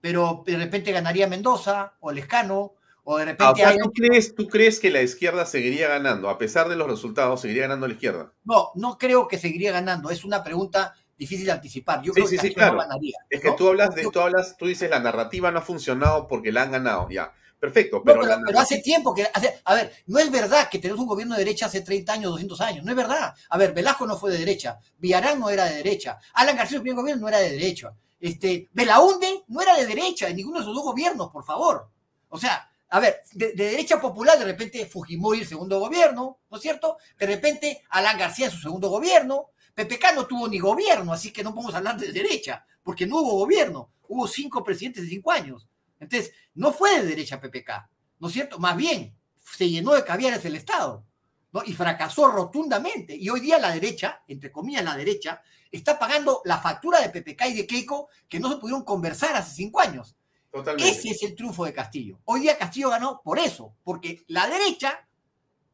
Pero 0.00 0.42
de 0.44 0.56
repente 0.56 0.90
ganaría 0.90 1.28
Mendoza 1.28 1.94
o 2.00 2.10
Lescano 2.10 2.74
o 3.04 3.18
de 3.18 3.26
repente... 3.26 3.62
Ah, 3.64 3.76
¿tú, 3.80 3.92
crees, 3.92 4.34
¿Tú 4.34 4.48
crees 4.48 4.80
que 4.80 4.90
la 4.90 5.00
izquierda 5.00 5.46
seguiría 5.46 5.86
ganando? 5.86 6.30
A 6.30 6.36
pesar 6.36 6.68
de 6.68 6.74
los 6.74 6.90
resultados, 6.90 7.42
¿seguiría 7.42 7.62
ganando 7.62 7.86
la 7.86 7.94
izquierda? 7.94 8.32
No, 8.42 8.72
no 8.74 8.98
creo 8.98 9.28
que 9.28 9.38
seguiría 9.38 9.70
ganando. 9.70 10.10
Es 10.10 10.24
una 10.24 10.42
pregunta 10.42 10.94
difícil 11.20 11.44
de 11.44 11.52
anticipar. 11.52 12.00
Yo 12.02 12.14
creo 12.14 12.26
que 12.26 12.38
sí, 12.38 12.54
claro. 12.54 12.78
ganaría. 12.78 13.18
Es 13.28 13.40
que 13.42 13.52
tú 13.52 13.68
hablas 13.68 13.94
de, 13.94 14.08
tú 14.10 14.20
hablas, 14.20 14.56
tú 14.56 14.66
dices 14.66 14.88
la 14.88 15.00
narrativa 15.00 15.50
no 15.50 15.58
ha 15.58 15.62
funcionado 15.62 16.26
porque 16.26 16.50
la 16.50 16.62
han 16.62 16.72
ganado, 16.72 17.08
ya. 17.10 17.32
Perfecto, 17.60 18.02
pero, 18.02 18.22
pero, 18.22 18.58
hace 18.58 18.78
tiempo 18.78 19.14
que, 19.14 19.28
a 19.64 19.74
ver, 19.74 19.92
no 20.06 20.18
es 20.18 20.30
verdad 20.30 20.70
que 20.70 20.78
tenemos 20.78 21.02
un 21.02 21.08
gobierno 21.08 21.34
de 21.34 21.44
derecha 21.44 21.66
hace 21.66 21.82
30 21.82 22.10
años, 22.14 22.30
200 22.30 22.60
años, 22.62 22.84
no 22.86 22.90
es 22.90 22.96
verdad. 22.96 23.34
A 23.50 23.58
ver, 23.58 23.74
Velasco 23.74 24.06
no 24.06 24.16
fue 24.16 24.30
de 24.30 24.38
derecha, 24.38 24.78
Villarán 24.96 25.38
no 25.38 25.50
era 25.50 25.66
de 25.66 25.76
derecha, 25.76 26.18
Alan 26.32 26.56
García, 26.56 26.76
el 26.76 26.82
primer 26.82 27.02
gobierno, 27.02 27.20
no 27.20 27.28
era 27.28 27.38
de 27.38 27.50
derecha, 27.50 27.92
este, 28.18 28.70
Belaunde 28.72 29.44
no 29.48 29.60
era 29.60 29.76
de 29.76 29.86
derecha 29.86 30.28
en 30.28 30.36
ninguno 30.36 30.56
de 30.56 30.62
esos 30.62 30.74
dos 30.74 30.84
gobiernos, 30.84 31.30
por 31.30 31.44
favor. 31.44 31.90
O 32.30 32.38
sea, 32.38 32.66
a 32.88 32.98
ver, 32.98 33.20
de, 33.32 33.52
derecha 33.52 34.00
popular, 34.00 34.38
de 34.38 34.46
repente 34.46 34.86
Fujimori, 34.86 35.40
el 35.40 35.46
segundo 35.46 35.78
gobierno, 35.80 36.38
¿no 36.50 36.56
es 36.56 36.62
cierto? 36.62 36.96
De 37.18 37.26
repente 37.26 37.84
Alan 37.90 38.16
García, 38.16 38.46
en 38.46 38.52
su 38.52 38.58
segundo 38.58 38.88
gobierno, 38.88 39.50
PPK 39.74 40.14
no 40.14 40.26
tuvo 40.26 40.48
ni 40.48 40.58
gobierno, 40.58 41.12
así 41.12 41.32
que 41.32 41.42
no 41.42 41.54
podemos 41.54 41.74
hablar 41.74 41.98
de 41.98 42.12
derecha, 42.12 42.64
porque 42.82 43.06
no 43.06 43.20
hubo 43.20 43.38
gobierno. 43.38 43.90
Hubo 44.08 44.26
cinco 44.26 44.64
presidentes 44.64 45.04
de 45.04 45.10
cinco 45.10 45.30
años. 45.30 45.68
Entonces, 45.98 46.32
no 46.54 46.72
fue 46.72 47.00
de 47.00 47.06
derecha 47.06 47.40
PPK, 47.40 47.88
¿no 48.18 48.28
es 48.28 48.34
cierto? 48.34 48.58
Más 48.58 48.76
bien, 48.76 49.14
se 49.36 49.68
llenó 49.68 49.92
de 49.92 50.04
caviares 50.04 50.44
el 50.44 50.56
Estado, 50.56 51.04
¿no? 51.52 51.62
Y 51.64 51.72
fracasó 51.74 52.28
rotundamente. 52.28 53.14
Y 53.16 53.28
hoy 53.28 53.40
día 53.40 53.58
la 53.58 53.72
derecha, 53.72 54.22
entre 54.26 54.50
comillas 54.50 54.84
la 54.84 54.96
derecha, 54.96 55.42
está 55.70 55.98
pagando 55.98 56.42
la 56.44 56.58
factura 56.58 57.00
de 57.00 57.10
PPK 57.10 57.46
y 57.48 57.54
de 57.54 57.66
Keiko 57.66 58.08
que 58.28 58.40
no 58.40 58.50
se 58.50 58.56
pudieron 58.56 58.84
conversar 58.84 59.36
hace 59.36 59.54
cinco 59.54 59.80
años. 59.80 60.16
Totalmente. 60.50 60.90
Ese 60.90 61.10
es 61.10 61.22
el 61.22 61.34
triunfo 61.34 61.64
de 61.64 61.72
Castillo. 61.72 62.18
Hoy 62.24 62.40
día 62.40 62.58
Castillo 62.58 62.90
ganó 62.90 63.20
por 63.22 63.38
eso, 63.38 63.74
porque 63.84 64.24
la 64.26 64.48
derecha 64.48 65.06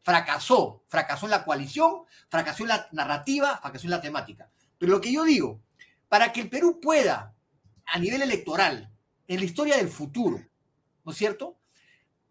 fracasó, 0.07 0.85
fracasó 0.87 1.27
en 1.27 1.33
la 1.33 1.45
coalición, 1.45 2.03
fracasó 2.29 2.63
en 2.63 2.69
la 2.69 2.89
narrativa, 2.93 3.59
fracasó 3.59 3.89
en 3.89 3.91
la 3.91 4.01
temática. 4.01 4.49
Pero 4.79 4.93
lo 4.93 5.01
que 5.01 5.13
yo 5.13 5.25
digo, 5.25 5.61
para 6.09 6.33
que 6.33 6.43
el 6.43 6.49
Perú 6.49 6.79
pueda, 6.81 7.35
a 7.85 7.99
nivel 7.99 8.23
electoral, 8.23 8.89
en 9.27 9.41
la 9.41 9.45
historia 9.45 9.77
del 9.77 9.89
futuro, 9.89 10.39
¿no 11.05 11.11
es 11.11 11.19
cierto? 11.19 11.59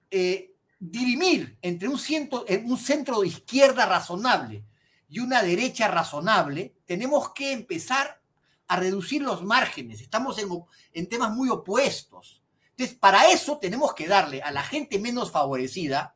Eh, 0.09 0.55
dirimir 0.79 1.57
entre 1.61 1.89
un, 1.89 1.99
ciento, 1.99 2.45
un 2.63 2.77
centro 2.77 3.19
de 3.19 3.27
izquierda 3.27 3.85
razonable 3.85 4.63
y 5.09 5.19
una 5.19 5.43
derecha 5.43 5.89
razonable, 5.89 6.77
tenemos 6.85 7.33
que 7.33 7.51
empezar 7.51 8.21
a 8.69 8.77
reducir 8.77 9.21
los 9.21 9.43
márgenes. 9.43 9.99
Estamos 9.99 10.39
en, 10.39 10.47
en 10.93 11.09
temas 11.09 11.31
muy 11.31 11.49
opuestos. 11.49 12.41
Entonces, 12.69 12.97
para 12.97 13.29
eso 13.31 13.57
tenemos 13.57 13.93
que 13.93 14.07
darle 14.07 14.41
a 14.41 14.53
la 14.53 14.63
gente 14.63 14.97
menos 14.97 15.29
favorecida 15.29 16.14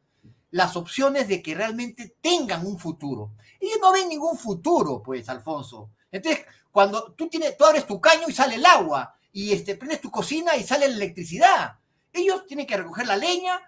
las 0.51 0.75
opciones 0.75 1.27
de 1.27 1.41
que 1.41 1.55
realmente 1.55 2.15
tengan 2.21 2.65
un 2.65 2.79
futuro. 2.79 3.31
Ellos 3.59 3.77
no 3.81 3.91
ven 3.91 4.09
ningún 4.09 4.37
futuro, 4.37 5.01
pues, 5.03 5.29
Alfonso. 5.29 5.91
Entonces, 6.11 6.45
cuando 6.71 7.13
tú, 7.13 7.27
tienes, 7.27 7.57
tú 7.57 7.65
abres 7.65 7.85
tu 7.85 7.99
caño 7.99 8.27
y 8.27 8.33
sale 8.33 8.55
el 8.55 8.65
agua, 8.65 9.15
y 9.31 9.51
este, 9.51 9.75
prendes 9.75 10.01
tu 10.01 10.09
cocina 10.09 10.55
y 10.55 10.63
sale 10.63 10.87
la 10.87 10.95
electricidad. 10.95 11.75
Ellos 12.11 12.45
tienen 12.47 12.65
que 12.65 12.77
recoger 12.77 13.05
la 13.05 13.17
leña, 13.17 13.59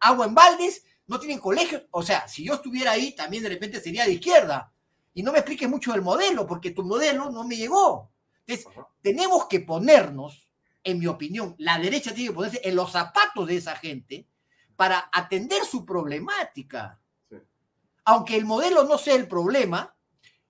agua 0.00 0.26
en 0.26 0.34
baldes, 0.34 0.84
no 1.06 1.18
tienen 1.18 1.40
colegios. 1.40 1.82
O 1.90 2.02
sea, 2.02 2.28
si 2.28 2.44
yo 2.44 2.54
estuviera 2.54 2.92
ahí, 2.92 3.12
también 3.14 3.42
de 3.42 3.48
repente 3.48 3.80
sería 3.80 4.04
de 4.04 4.12
izquierda. 4.12 4.72
Y 5.12 5.24
no 5.24 5.32
me 5.32 5.38
expliques 5.38 5.68
mucho 5.68 5.92
el 5.94 6.02
modelo, 6.02 6.46
porque 6.46 6.70
tu 6.70 6.84
modelo 6.84 7.30
no 7.30 7.44
me 7.44 7.56
llegó. 7.56 8.10
Entonces, 8.46 8.66
tenemos 9.02 9.46
que 9.46 9.60
ponernos, 9.60 10.46
en 10.84 11.00
mi 11.00 11.08
opinión, 11.08 11.56
la 11.58 11.78
derecha 11.78 12.14
tiene 12.14 12.30
que 12.30 12.34
ponerse 12.34 12.60
en 12.62 12.76
los 12.76 12.92
zapatos 12.92 13.48
de 13.48 13.56
esa 13.56 13.74
gente 13.74 14.26
para 14.80 15.10
atender 15.12 15.62
su 15.66 15.84
problemática. 15.84 16.98
Aunque 18.06 18.34
el 18.38 18.46
modelo 18.46 18.84
no 18.84 18.96
sea 18.96 19.14
el 19.14 19.28
problema, 19.28 19.94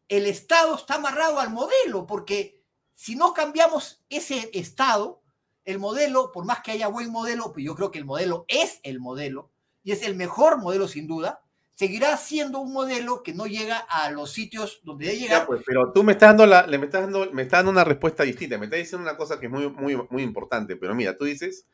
el 0.08 0.26
Estado 0.26 0.76
está 0.76 0.94
amarrado 0.94 1.40
al 1.40 1.50
modelo, 1.50 2.06
porque 2.06 2.62
si 2.94 3.16
no 3.16 3.34
cambiamos 3.34 4.04
ese 4.08 4.48
Estado, 4.52 5.20
el 5.64 5.80
modelo, 5.80 6.30
por 6.30 6.44
más 6.44 6.60
que 6.60 6.70
haya 6.70 6.86
buen 6.86 7.10
modelo, 7.10 7.52
pues 7.52 7.66
yo 7.66 7.74
creo 7.74 7.90
que 7.90 7.98
el 7.98 8.04
modelo 8.04 8.44
es 8.46 8.78
el 8.84 9.00
modelo, 9.00 9.50
y 9.82 9.90
es 9.90 10.04
el 10.04 10.14
mejor 10.14 10.58
modelo 10.58 10.86
sin 10.86 11.08
duda, 11.08 11.42
seguirá 11.74 12.16
siendo 12.16 12.60
un 12.60 12.72
modelo 12.72 13.24
que 13.24 13.34
no 13.34 13.46
llega 13.46 13.78
a 13.78 14.12
los 14.12 14.30
sitios 14.30 14.80
donde 14.84 15.06
debe 15.06 15.18
llegar. 15.18 15.44
pues, 15.44 15.62
pero 15.66 15.92
tú 15.92 16.04
me 16.04 16.12
estás 16.12 16.28
dando 16.28 16.46
la, 16.46 16.68
me 16.68 16.84
estás 16.84 17.00
dando, 17.00 17.32
me 17.32 17.42
estás 17.42 17.58
dando 17.58 17.72
una 17.72 17.82
respuesta 17.82 18.22
distinta, 18.22 18.58
me 18.58 18.66
estás 18.66 18.78
diciendo 18.78 19.02
una 19.02 19.16
cosa 19.16 19.40
que 19.40 19.46
es 19.46 19.52
muy, 19.52 19.68
muy, 19.70 19.96
muy 20.08 20.22
importante, 20.22 20.76
pero 20.76 20.94
mira, 20.94 21.16
tú 21.16 21.24
dices, 21.24 21.66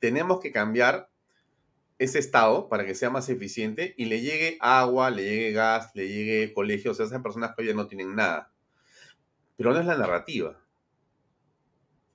tenemos 0.00 0.40
que 0.40 0.50
cambiar 0.50 1.13
ese 1.98 2.18
estado 2.18 2.68
para 2.68 2.84
que 2.84 2.94
sea 2.94 3.10
más 3.10 3.28
eficiente 3.28 3.94
y 3.96 4.06
le 4.06 4.20
llegue 4.20 4.58
agua, 4.60 5.10
le 5.10 5.22
llegue 5.22 5.52
gas, 5.52 5.90
le 5.94 6.08
llegue 6.08 6.52
colegios, 6.52 6.92
o 6.92 6.96
sea, 6.96 7.06
esas 7.06 7.22
personas 7.22 7.54
que 7.54 7.62
hoy 7.62 7.74
no 7.74 7.86
tienen 7.86 8.14
nada. 8.14 8.52
Pero 9.56 9.72
no 9.72 9.80
es 9.80 9.86
la 9.86 9.96
narrativa. 9.96 10.58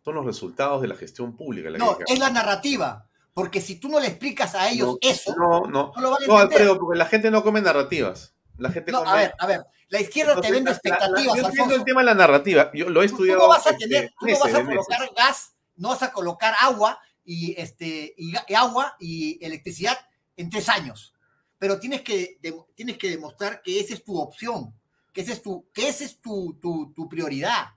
Son 0.04 0.16
los 0.16 0.26
resultados 0.26 0.82
de 0.82 0.88
la 0.88 0.96
gestión 0.96 1.36
pública. 1.38 1.70
no, 1.72 1.98
es 2.06 2.20
la 2.20 2.30
narrativa. 2.30 3.06
Porque 3.34 3.62
si 3.62 3.80
tú 3.80 3.88
no 3.88 4.00
le 4.00 4.08
explicas 4.08 4.54
a 4.56 4.70
ellos 4.70 4.98
eso, 5.00 5.34
no, 5.38 5.62
no, 5.62 5.94
no, 5.96 6.02
lo 6.02 6.12
van 6.12 6.24
a 6.24 6.28
no 6.28 6.38
Alfredo, 6.40 6.78
porque 6.78 6.98
la 6.98 7.06
gente 7.06 7.32
no 7.32 7.44
come 7.44 7.62
narrativas. 7.62 8.36
La 8.58 8.70
gente 8.70 8.92
no, 8.92 9.00
a 9.00 9.16
ver, 9.16 9.34
a 9.40 9.48
ver, 9.48 9.66
la 9.88 10.02
izquierda 10.02 10.42
te 10.42 10.52
vende 10.52 10.72
expectativas. 10.72 11.38
yo 11.38 11.48
entiendo 11.48 11.76
el 11.76 11.86
tema 11.86 12.02
de 12.02 12.08
la 12.08 12.16
narrativa, 12.16 12.70
yo 12.74 12.90
lo 12.90 13.02
he 13.02 13.06
estudiado. 13.06 13.40
Tú 13.40 13.46
no 13.46 13.50
vas 13.50 13.68
a 13.68 13.78
tener, 13.78 14.12
tú 14.20 14.28
no 14.28 14.40
vas 14.40 14.54
a 14.54 14.66
colocar 14.66 15.10
gas, 15.16 15.54
no 15.78 15.90
vas 15.90 16.04
a 16.04 16.12
colocar 16.12 16.54
agua 16.60 17.00
y, 17.32 17.54
este, 17.62 18.16
y, 18.18 18.34
agua 18.56 18.96
y 19.00 19.38
electricidad 19.46 19.96
en 20.36 20.50
tres 20.50 20.68
años. 20.68 21.14
Pero 21.60 21.80
tienes 21.80 22.02
que, 22.02 22.40
tienes 22.74 22.98
que 22.98 23.12
demostrar 23.12 23.62
que 23.62 23.80
esa 23.80 23.94
es 23.94 24.04
tu 24.04 24.20
opción, 24.20 24.74
que 25.14 25.22
esa 25.22 25.34
es 25.34 25.44
tu, 25.44 25.70
que 25.72 25.90
ese 25.90 26.06
es 26.06 26.20
tu, 26.20 26.58
tu 26.60 27.08
prioridad. 27.08 27.68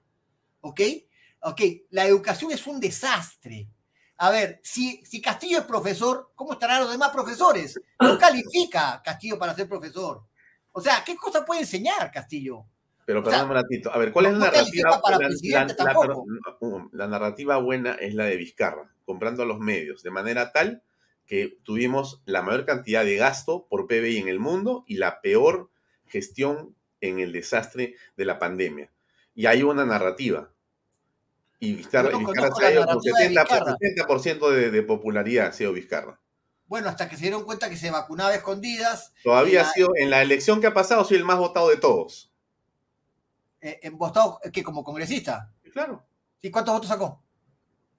¿Ok? 0.63 0.81
Ok, 1.43 1.61
la 1.91 2.07
educación 2.07 2.51
es 2.51 2.67
un 2.67 2.81
desastre. 2.81 3.69
A 4.17 4.31
ver, 4.31 4.59
si, 4.63 5.05
si 5.05 5.21
Castillo 5.21 5.59
es 5.59 5.65
profesor, 5.65 6.33
¿cómo 6.35 6.55
estarán 6.55 6.81
los 6.81 6.91
demás 6.91 7.11
profesores? 7.11 7.79
No 8.01 8.17
califica 8.17 9.03
Castillo 9.05 9.39
para 9.39 9.55
ser 9.55 9.69
profesor. 9.69 10.25
O 10.71 10.81
sea, 10.81 11.05
¿qué 11.05 11.15
cosa 11.15 11.45
puede 11.45 11.61
enseñar 11.61 12.11
Castillo? 12.11 12.65
Pero 13.05 13.23
perdón 13.23 13.49
un 13.49 13.55
ratito. 13.55 13.93
A 13.93 13.99
ver, 13.99 14.13
¿cuál 14.13 14.27
es 14.27 14.33
la 14.33 14.39
narrativa? 14.51 15.03
la, 16.93 17.07
narrativa 17.07 17.57
buena 17.59 17.95
es 17.95 18.15
la 18.15 18.27
de 18.27 18.37
Vizcarra, 18.37 18.95
comprando 19.05 19.45
los 19.45 19.59
medios, 19.59 20.03
de 20.03 20.11
manera 20.11 20.53
tal 20.53 20.83
que 21.27 21.59
tuvimos 21.63 22.23
la 22.27 22.43
mayor 22.43 22.65
cantidad 22.65 23.05
de 23.05 23.17
gasto 23.17 23.67
por 23.69 23.87
PBI 23.87 24.19
en 24.19 24.29
el 24.29 24.39
mundo 24.39 24.85
y 24.87 24.97
la 24.97 25.21
peor 25.21 25.71
gestión 26.07 26.77
en 27.01 27.21
el 27.21 27.33
desastre 27.33 27.97
de 28.17 28.25
la 28.25 28.39
pandemia. 28.39 28.91
Y 29.35 29.47
hay 29.47 29.63
una 29.63 29.85
narrativa. 29.85 30.51
Y 31.59 31.75
Vizcarra, 31.75 32.11
se 32.11 32.67
ha 32.67 32.73
ido 32.73 32.87
con 32.87 32.99
70%, 32.99 34.51
de, 34.51 34.71
de, 34.71 34.83
popularidad, 34.83 35.49
ha 35.49 35.53
sido 35.53 35.73
Vizcarra. 35.73 36.21
Bueno, 36.67 36.89
hasta 36.89 37.09
que 37.09 37.17
se 37.17 37.23
dieron 37.23 37.45
cuenta 37.45 37.69
que 37.69 37.77
se 37.77 37.91
vacunaba 37.91 38.35
escondidas. 38.35 39.13
Todavía 39.23 39.63
ha 39.63 39.73
sido, 39.73 39.91
en 39.97 40.11
la 40.11 40.23
elección 40.23 40.61
que 40.61 40.67
ha 40.67 40.75
pasado, 40.75 41.05
sido 41.05 41.19
el 41.19 41.25
más 41.25 41.39
votado 41.39 41.69
de 41.69 41.77
todos. 41.77 42.32
Eh, 43.63 43.79
en 43.83 43.97
votado 43.97 44.41
que 44.53 44.63
como 44.65 44.83
congresista. 44.83 45.53
Claro. 45.73 46.05
¿Y 46.41 46.51
cuántos 46.51 46.75
votos 46.75 46.89
sacó? 46.89 47.23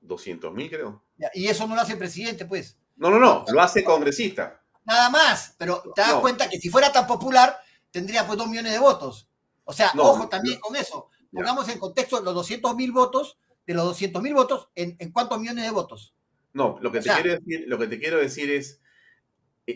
200 0.02 0.54
mil, 0.54 0.70
creo. 0.70 1.02
y 1.34 1.48
eso 1.48 1.66
no 1.66 1.76
lo 1.76 1.82
hace 1.82 1.96
presidente, 1.96 2.46
pues. 2.46 2.78
No, 2.98 3.10
no, 3.10 3.18
no, 3.18 3.46
lo 3.48 3.62
hace 3.62 3.82
congresista. 3.82 4.62
Nada 4.84 5.10
más, 5.10 5.56
pero 5.58 5.82
te 5.96 6.02
das 6.02 6.16
cuenta 6.16 6.50
que 6.50 6.60
si 6.60 6.70
fuera 6.70 6.92
tan 6.92 7.08
popular, 7.08 7.58
tendría 7.90 8.28
pues 8.28 8.38
dos 8.38 8.48
millones 8.48 8.74
de 8.74 8.80
votos. 8.80 9.30
O 9.64 9.72
sea, 9.72 9.94
ojo 9.98 10.28
también 10.28 10.60
con 10.60 10.76
eso. 10.76 11.10
Pongamos 11.32 11.70
en 11.70 11.80
contexto 11.80 12.20
los 12.20 12.36
200 12.36 12.76
mil 12.76 12.92
votos, 12.92 13.38
de 13.66 13.74
los 13.74 13.86
200 13.86 14.22
mil 14.22 14.34
votos, 14.34 14.68
¿en, 14.76 15.12
cuántos 15.14 15.40
millones 15.40 15.64
de 15.64 15.72
votos? 15.72 16.14
No, 16.52 16.78
lo 16.82 16.92
que, 16.92 17.00
te 17.00 17.10
quiero 17.10 17.32
decir, 17.40 17.64
lo 17.68 17.80
que 17.80 17.88
te 17.88 18.00
quiero 18.00 18.18
decir 18.18 18.52
es, 18.52 18.74
eh, 18.74 18.83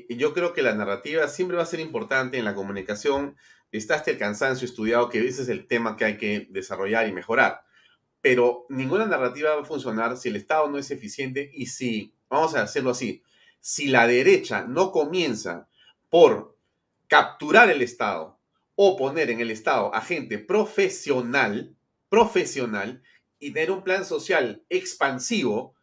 yo 0.10 0.34
creo 0.34 0.54
que 0.54 0.62
la 0.62 0.76
narrativa 0.76 1.28
siempre 1.28 1.58
va 1.58 1.64
a 1.64 1.68
ser 1.68 1.80
importante 1.80 2.38
en 2.38 2.46
la 2.46 2.56
comunicación 2.56 3.36
está 3.72 3.96
hasta 3.96 4.12
el 4.12 4.18
cansancio 4.18 4.66
estudiado 4.66 5.10
que 5.10 5.26
ese 5.28 5.42
es 5.42 5.50
el 5.50 5.68
tema 5.68 5.96
que 5.96 6.06
hay 6.06 6.18
que 6.18 6.48
desarrollar 6.50 7.08
y 7.08 7.12
mejorar. 7.12 7.64
pero 8.22 8.66
ninguna 8.70 9.06
narrativa 9.06 9.56
va 9.56 9.62
a 9.62 9.66
funcionar 9.66 10.18
si 10.18 10.30
el 10.30 10.36
Estado 10.36 10.70
no 10.70 10.78
es 10.78 10.92
eficiente 10.92 11.50
y 11.54 11.68
si, 11.68 12.14
vamos 12.30 12.56
a 12.56 12.64
hacerlo 12.64 12.90
así, 12.90 13.24
si 13.62 13.88
la 13.88 14.08
derecha 14.08 14.66
no 14.68 14.92
comienza 14.92 15.70
por 16.10 16.58
capturar 17.08 17.70
el 17.70 17.82
Estado 17.82 18.40
o 18.76 18.98
poner 18.98 19.30
en 19.30 19.40
el 19.40 19.52
Estado 19.52 19.94
a 19.94 20.02
gente 20.02 20.40
profesional, 20.40 21.76
profesional, 22.10 23.02
y 23.40 23.52
tener 23.52 23.72
un 23.72 23.84
plan 23.84 24.04
social 24.04 24.64
expansivo, 24.68 25.76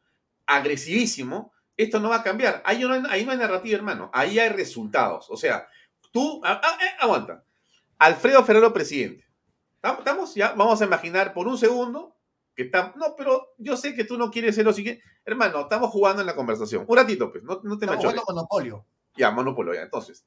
agresivísimo, 0.45 1.54
esto 1.77 2.01
no 2.01 2.11
va 2.11 2.17
a 2.17 2.23
cambiar. 2.23 2.63
Ahí 2.65 2.81
no, 2.81 2.93
hay, 3.09 3.25
narrativa, 3.25 3.77
hermano. 3.77 4.11
Ahí 4.13 4.39
hay 4.39 4.49
resultados. 4.51 5.27
O 5.31 5.37
sea, 5.37 5.67
tú, 6.13 6.41
ah, 6.45 6.61
ah, 6.63 6.79
eh, 6.83 6.97
aguanta. 7.01 7.45
Alfredo 7.99 8.45
Ferrero, 8.45 8.73
presidente. 8.73 9.25
¿Estamos? 9.83 10.35
Ya, 10.35 10.53
vamos 10.53 10.81
a 10.81 10.85
imaginar 10.85 11.35
por 11.35 11.47
un 11.47 11.59
segundo 11.59 12.17
que 12.55 12.65
estamos. 12.65 12.97
No, 12.97 13.15
pero 13.17 13.55
yo 13.59 13.77
sé 13.77 13.95
que 13.95 14.05
tú 14.05 14.17
no 14.17 14.31
quieres 14.31 14.55
ser 14.55 14.65
lo 14.65 14.73
siguiente. 14.73 15.03
Hermano, 15.25 15.61
estamos 15.61 15.91
jugando 15.91 16.21
en 16.21 16.27
la 16.27 16.35
conversación. 16.35 16.85
Un 16.87 16.97
ratito, 16.97 17.31
pues. 17.31 17.45
No, 17.45 17.61
no 17.63 17.79
te 17.79 17.85
Estamos 17.85 18.05
jugando 18.05 18.25
monopolio. 18.27 18.87
Ya, 19.17 19.31
monopolio, 19.31 19.75
ya. 19.75 19.83
Entonces, 19.83 20.27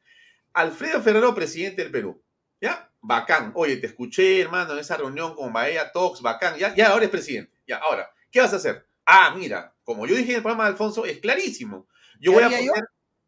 Alfredo 0.54 1.02
Ferrero, 1.02 1.34
presidente 1.34 1.84
del 1.84 1.92
Perú. 1.92 2.22
¿Ya? 2.60 2.92
Bacán. 3.02 3.52
Oye, 3.56 3.78
te 3.78 3.88
escuché, 3.88 4.42
hermano, 4.42 4.74
en 4.74 4.80
esa 4.80 4.98
reunión 4.98 5.36
con 5.36 5.54
Bahía 5.54 5.92
Talks, 5.92 6.22
bacán. 6.22 6.58
Ya, 6.58 6.74
ya, 6.76 6.90
ahora 6.90 7.06
es 7.06 7.12
presidente. 7.12 7.54
Ya, 7.68 7.78
ahora, 7.78 8.10
¿qué 8.32 8.42
vas 8.42 8.54
a 8.54 8.58
hacer? 8.58 8.87
Ah, 9.10 9.34
mira, 9.34 9.74
como 9.86 10.06
yo 10.06 10.16
dije 10.18 10.32
en 10.32 10.36
el 10.38 10.42
programa 10.42 10.66
de 10.66 10.72
Alfonso, 10.72 11.06
es 11.06 11.20
clarísimo. 11.20 11.88
Yo 12.20 12.34
voy 12.34 12.44
a 12.44 12.50
poner. 12.50 12.72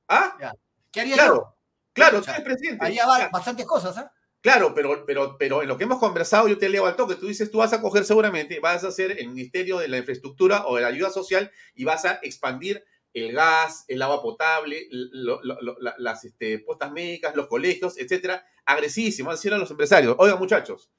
¿Ah? 0.10 0.54
¿Qué 0.92 1.00
haría 1.00 1.16
claro, 1.16 1.36
yo? 1.36 1.58
Claro, 1.94 2.22
tú 2.22 2.30
eres 2.32 2.44
presidente. 2.44 3.00
Va 3.08 3.30
bastantes 3.30 3.66
cosas, 3.66 3.98
¿ah? 3.98 4.12
Claro, 4.42 4.74
pero, 4.76 5.06
pero, 5.06 5.38
pero 5.38 5.62
en 5.62 5.70
lo 5.70 5.78
que 5.78 5.86
hemos 5.86 6.00
conversado, 6.00 6.50
yo 6.50 6.58
te 6.58 6.68
leo 6.68 6.86
al 6.86 6.98
toque. 6.98 7.16
Tú 7.16 7.28
dices, 7.28 7.50
tú 7.50 7.60
vas 7.60 7.72
a 7.72 7.82
coger 7.82 8.04
seguramente, 8.04 8.60
vas 8.60 8.84
a 8.84 8.90
hacer 8.90 9.20
el 9.20 9.30
Ministerio 9.30 9.78
de 9.78 9.88
la 9.88 9.98
Infraestructura 9.98 10.66
o 10.68 10.76
de 10.76 10.82
la 10.82 10.90
Ayuda 10.90 11.12
Social 11.12 11.50
y 11.76 11.86
vas 11.86 12.04
a 12.04 12.20
expandir 12.24 12.84
el 13.14 13.32
gas, 13.32 13.86
el 13.88 14.02
agua 14.02 14.22
potable, 14.22 14.88
las 14.92 16.26
este, 16.26 16.60
postas 16.60 16.92
médicas, 16.92 17.36
los 17.36 17.48
colegios, 17.48 17.98
etcétera, 17.98 18.46
agresísimo, 18.66 19.32
decirle 19.32 19.56
a 19.56 19.60
los 19.60 19.72
empresarios, 19.72 20.16
oigan 20.20 20.40
muchachos, 20.40 20.92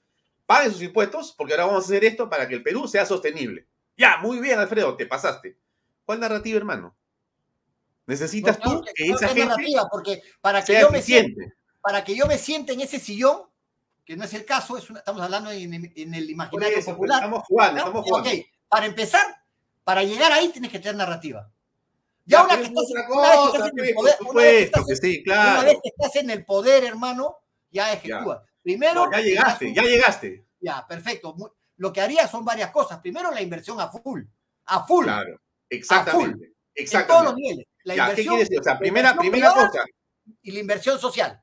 paguen 0.46 0.72
sus 0.72 0.82
impuestos 0.82 1.34
porque 1.36 1.52
ahora 1.52 1.66
vamos 1.66 1.84
a 1.84 1.86
hacer 1.86 2.04
esto 2.04 2.28
para 2.30 2.48
que 2.48 2.54
el 2.54 2.62
Perú 2.62 2.88
sea 2.88 3.04
sostenible. 3.04 3.68
Ya, 4.00 4.16
muy 4.16 4.38
bien, 4.38 4.58
Alfredo, 4.58 4.96
te 4.96 5.04
pasaste. 5.04 5.58
¿Cuál 6.06 6.20
narrativa, 6.20 6.56
hermano? 6.56 6.96
Necesitas 8.06 8.58
tú 8.58 8.82
que, 8.94 9.04
esa 9.04 9.28
gente 9.28 9.44
narrativa, 9.44 9.88
porque 9.92 10.22
para 10.40 10.64
que 10.64 10.80
yo 10.80 10.90
me 10.90 11.02
siente, 11.02 11.52
para 11.82 12.02
que 12.02 12.16
yo 12.16 12.26
me 12.26 12.38
siente 12.38 12.72
en 12.72 12.80
ese 12.80 12.98
sillón, 12.98 13.42
que 14.06 14.16
no 14.16 14.24
es 14.24 14.32
el 14.32 14.46
caso, 14.46 14.78
estamos 14.78 15.20
hablando 15.20 15.50
en, 15.50 15.74
el 15.94 16.30
imaginario 16.30 16.82
popular. 16.82 17.18
Estamos 17.18 17.44
jugando, 17.46 17.78
estamos 17.78 18.04
jugando. 18.06 18.30
para 18.70 18.86
empezar, 18.86 19.42
para 19.84 20.02
llegar 20.02 20.32
ahí 20.32 20.48
tienes 20.48 20.72
que 20.72 20.78
tener 20.78 20.96
narrativa. 20.96 21.52
Ya, 22.24 22.44
una, 22.44 22.56
que 22.56 22.64
estás, 22.64 22.90
en 22.90 22.98
el 23.86 23.94
poder, 23.94 24.16
una 24.20 25.62
vez 25.62 25.76
que 25.82 25.88
estás 25.90 26.16
en 26.16 26.30
el 26.30 26.46
poder, 26.46 26.84
hermano, 26.84 27.36
ya 27.70 27.92
ejecúa. 27.92 28.42
Primero. 28.62 29.10
ya 29.12 29.20
llegaste, 29.20 29.74
ya 29.74 29.82
llegaste. 29.82 30.46
Ya, 30.58 30.86
perfecto. 30.86 31.36
Lo 31.80 31.94
que 31.94 32.02
haría 32.02 32.28
son 32.28 32.44
varias 32.44 32.70
cosas. 32.70 33.00
Primero, 33.00 33.30
la 33.30 33.40
inversión 33.40 33.80
a 33.80 33.88
full. 33.88 34.22
A 34.66 34.86
full. 34.86 35.04
Claro, 35.04 35.40
exactamente. 35.66 36.52
Exactamente. 36.74 37.00
En 37.00 37.06
todos 37.06 37.24
los 37.24 37.34
niveles. 37.34 37.66
La 37.84 37.94
inversión, 37.94 38.16
¿Qué 38.16 38.22
quiere 38.22 38.44
decir? 38.44 38.60
O 38.60 38.62
sea, 38.62 38.78
primera, 38.78 39.16
primera 39.16 39.54
cosa. 39.54 39.84
Y 40.42 40.50
la 40.50 40.58
inversión 40.58 40.98
social. 40.98 41.42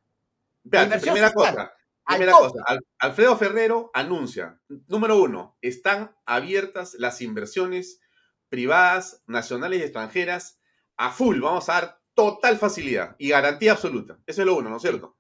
la 0.63 0.83
inversión 0.83 1.13
primera 1.15 1.33
cosa. 1.33 1.73
Primera 2.05 2.31
cosa, 2.33 2.63
Alfredo 2.99 3.35
Ferrero 3.35 3.91
anuncia, 3.93 4.61
número 4.87 5.17
uno, 5.17 5.57
están 5.59 6.15
abiertas 6.25 6.93
las 6.93 7.21
inversiones 7.21 7.99
privadas, 8.47 9.23
nacionales 9.27 9.81
y 9.81 9.83
extranjeras 9.83 10.61
a 10.95 11.11
full. 11.11 11.41
Vamos 11.41 11.67
a 11.67 11.73
dar 11.73 11.99
total 12.13 12.57
facilidad 12.59 13.15
y 13.17 13.29
garantía 13.29 13.73
absoluta. 13.73 14.19
Eso 14.25 14.41
es 14.41 14.45
lo 14.45 14.55
uno, 14.55 14.69
¿no 14.69 14.77
es 14.77 14.83
cierto? 14.83 15.17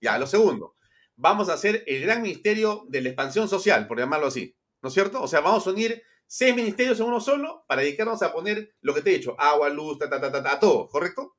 Ya, 0.00 0.16
lo 0.16 0.26
segundo, 0.26 0.76
vamos 1.16 1.50
a 1.50 1.54
hacer 1.54 1.84
el 1.86 2.00
gran 2.02 2.22
ministerio 2.22 2.86
de 2.88 3.02
la 3.02 3.08
expansión 3.10 3.48
social, 3.48 3.86
por 3.86 3.98
llamarlo 3.98 4.28
así, 4.28 4.56
¿no 4.82 4.88
es 4.88 4.94
cierto? 4.94 5.22
O 5.22 5.28
sea, 5.28 5.40
vamos 5.40 5.66
a 5.66 5.70
unir 5.70 6.02
seis 6.26 6.54
ministerios 6.54 7.00
en 7.00 7.06
uno 7.06 7.20
solo 7.20 7.64
para 7.66 7.82
dedicarnos 7.82 8.22
a 8.22 8.32
poner 8.32 8.74
lo 8.80 8.94
que 8.94 9.02
te 9.02 9.10
he 9.10 9.18
dicho, 9.18 9.34
agua, 9.38 9.68
luz, 9.68 9.98
ta, 9.98 10.08
ta, 10.08 10.20
ta, 10.20 10.42
ta, 10.42 10.60
todo, 10.60 10.88
¿correcto? 10.88 11.36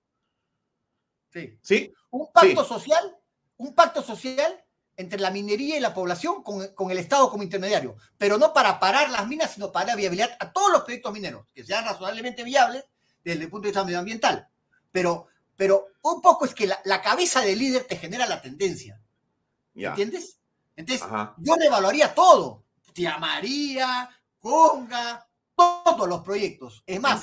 Sí. 1.30 1.58
¿Sí? 1.62 1.94
Un 2.10 2.32
pacto 2.32 2.66
social, 2.66 3.18
un 3.58 3.74
pacto 3.74 4.02
social 4.02 4.64
entre 4.98 5.20
la 5.20 5.32
minería 5.32 5.78
y 5.78 5.80
la 5.80 5.94
población 5.94 6.44
con, 6.44 6.68
con, 6.76 6.92
el 6.92 6.98
Estado 6.98 7.30
como 7.30 7.44
intermediario, 7.44 7.96
pero 8.18 8.38
no 8.38 8.54
para 8.54 8.80
parar 8.80 9.10
las 9.10 9.28
minas, 9.28 9.54
sino 9.54 9.72
para 9.72 9.88
dar 9.88 9.98
viabilidad 9.98 10.36
a 10.40 10.52
todos 10.52 10.72
los 10.72 10.82
proyectos 10.82 11.14
mineros, 11.14 11.48
que 11.54 11.64
sean 11.64 11.86
razonablemente 11.86 12.44
viables 12.44 12.86
desde 13.24 13.44
el 13.44 13.50
punto 13.50 13.64
de 13.64 13.70
vista 13.70 13.86
medioambiental. 13.86 14.48
Pero 14.92 15.28
pero 15.62 15.90
un 16.02 16.24
poco 16.24 16.46
es 16.46 16.56
que 16.56 16.66
la, 16.66 17.02
cabeza 17.04 17.42
del 17.42 17.60
líder 17.60 17.84
te 17.84 17.96
genera 17.96 18.26
la 18.26 18.42
tendencia. 18.42 19.00
¿Entiendes? 19.76 20.40
Entonces, 20.76 21.08
yo 21.38 21.56
le 21.56 21.68
evaluaría 21.68 22.16
todo. 22.16 22.64
Tía 22.94 23.18
María, 23.18 24.10
Conga, 24.40 25.28
todos 25.56 26.08
los 26.08 26.22
proyectos. 26.22 26.84
Es 26.86 27.00
más, 27.00 27.22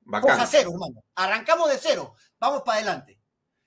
vamos 0.00 0.30
a 0.30 0.46
cero, 0.46 0.70
hermano. 0.72 1.02
Arrancamos 1.14 1.70
de 1.70 1.78
cero, 1.78 2.14
vamos 2.38 2.62
para 2.62 2.78
adelante. 2.78 3.20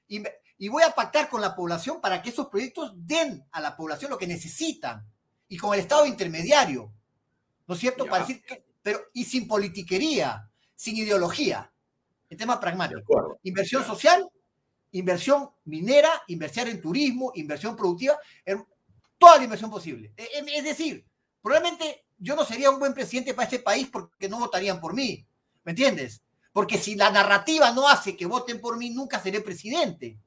Y, 0.08 0.22
y 0.58 0.68
voy 0.68 0.84
a 0.84 0.92
pactar 0.92 1.30
con 1.30 1.42
la 1.42 1.56
población 1.56 2.00
para 2.00 2.22
que 2.22 2.30
esos 2.30 2.48
proyectos 2.48 2.94
den 2.96 3.46
a 3.52 3.60
la 3.60 3.76
población 3.76 4.12
lo 4.12 4.18
que 4.18 4.28
necesitan. 4.28 5.06
Y 5.48 5.58
con 5.58 5.74
el 5.74 5.82
Estado 5.82 6.06
intermediario. 6.06 6.92
¿No 7.68 7.76
es 7.76 7.80
cierto? 7.80 8.06
Para 8.06 8.26
decir 8.26 8.44
que, 8.44 8.66
pero, 8.82 9.00
y 9.14 9.24
sin 9.24 9.48
politiquería, 9.48 10.50
sin 10.76 10.98
ideología 10.98 11.72
en 12.34 12.38
tema 12.38 12.60
pragmático. 12.60 13.40
Inversión 13.44 13.86
social, 13.86 14.28
inversión 14.92 15.50
minera, 15.66 16.10
inversión 16.28 16.68
en 16.68 16.82
turismo, 16.82 17.32
inversión 17.36 17.76
productiva, 17.76 18.18
toda 19.18 19.38
la 19.38 19.44
inversión 19.44 19.70
posible. 19.70 20.14
E, 20.18 20.24
e, 20.24 20.58
es 20.58 20.64
decir, 20.64 21.06
probablemente 21.44 22.06
yo 22.18 22.36
no 22.36 22.46
sería 22.46 22.72
un 22.72 22.80
buen 22.80 22.94
presidente 22.94 23.34
para 23.34 23.46
este 23.46 23.60
país 23.60 23.90
porque 23.92 24.30
no 24.30 24.40
votarían 24.40 24.80
por 24.80 24.96
mí. 24.96 25.24
¿Me 25.64 25.74
entiendes? 25.74 26.24
Porque 26.52 26.78
si 26.78 26.96
la 26.96 27.12
narrativa 27.12 27.72
no 27.72 27.88
hace 27.88 28.16
que 28.16 28.26
voten 28.26 28.60
por 28.62 28.78
mí, 28.78 28.90
nunca 28.90 29.20
seré 29.20 29.42
presidente. 29.42 30.18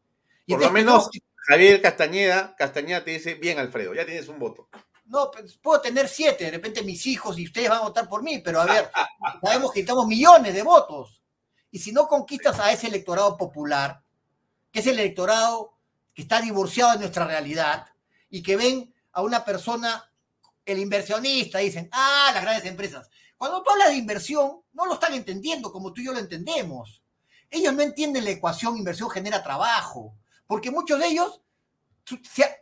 Y 0.45 0.53
por 0.53 0.63
lo 0.63 0.71
menos 0.71 1.09
Javier 1.49 1.81
Castañeda, 1.81 2.55
Castañeda 2.57 3.03
te 3.03 3.13
dice, 3.13 3.35
bien 3.35 3.59
Alfredo, 3.59 3.95
ya 3.95 4.05
tienes 4.05 4.29
un 4.29 4.39
voto. 4.39 4.69
No, 5.07 5.31
pues, 5.31 5.57
puedo 5.59 5.81
tener 5.81 6.09
siete, 6.09 6.45
de 6.45 6.51
repente 6.51 6.83
mis 6.83 7.07
hijos 7.07 7.39
y 7.39 7.45
ustedes 7.45 7.69
van 7.69 7.79
a 7.79 7.83
votar 7.83 8.09
por 8.09 8.23
mí, 8.23 8.39
pero 8.39 8.61
a 8.61 8.67
ver, 8.67 8.91
sabemos 9.43 9.73
que 9.73 9.81
necesitamos 9.81 10.07
millones 10.07 10.53
de 10.53 10.63
votos. 10.63 11.23
Y 11.71 11.79
si 11.79 11.93
no 11.93 12.09
conquistas 12.09 12.59
a 12.59 12.73
ese 12.73 12.89
electorado 12.89 13.37
popular, 13.37 14.03
que 14.73 14.81
es 14.81 14.87
el 14.87 14.99
electorado 14.99 15.75
que 16.13 16.23
está 16.23 16.41
divorciado 16.41 16.93
de 16.93 16.99
nuestra 16.99 17.27
realidad 17.27 17.87
y 18.29 18.43
que 18.43 18.57
ven 18.57 18.93
a 19.13 19.23
una 19.23 19.45
persona, 19.45 20.11
el 20.67 20.81
inversionista, 20.81 21.59
dicen, 21.59 21.89
ah, 21.93 22.31
las 22.35 22.43
grandes 22.43 22.67
empresas. 22.67 23.09
Cuando 23.39 23.63
tú 23.63 23.71
hablas 23.71 23.91
de 23.91 23.97
inversión, 23.97 24.63
no 24.73 24.87
lo 24.87 24.95
están 24.95 25.15
entendiendo 25.15 25.73
como 25.73 25.93
tú 25.93 26.01
y 26.01 26.07
yo 26.07 26.13
lo 26.13 26.19
entendemos. 26.19 27.03
Ellos 27.49 27.73
no 27.73 27.83
entienden 27.83 28.25
la 28.25 28.31
ecuación 28.31 28.77
inversión 28.77 29.09
genera 29.09 29.43
trabajo, 29.43 30.17
porque 30.47 30.71
muchos 30.71 30.99
de 30.99 31.07
ellos, 31.07 31.41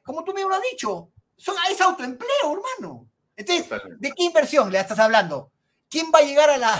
como 0.05 0.23
tú 0.23 0.33
me 0.33 0.43
lo 0.43 0.55
has 0.55 0.63
dicho, 0.71 1.11
son, 1.37 1.57
es 1.71 1.81
autoempleo, 1.81 2.29
hermano. 2.45 3.09
Entonces, 3.37 3.69
¿de 3.99 4.13
qué 4.13 4.25
inversión 4.25 4.71
le 4.71 4.79
estás 4.79 4.99
hablando? 4.99 5.51
¿Quién 5.89 6.11
va 6.15 6.19
a 6.19 6.23
llegar 6.23 6.51
a 6.51 6.59
la, 6.59 6.75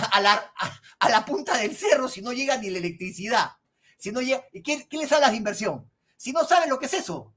a 0.99 1.09
la, 1.09 1.25
punta 1.25 1.57
del 1.57 1.75
cerro 1.75 2.07
si 2.07 2.21
no 2.21 2.33
llega 2.33 2.57
ni 2.57 2.69
la 2.69 2.79
electricidad? 2.79 3.51
Si 3.97 4.11
no 4.11 4.21
llega, 4.21 4.45
¿qué, 4.63 4.87
les 4.91 5.11
hablas 5.11 5.31
de 5.31 5.37
inversión? 5.37 5.89
Si 6.17 6.31
no 6.31 6.45
saben 6.45 6.69
lo 6.69 6.79
que 6.79 6.85
es 6.85 6.93
eso. 6.93 7.33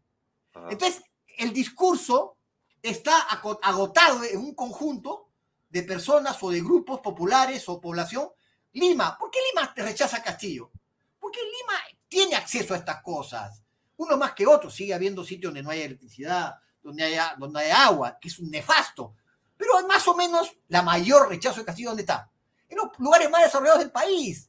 Entonces, 0.71 1.03
el 1.37 1.53
discurso 1.53 2.38
está 2.83 3.21
agotado 3.21 4.25
en 4.25 4.39
un 4.39 4.55
conjunto 4.55 5.29
de 5.69 5.83
personas 5.83 6.43
o 6.43 6.51
de 6.51 6.61
grupos 6.61 7.01
populares 7.01 7.69
o 7.69 7.81
población. 7.81 8.29
Lima, 8.73 9.17
¿por 9.19 9.31
qué 9.31 9.39
Lima 9.51 9.73
rechaza 9.77 10.19
a 10.19 10.23
Castillo? 10.23 10.71
Porque 11.19 11.41
Lima 11.41 11.75
tiene 12.09 12.37
acceso 12.37 12.75
a 12.75 12.79
estas 12.79 13.03
cosas. 13.03 13.63
Uno 13.97 14.17
más 14.17 14.33
que 14.33 14.47
otro. 14.47 14.71
Sigue 14.71 14.95
habiendo 14.95 15.25
sitios 15.25 15.51
donde 15.51 15.63
no 15.63 15.71
hay 15.71 15.83
electricidad, 15.83 16.55
donde 16.83 17.05
hay, 17.05 17.19
donde 17.39 17.61
hay 17.61 17.71
agua, 17.71 18.19
que 18.21 18.29
es 18.29 18.39
un 18.39 18.51
nefasto. 18.51 19.15
Pero 19.57 19.87
más 19.87 20.07
o 20.07 20.15
menos 20.15 20.57
la 20.69 20.83
mayor 20.83 21.29
rechazo 21.29 21.61
de 21.61 21.67
Castillo, 21.67 21.91
¿dónde 21.91 22.03
está? 22.03 22.31
En 22.69 22.77
los 22.77 22.91
lugares 22.99 23.29
más 23.29 23.43
desarrollados 23.43 23.81
del 23.81 23.91
país. 23.91 24.49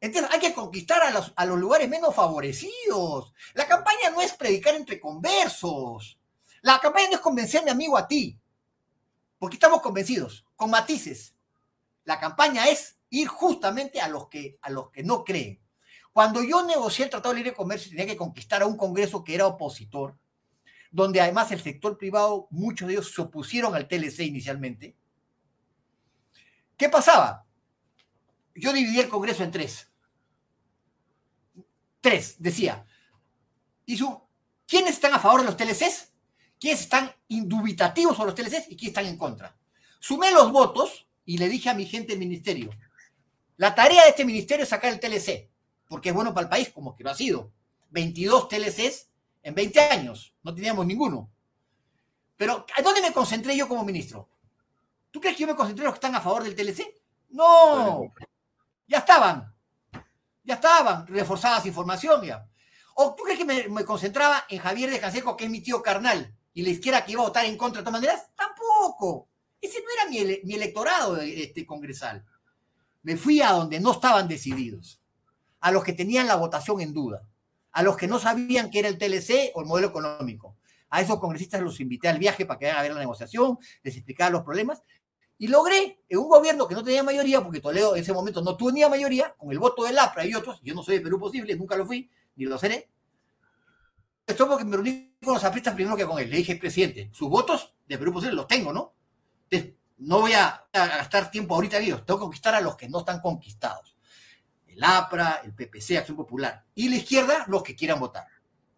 Entonces 0.00 0.30
hay 0.32 0.40
que 0.40 0.54
conquistar 0.54 1.02
a 1.02 1.10
los, 1.10 1.32
a 1.34 1.44
los 1.44 1.58
lugares 1.58 1.88
menos 1.88 2.14
favorecidos. 2.14 3.34
La 3.54 3.66
campaña 3.66 4.10
no 4.10 4.20
es 4.20 4.32
predicar 4.32 4.74
entre 4.74 5.00
conversos. 5.00 6.18
La 6.62 6.80
campaña 6.80 7.08
no 7.08 7.14
es 7.14 7.20
convencer 7.20 7.60
a 7.60 7.64
mi 7.64 7.70
amigo 7.70 7.96
a 7.96 8.06
ti. 8.06 8.38
Porque 9.38 9.56
estamos 9.56 9.80
convencidos, 9.80 10.44
con 10.56 10.70
matices. 10.70 11.34
La 12.04 12.18
campaña 12.18 12.66
es 12.68 12.98
ir 13.10 13.28
justamente 13.28 14.00
a 14.00 14.08
los 14.08 14.28
que, 14.28 14.58
a 14.62 14.70
los 14.70 14.90
que 14.90 15.02
no 15.02 15.24
creen. 15.24 15.60
Cuando 16.12 16.42
yo 16.42 16.64
negocié 16.64 17.04
el 17.04 17.10
Tratado 17.10 17.34
de 17.34 17.40
Libre 17.40 17.54
Comercio 17.54 17.90
tenía 17.90 18.06
que 18.06 18.16
conquistar 18.16 18.62
a 18.62 18.66
un 18.66 18.76
Congreso 18.76 19.22
que 19.22 19.34
era 19.34 19.46
opositor, 19.46 20.18
donde 20.90 21.20
además 21.20 21.52
el 21.52 21.62
sector 21.62 21.96
privado, 21.96 22.48
muchos 22.50 22.88
de 22.88 22.94
ellos 22.94 23.12
se 23.14 23.20
opusieron 23.20 23.74
al 23.74 23.86
TLC 23.86 24.20
inicialmente, 24.20 24.96
¿Qué 26.78 26.88
pasaba? 26.88 27.44
Yo 28.54 28.72
dividí 28.72 29.00
el 29.00 29.08
Congreso 29.08 29.42
en 29.42 29.50
tres. 29.50 29.90
Tres, 32.00 32.36
decía. 32.38 32.86
¿Quiénes 33.84 34.94
están 34.94 35.12
a 35.12 35.18
favor 35.18 35.40
de 35.40 35.46
los 35.46 35.56
TLCs? 35.56 36.07
¿Quiénes 36.58 36.80
están 36.80 37.12
indubitativos 37.28 38.16
sobre 38.16 38.30
los 38.30 38.34
TLCs 38.34 38.70
y 38.70 38.76
quiénes 38.76 38.88
están 38.88 39.06
en 39.06 39.16
contra? 39.16 39.56
Sumé 40.00 40.30
los 40.32 40.50
votos 40.50 41.06
y 41.24 41.38
le 41.38 41.48
dije 41.48 41.70
a 41.70 41.74
mi 41.74 41.86
gente 41.86 42.12
del 42.12 42.18
ministerio, 42.18 42.70
la 43.56 43.74
tarea 43.74 44.04
de 44.04 44.10
este 44.10 44.24
ministerio 44.24 44.62
es 44.62 44.68
sacar 44.68 44.92
el 44.92 45.00
TLC, 45.00 45.50
porque 45.88 46.10
es 46.10 46.14
bueno 46.14 46.32
para 46.32 46.44
el 46.44 46.48
país, 46.48 46.70
como 46.70 46.94
que 46.94 47.02
lo 47.04 47.10
ha 47.10 47.14
sido. 47.14 47.52
22 47.90 48.48
TLCs 48.48 49.08
en 49.42 49.54
20 49.54 49.80
años, 49.80 50.34
no 50.42 50.54
teníamos 50.54 50.86
ninguno. 50.86 51.30
Pero, 52.36 52.64
¿a 52.76 52.82
dónde 52.82 53.02
me 53.02 53.12
concentré 53.12 53.56
yo 53.56 53.66
como 53.66 53.84
ministro? 53.84 54.28
¿Tú 55.10 55.20
crees 55.20 55.36
que 55.36 55.42
yo 55.42 55.48
me 55.48 55.56
concentré 55.56 55.82
en 55.82 55.86
los 55.86 55.94
que 55.94 56.06
están 56.06 56.14
a 56.14 56.20
favor 56.20 56.44
del 56.44 56.54
TLC? 56.54 56.94
No, 57.30 58.12
ya 58.86 58.98
estaban, 58.98 59.52
ya 60.44 60.54
estaban, 60.54 61.06
reforzadas 61.06 61.66
información 61.66 62.22
ya. 62.22 62.48
¿O 62.94 63.14
tú 63.14 63.24
crees 63.24 63.38
que 63.38 63.44
me, 63.44 63.84
concentraba 63.84 64.44
en 64.48 64.60
Javier 64.60 64.90
de 64.90 65.00
Canseco, 65.00 65.36
que 65.36 65.44
es 65.44 65.50
mi 65.50 65.60
tío 65.60 65.82
carnal, 65.82 66.34
y 66.54 66.62
la 66.62 66.70
izquierda 66.70 67.04
que 67.04 67.12
iba 67.12 67.22
a 67.22 67.26
votar 67.26 67.44
en 67.44 67.56
contra 67.56 67.80
de 67.80 67.84
todas 67.84 68.00
maneras? 68.00 68.26
Tampoco. 68.34 69.28
Ese 69.60 69.78
no 69.80 69.86
era 69.92 70.10
mi, 70.10 70.40
mi 70.44 70.54
electorado 70.54 71.16
este, 71.18 71.66
congresal. 71.66 72.24
Me 73.02 73.16
fui 73.16 73.40
a 73.40 73.52
donde 73.52 73.80
no 73.80 73.92
estaban 73.92 74.28
decididos, 74.28 75.00
a 75.60 75.70
los 75.70 75.84
que 75.84 75.92
tenían 75.92 76.26
la 76.26 76.36
votación 76.36 76.80
en 76.80 76.92
duda, 76.92 77.28
a 77.72 77.82
los 77.82 77.96
que 77.96 78.06
no 78.06 78.18
sabían 78.18 78.70
qué 78.70 78.80
era 78.80 78.88
el 78.88 78.98
TLC 78.98 79.52
o 79.54 79.60
el 79.60 79.66
modelo 79.66 79.88
económico. 79.88 80.56
A 80.90 81.00
esos 81.00 81.18
congresistas 81.18 81.60
los 81.60 81.80
invité 81.80 82.08
al 82.08 82.18
viaje 82.18 82.46
para 82.46 82.58
que 82.58 82.66
vayan 82.66 82.78
a 82.78 82.82
ver 82.82 82.92
la 82.92 83.00
negociación, 83.00 83.58
les 83.82 83.96
explicaba 83.96 84.30
los 84.30 84.42
problemas 84.42 84.82
y 85.38 85.46
logré 85.46 86.00
en 86.08 86.18
un 86.18 86.28
gobierno 86.28 86.66
que 86.66 86.74
no 86.74 86.82
tenía 86.82 87.02
mayoría, 87.04 87.42
porque 87.42 87.60
Toledo 87.60 87.94
en 87.94 88.02
ese 88.02 88.12
momento 88.12 88.42
no 88.42 88.56
tenía 88.56 88.88
mayoría, 88.88 89.34
con 89.38 89.52
el 89.52 89.58
voto 89.58 89.84
del 89.84 89.98
APRA 89.98 90.26
y 90.26 90.34
otros, 90.34 90.60
yo 90.62 90.74
no 90.74 90.82
soy 90.82 90.96
de 90.96 91.00
Perú 91.02 91.18
posible, 91.20 91.54
nunca 91.54 91.76
lo 91.76 91.86
fui, 91.86 92.10
ni 92.34 92.44
lo 92.44 92.58
seré. 92.58 92.88
Esto 94.28 94.46
porque 94.46 94.64
me 94.66 94.76
reuní 94.76 95.16
con 95.24 95.34
los 95.34 95.44
apristas 95.44 95.74
primero 95.74 95.96
que 95.96 96.04
con 96.04 96.18
él. 96.18 96.28
Le 96.28 96.36
dije, 96.36 96.54
presidente, 96.56 97.08
sus 97.12 97.30
votos 97.30 97.74
de 97.88 97.96
Perú 97.96 98.12
posible 98.12 98.36
los 98.36 98.46
tengo, 98.46 98.72
¿no? 98.72 98.94
no 99.98 100.20
voy 100.20 100.32
a, 100.32 100.64
gastar 100.72 101.30
tiempo 101.30 101.54
ahorita 101.54 101.78
en 101.78 101.84
ellos, 101.84 102.06
tengo 102.06 102.20
que 102.20 102.24
conquistar 102.24 102.54
a 102.54 102.60
los 102.60 102.76
que 102.76 102.88
no 102.88 103.00
están 103.00 103.20
conquistados. 103.20 103.96
El 104.66 104.84
APRA, 104.84 105.40
el 105.44 105.54
PPC, 105.54 105.96
Acción 105.96 106.16
Popular, 106.16 106.64
y 106.74 106.88
la 106.88 106.96
izquierda, 106.96 107.44
los 107.48 107.62
que 107.62 107.74
quieran 107.74 107.98
votar. 107.98 108.26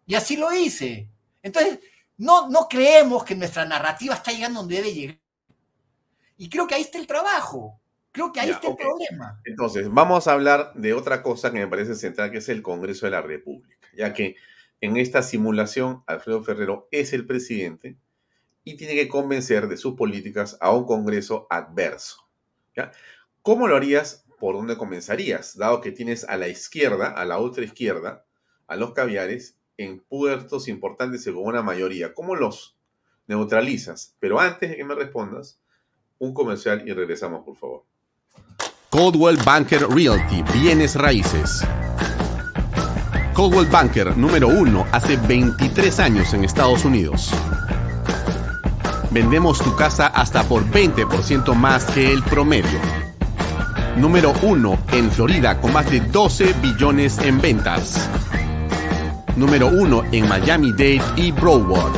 Y 0.07 0.15
así 0.15 0.37
lo 0.37 0.51
hice. 0.51 1.09
Entonces, 1.43 1.79
no, 2.17 2.49
no 2.49 2.67
creemos 2.67 3.23
que 3.23 3.35
nuestra 3.35 3.65
narrativa 3.65 4.15
está 4.15 4.31
llegando 4.31 4.61
donde 4.61 4.75
debe 4.77 4.93
llegar. 4.93 5.19
Y 6.37 6.49
creo 6.49 6.65
que 6.65 6.75
ahí 6.75 6.81
está 6.81 6.97
el 6.97 7.05
trabajo. 7.05 7.79
Creo 8.11 8.31
que 8.31 8.39
ahí 8.39 8.49
está 8.49 8.69
el 8.69 8.75
problema. 8.75 9.39
Entonces, 9.45 9.87
vamos 9.91 10.27
a 10.27 10.31
hablar 10.31 10.73
de 10.73 10.93
otra 10.93 11.21
cosa 11.21 11.51
que 11.51 11.59
me 11.59 11.67
parece 11.67 11.93
central, 11.93 12.31
que 12.31 12.39
es 12.39 12.49
el 12.49 12.63
Congreso 12.63 13.05
de 13.05 13.11
la 13.11 13.21
República, 13.21 13.87
ya 13.95 14.13
que 14.13 14.35
en 14.81 14.97
esta 14.97 15.21
simulación 15.21 16.03
Alfredo 16.07 16.43
Ferrero 16.43 16.87
es 16.91 17.13
el 17.13 17.25
presidente 17.25 17.97
y 18.63 18.77
tiene 18.77 18.95
que 18.95 19.07
convencer 19.07 19.67
de 19.67 19.77
sus 19.77 19.93
políticas 19.95 20.57
a 20.59 20.71
un 20.71 20.85
Congreso 20.85 21.47
adverso. 21.49 22.27
¿Cómo 23.41 23.67
lo 23.67 23.75
harías? 23.75 24.25
¿Por 24.39 24.55
dónde 24.55 24.77
comenzarías? 24.77 25.55
Dado 25.55 25.81
que 25.81 25.91
tienes 25.91 26.23
a 26.25 26.35
la 26.37 26.47
izquierda, 26.47 27.09
a 27.09 27.25
la 27.25 27.37
otra 27.37 27.63
izquierda, 27.63 28.25
a 28.67 28.75
los 28.75 28.93
caviares, 28.93 29.57
en 29.77 29.99
puertos 29.99 30.67
importantes 30.67 31.25
con 31.25 31.37
una 31.37 31.61
mayoría. 31.61 32.13
¿Cómo 32.13 32.35
los 32.35 32.77
neutralizas? 33.27 34.15
Pero 34.19 34.39
antes 34.39 34.69
de 34.69 34.77
que 34.77 34.83
me 34.83 34.95
respondas, 34.95 35.59
un 36.19 36.33
comercial 36.33 36.87
y 36.87 36.93
regresamos, 36.93 37.43
por 37.43 37.55
favor. 37.55 37.83
Coldwell 38.89 39.37
Banker 39.43 39.87
Realty, 39.87 40.43
bienes 40.53 40.95
raíces. 40.95 41.61
Coldwell 43.41 43.65
Banker 43.65 44.15
número 44.15 44.47
uno 44.49 44.85
hace 44.91 45.17
23 45.17 45.99
años 45.99 46.31
en 46.35 46.43
Estados 46.43 46.85
Unidos 46.85 47.31
vendemos 49.09 49.57
tu 49.57 49.75
casa 49.75 50.05
hasta 50.05 50.43
por 50.43 50.63
20% 50.69 51.55
más 51.55 51.85
que 51.85 52.13
el 52.13 52.21
promedio. 52.21 52.79
Número 53.97 54.31
1 54.43 54.77
en 54.91 55.09
Florida 55.09 55.59
con 55.59 55.73
más 55.73 55.89
de 55.89 56.01
12 56.01 56.53
billones 56.61 57.17
en 57.17 57.41
ventas. 57.41 58.07
Número 59.35 59.69
1 59.69 60.03
en 60.11 60.29
Miami-Dade 60.29 61.01
y 61.15 61.31
Broward. 61.31 61.95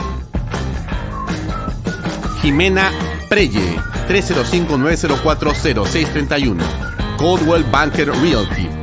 Jimena 2.42 2.90
Preye, 3.28 3.76
305-904-0631. 4.08 6.56
Coldwell 7.18 7.66
Banker 7.66 8.14
Realty. 8.14 8.83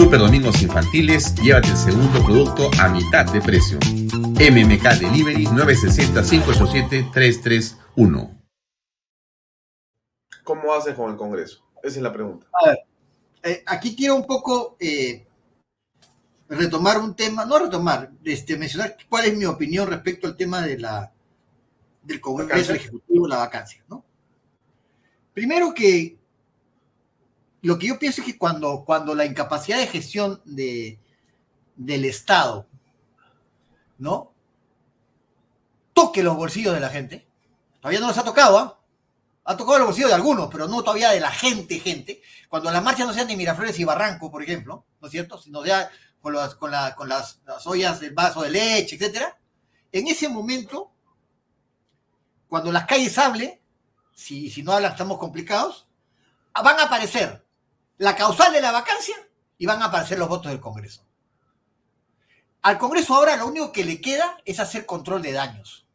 Super 0.00 0.18
domingos 0.18 0.62
infantiles, 0.62 1.34
llévate 1.34 1.68
el 1.68 1.76
segundo 1.76 2.24
producto 2.24 2.70
a 2.80 2.88
mitad 2.88 3.30
de 3.30 3.38
precio. 3.42 3.78
MMK 4.16 4.98
Delivery 4.98 5.44
960 5.44 6.22
587 6.22 7.10
331 7.12 8.42
¿Cómo 10.42 10.72
haces 10.72 10.94
con 10.94 11.10
el 11.10 11.18
Congreso? 11.18 11.62
Esa 11.82 11.98
es 11.98 12.02
la 12.02 12.10
pregunta. 12.14 12.46
A 12.50 12.68
ver, 12.70 12.78
eh, 13.42 13.62
aquí 13.66 13.94
quiero 13.94 14.14
un 14.14 14.26
poco 14.26 14.78
eh, 14.80 15.26
retomar 16.48 16.96
un 16.96 17.14
tema, 17.14 17.44
no 17.44 17.58
retomar, 17.58 18.10
este, 18.24 18.56
mencionar 18.56 18.96
cuál 19.06 19.26
es 19.26 19.36
mi 19.36 19.44
opinión 19.44 19.86
respecto 19.86 20.26
al 20.26 20.34
tema 20.34 20.62
de 20.62 20.78
la, 20.78 21.12
del 22.02 22.22
Congreso 22.22 22.72
Ejecutivo, 22.72 23.28
la 23.28 23.36
vacancia. 23.36 23.84
¿no? 23.86 24.02
Primero 25.34 25.74
que 25.74 26.19
lo 27.62 27.78
que 27.78 27.88
yo 27.88 27.98
pienso 27.98 28.22
es 28.22 28.26
que 28.26 28.38
cuando, 28.38 28.84
cuando 28.84 29.14
la 29.14 29.26
incapacidad 29.26 29.78
de 29.78 29.86
gestión 29.86 30.40
de, 30.44 30.98
del 31.76 32.04
Estado, 32.04 32.66
¿no? 33.98 34.32
Toque 35.92 36.22
los 36.22 36.36
bolsillos 36.36 36.72
de 36.72 36.80
la 36.80 36.88
gente, 36.88 37.26
todavía 37.80 38.00
no 38.00 38.06
los 38.06 38.16
ha 38.16 38.24
tocado, 38.24 38.58
¿ah? 38.58 38.80
ha 39.44 39.56
tocado 39.56 39.78
el 39.78 39.84
bolsillo 39.84 40.08
de 40.08 40.14
algunos, 40.14 40.48
pero 40.50 40.68
no 40.68 40.82
todavía 40.82 41.10
de 41.10 41.20
la 41.20 41.30
gente, 41.30 41.80
gente. 41.80 42.22
Cuando 42.48 42.70
las 42.70 42.82
marchas 42.82 43.06
no 43.06 43.12
sean 43.12 43.28
de 43.28 43.36
Miraflores 43.36 43.78
y 43.78 43.84
Barranco, 43.84 44.30
por 44.30 44.42
ejemplo, 44.42 44.86
¿no 45.00 45.06
es 45.06 45.12
cierto? 45.12 45.38
Sino 45.38 45.64
ya 45.64 45.90
con, 46.22 46.32
las, 46.34 46.54
con, 46.54 46.70
las, 46.70 47.40
ollas 47.64 48.00
del 48.00 48.14
vaso 48.14 48.42
de 48.42 48.50
leche, 48.50 48.96
etcétera. 48.96 49.38
En 49.92 50.06
ese 50.06 50.28
momento, 50.28 50.92
cuando 52.48 52.72
las 52.72 52.86
calles 52.86 53.18
hablen, 53.18 53.60
si, 54.14 54.48
si 54.50 54.62
no 54.62 54.72
hablan 54.72 54.92
estamos 54.92 55.18
complicados, 55.18 55.86
van 56.54 56.78
a 56.78 56.84
aparecer 56.84 57.44
la 58.00 58.16
causal 58.16 58.50
de 58.54 58.62
la 58.62 58.72
vacancia 58.72 59.14
y 59.58 59.66
van 59.66 59.82
a 59.82 59.86
aparecer 59.86 60.18
los 60.18 60.26
votos 60.26 60.50
del 60.50 60.58
Congreso. 60.58 61.04
Al 62.62 62.78
Congreso 62.78 63.14
ahora 63.14 63.36
lo 63.36 63.46
único 63.46 63.72
que 63.72 63.84
le 63.84 64.00
queda 64.00 64.38
es 64.46 64.58
hacer 64.58 64.86
control 64.86 65.20
de 65.20 65.32
daños 65.32 65.86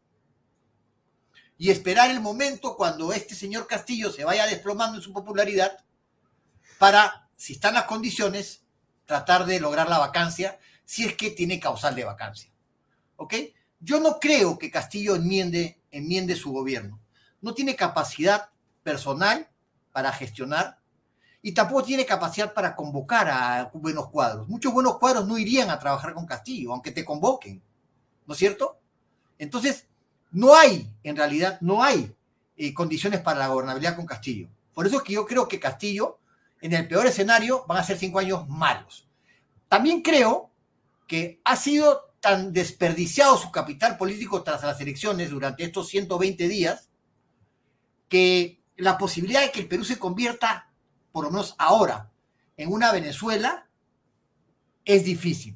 y 1.57 1.71
esperar 1.71 2.11
el 2.11 2.21
momento 2.21 2.75
cuando 2.77 3.11
este 3.11 3.33
señor 3.33 3.65
Castillo 3.65 4.11
se 4.11 4.23
vaya 4.23 4.45
desplomando 4.45 4.97
en 4.97 5.01
su 5.01 5.11
popularidad 5.11 5.83
para, 6.77 7.27
si 7.37 7.53
están 7.53 7.73
las 7.73 7.85
condiciones, 7.85 8.61
tratar 9.05 9.47
de 9.47 9.59
lograr 9.59 9.89
la 9.89 9.97
vacancia, 9.97 10.59
si 10.85 11.05
es 11.05 11.15
que 11.15 11.31
tiene 11.31 11.59
causal 11.59 11.95
de 11.95 12.03
vacancia. 12.03 12.51
¿Ok? 13.15 13.33
Yo 13.79 13.99
no 13.99 14.19
creo 14.19 14.59
que 14.59 14.69
Castillo 14.69 15.15
enmiende, 15.15 15.81
enmiende 15.89 16.35
su 16.35 16.51
gobierno. 16.51 16.99
No 17.41 17.55
tiene 17.55 17.75
capacidad 17.75 18.49
personal 18.83 19.49
para 19.91 20.11
gestionar 20.11 20.84
y 21.45 21.51
tampoco 21.51 21.83
tiene 21.83 22.07
capacidad 22.07 22.51
para 22.55 22.75
convocar 22.75 23.29
a 23.29 23.69
buenos 23.71 24.09
cuadros. 24.09 24.47
Muchos 24.47 24.73
buenos 24.73 24.97
cuadros 24.97 25.27
no 25.27 25.37
irían 25.37 25.69
a 25.69 25.77
trabajar 25.77 26.15
con 26.15 26.25
Castillo, 26.25 26.73
aunque 26.73 26.89
te 26.89 27.05
convoquen. 27.05 27.61
¿No 28.25 28.33
es 28.33 28.39
cierto? 28.39 28.79
Entonces, 29.37 29.85
no 30.31 30.55
hay, 30.55 30.91
en 31.03 31.15
realidad, 31.15 31.59
no 31.61 31.83
hay 31.83 32.11
eh, 32.57 32.73
condiciones 32.73 33.19
para 33.19 33.37
la 33.37 33.47
gobernabilidad 33.49 33.95
con 33.95 34.07
Castillo. 34.07 34.49
Por 34.73 34.87
eso 34.87 34.97
es 34.97 35.03
que 35.03 35.13
yo 35.13 35.27
creo 35.27 35.47
que 35.47 35.59
Castillo, 35.59 36.17
en 36.61 36.73
el 36.73 36.87
peor 36.87 37.05
escenario, 37.05 37.63
van 37.67 37.77
a 37.77 37.83
ser 37.83 37.99
cinco 37.99 38.17
años 38.17 38.49
malos. 38.49 39.07
También 39.69 40.01
creo 40.01 40.49
que 41.05 41.41
ha 41.43 41.55
sido 41.57 42.15
tan 42.21 42.53
desperdiciado 42.53 43.37
su 43.37 43.51
capital 43.51 43.97
político 43.97 44.41
tras 44.41 44.63
las 44.63 44.81
elecciones 44.81 45.29
durante 45.29 45.63
estos 45.63 45.89
120 45.89 46.47
días 46.47 46.89
que 48.09 48.63
la 48.77 48.97
posibilidad 48.97 49.41
de 49.41 49.51
que 49.51 49.59
el 49.59 49.67
Perú 49.67 49.85
se 49.85 49.99
convierta 49.99 50.71
por 51.15 51.23
lo 51.23 51.31
menos 51.31 51.55
ahora, 51.59 52.11
en 52.57 52.73
una 52.73 52.91
Venezuela, 52.91 53.69
es 54.83 55.05
difícil. 55.05 55.55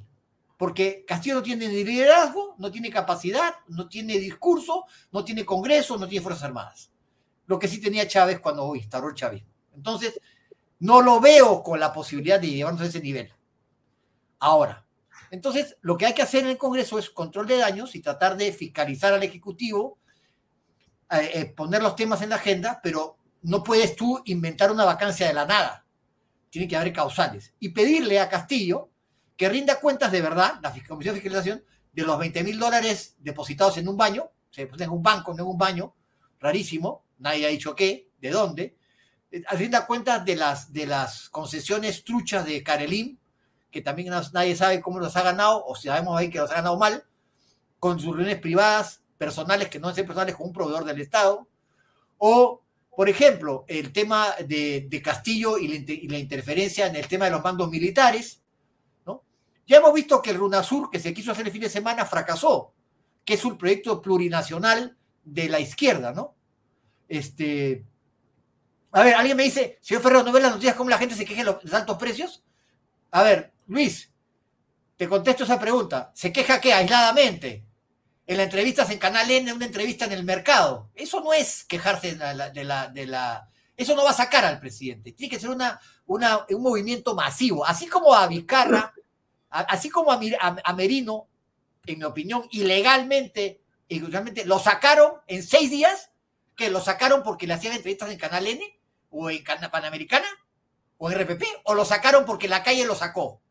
Porque 0.56 1.04
Castillo 1.06 1.36
no 1.36 1.44
tiene 1.44 1.68
ni 1.68 1.84
liderazgo, 1.84 2.56
no 2.60 2.72
tiene 2.72 2.90
capacidad, 2.90 3.56
no 3.68 3.90
tiene 3.90 4.18
discurso, 4.20 4.86
no 5.12 5.26
tiene 5.26 5.44
Congreso, 5.44 5.98
no 5.98 6.08
tiene 6.08 6.24
Fuerzas 6.24 6.46
Armadas. 6.46 6.92
Lo 7.46 7.60
que 7.60 7.68
sí 7.68 7.82
tenía 7.82 8.08
Chávez 8.08 8.40
cuando 8.40 8.74
instauró 8.74 9.10
el 9.10 9.16
chavismo. 9.16 9.50
Entonces, 9.76 10.22
no 10.80 11.02
lo 11.02 11.20
veo 11.20 11.62
con 11.62 11.78
la 11.78 11.92
posibilidad 11.92 12.40
de 12.40 12.52
llevarnos 12.52 12.84
a 12.84 12.86
ese 12.86 13.02
nivel. 13.02 13.30
Ahora, 14.40 14.88
entonces, 15.30 15.76
lo 15.82 15.98
que 15.98 16.06
hay 16.06 16.14
que 16.14 16.22
hacer 16.22 16.46
en 16.46 16.52
el 16.52 16.58
Congreso 16.58 16.98
es 16.98 17.10
control 17.10 17.48
de 17.48 17.58
daños 17.58 17.96
y 17.96 18.02
tratar 18.02 18.38
de 18.38 18.54
fiscalizar 18.54 19.14
al 19.14 19.24
Ejecutivo, 19.24 19.98
eh, 21.12 21.32
eh, 21.34 21.46
poner 21.48 21.84
los 21.84 21.98
temas 21.98 22.22
en 22.22 22.30
la 22.30 22.38
agenda, 22.38 22.80
pero 22.82 23.19
no 23.42 23.64
puedes 23.64 23.96
tú 23.96 24.22
inventar 24.26 24.72
una 24.72 24.86
vacancia 24.86 25.28
de 25.28 25.34
la 25.34 25.46
nada. 25.46 25.86
Tiene 26.50 26.68
que 26.68 26.76
haber 26.76 26.94
causales. 26.94 27.54
Y 27.60 27.70
pedirle 27.70 28.20
a 28.20 28.30
Castillo 28.30 28.90
que 29.38 29.50
rinda 29.50 29.80
cuentas 29.80 30.12
de 30.12 30.22
verdad, 30.22 30.60
la 30.62 30.74
Comisión 30.88 31.16
de 31.16 31.22
Fiscalización, 31.22 31.64
de 31.94 32.04
los 32.04 32.20
20 32.20 32.44
mil 32.44 32.60
dólares 32.60 33.16
depositados 33.20 33.78
en 33.78 33.88
un 33.88 33.98
baño, 33.98 34.30
se 34.50 34.64
en 34.64 34.90
un 34.90 35.02
banco, 35.02 35.34
no 35.34 35.44
en 35.44 35.50
un 35.50 35.58
baño, 35.58 35.96
rarísimo, 36.40 37.06
nadie 37.20 37.46
ha 37.46 37.50
dicho 37.50 37.76
qué, 37.76 38.10
de 38.20 38.32
dónde, 38.32 38.78
eh, 39.32 39.44
rinda 39.52 39.86
cuentas 39.86 40.26
de 40.26 40.36
las, 40.36 40.74
de 40.74 40.86
las 40.86 41.30
concesiones 41.30 42.04
truchas 42.04 42.46
de 42.46 42.64
Carelín, 42.64 43.20
que 43.72 43.82
también 43.82 44.14
nadie 44.34 44.56
sabe 44.56 44.82
cómo 44.82 45.00
los 45.00 45.16
ha 45.16 45.22
ganado, 45.22 45.64
o 45.66 45.76
si 45.76 45.88
sabemos 45.88 46.18
ahí 46.18 46.30
que 46.30 46.40
los 46.40 46.52
ha 46.52 46.56
ganado 46.56 46.78
mal, 46.78 47.06
con 47.80 48.00
sus 48.00 48.16
reuniones 48.16 48.42
privadas, 48.42 49.02
personales 49.18 49.70
que 49.70 49.80
no 49.80 49.94
son 49.94 50.06
personales 50.06 50.36
con 50.36 50.48
un 50.48 50.54
proveedor 50.54 50.86
del 50.86 51.00
Estado, 51.02 51.48
o, 52.18 52.62
por 53.00 53.08
ejemplo, 53.08 53.64
el 53.70 53.94
tema 53.94 54.36
de, 54.46 55.02
Castillo 55.02 55.58
y 55.58 55.70
la, 56.10 56.18
interferencia 56.18 56.86
en 56.86 56.98
el 56.98 57.08
tema 57.08 57.24
de 57.24 57.32
los 57.32 57.42
mandos 57.42 57.70
militares, 57.70 58.42
ya 59.66 59.78
hemos 59.78 59.94
visto 59.94 60.22
que 60.22 60.32
el 60.32 60.36
RUNASUR, 60.36 60.90
que 60.90 61.00
se 61.00 61.14
quiso 61.14 61.32
hacer 61.32 61.46
el 61.46 61.54
fin 61.54 61.62
de 61.62 61.70
semana, 61.70 62.06
fracasó, 62.06 62.74
que 63.24 63.36
es 63.36 63.46
un 63.46 63.58
proyecto 63.58 64.02
plurinacional 64.02 64.98
de 65.24 65.48
la 65.48 65.62
izquierda, 65.62 66.12
¿no? 66.12 66.36
Este. 67.08 67.86
A 68.92 69.02
ver, 69.02 69.16
alguien 69.16 69.38
me 69.38 69.44
dice, 69.44 69.80
señor 69.80 70.04
Ferro, 70.04 70.22
¿no 70.22 70.34
ve 70.34 70.42
las 70.42 70.52
noticias 70.52 70.76
cómo 70.76 70.90
la 70.90 70.98
gente 70.98 71.16
se 71.16 71.24
queja 71.24 71.46
de 71.46 71.58
los 71.64 71.74
altos 71.74 71.98
precios? 71.98 72.44
A 73.12 73.24
ver, 73.24 73.54
Luis, 73.68 74.12
te 74.98 75.08
contesto 75.08 75.46
esa 75.46 75.58
pregunta. 75.58 76.12
¿Se 76.14 76.34
queja 76.34 76.60
qué? 76.60 76.74
Aisladamente. 76.74 77.64
En 78.30 78.38
la 78.38 78.44
entrevista 78.44 78.86
en 78.88 79.00
Canal 79.00 79.32
N, 79.32 79.52
una 79.54 79.66
entrevista 79.66 80.06
en 80.06 80.12
el 80.12 80.24
mercado. 80.24 80.92
Eso 80.94 81.20
no 81.22 81.34
es 81.34 81.64
quejarse 81.64 82.14
de 82.14 82.64
la, 82.64 83.50
Eso 83.76 83.96
no 83.96 84.04
va 84.04 84.12
a 84.12 84.14
sacar 84.14 84.46
al 84.46 84.60
presidente. 84.60 85.14
Tiene 85.14 85.32
que 85.32 85.40
ser 85.40 85.50
una, 85.50 85.80
una, 86.06 86.46
un 86.48 86.62
movimiento 86.62 87.16
masivo. 87.16 87.66
Así 87.66 87.88
como 87.88 88.14
a 88.14 88.28
Vizcarra 88.28 88.94
así 89.50 89.90
como 89.90 90.12
a, 90.12 90.74
Merino, 90.74 91.28
en 91.88 91.98
mi 91.98 92.06
opinión, 92.06 92.48
ilegalmente, 92.52 93.62
ilegalmente, 93.88 94.46
lo 94.46 94.60
sacaron 94.60 95.14
en 95.26 95.42
seis 95.44 95.72
días, 95.72 96.12
que 96.56 96.70
lo 96.70 96.82
sacaron 96.82 97.24
porque 97.24 97.48
le 97.48 97.56
hacían 97.56 97.74
entrevistas 97.74 98.12
en 98.12 98.20
Canal 98.20 98.46
N, 98.46 98.64
o 99.10 99.30
en 99.30 99.44
Panamericana, 99.72 100.28
o 100.98 101.10
en 101.10 101.20
RPP, 101.20 101.44
o 101.64 101.74
lo 101.74 101.86
sacaron 101.86 102.26
porque 102.26 102.48
la 102.48 102.62
calle 102.62 102.86
lo 102.86 102.96
sacó 102.96 103.42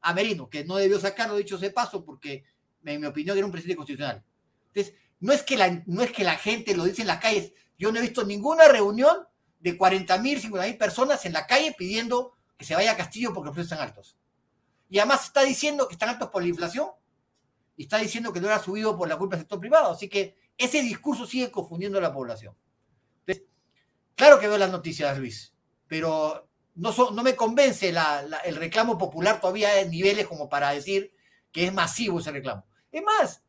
a 0.00 0.12
Merino, 0.12 0.48
que 0.48 0.64
no 0.64 0.76
debió 0.76 0.98
sacarlo, 0.98 1.36
dicho 1.36 1.56
ese 1.56 1.70
paso, 1.70 2.04
porque 2.04 2.44
en 2.84 3.00
mi 3.00 3.06
opinión 3.06 3.36
era 3.36 3.46
un 3.46 3.52
presidente 3.52 3.76
constitucional. 3.76 4.24
Entonces, 4.68 4.94
no 5.20 5.32
es 5.32 5.42
que 5.42 5.56
la, 5.56 5.82
no 5.86 6.02
es 6.02 6.12
que 6.12 6.24
la 6.24 6.36
gente 6.36 6.76
lo 6.76 6.84
dice 6.84 7.02
en 7.02 7.08
las 7.08 7.18
calles, 7.18 7.52
yo 7.78 7.92
no 7.92 7.98
he 7.98 8.02
visto 8.02 8.24
ninguna 8.24 8.68
reunión 8.68 9.26
de 9.60 9.76
40 9.76 10.18
mil, 10.18 10.40
50 10.40 10.66
mil 10.66 10.76
personas 10.76 11.24
en 11.26 11.32
la 11.32 11.46
calle 11.46 11.74
pidiendo 11.76 12.34
que 12.56 12.64
se 12.64 12.74
vaya 12.74 12.92
a 12.92 12.96
Castillo 12.96 13.32
porque 13.32 13.46
los 13.46 13.54
precios 13.54 13.72
están 13.72 13.86
altos. 13.86 14.16
Y 14.88 14.98
además 14.98 15.24
está 15.24 15.42
diciendo 15.42 15.86
que 15.86 15.94
están 15.94 16.08
altos 16.08 16.30
por 16.30 16.42
la 16.42 16.48
inflación 16.48 16.88
y 17.76 17.82
está 17.84 17.98
diciendo 17.98 18.32
que 18.32 18.40
no 18.40 18.48
era 18.48 18.58
subido 18.58 18.96
por 18.96 19.08
la 19.08 19.16
culpa 19.16 19.36
del 19.36 19.42
sector 19.42 19.60
privado. 19.60 19.92
Así 19.92 20.08
que 20.08 20.36
ese 20.56 20.82
discurso 20.82 21.26
sigue 21.26 21.50
confundiendo 21.50 21.98
a 21.98 22.02
la 22.02 22.12
población. 22.12 22.54
claro 24.16 24.40
que 24.40 24.48
veo 24.48 24.58
las 24.58 24.70
noticias, 24.70 25.16
Luis, 25.16 25.54
pero 25.86 26.48
no, 26.74 26.92
no 27.12 27.22
me 27.22 27.36
convence 27.36 27.88
el 27.88 28.56
reclamo 28.56 28.98
popular 28.98 29.40
todavía 29.40 29.80
en 29.80 29.90
niveles 29.90 30.26
como 30.26 30.48
para 30.48 30.70
decir 30.70 31.12
que 31.52 31.66
es 31.66 31.72
masivo 31.72 32.20
ese 32.20 32.32
reclamo. 32.32 32.64
Es 32.90 33.02
más, 33.02 33.42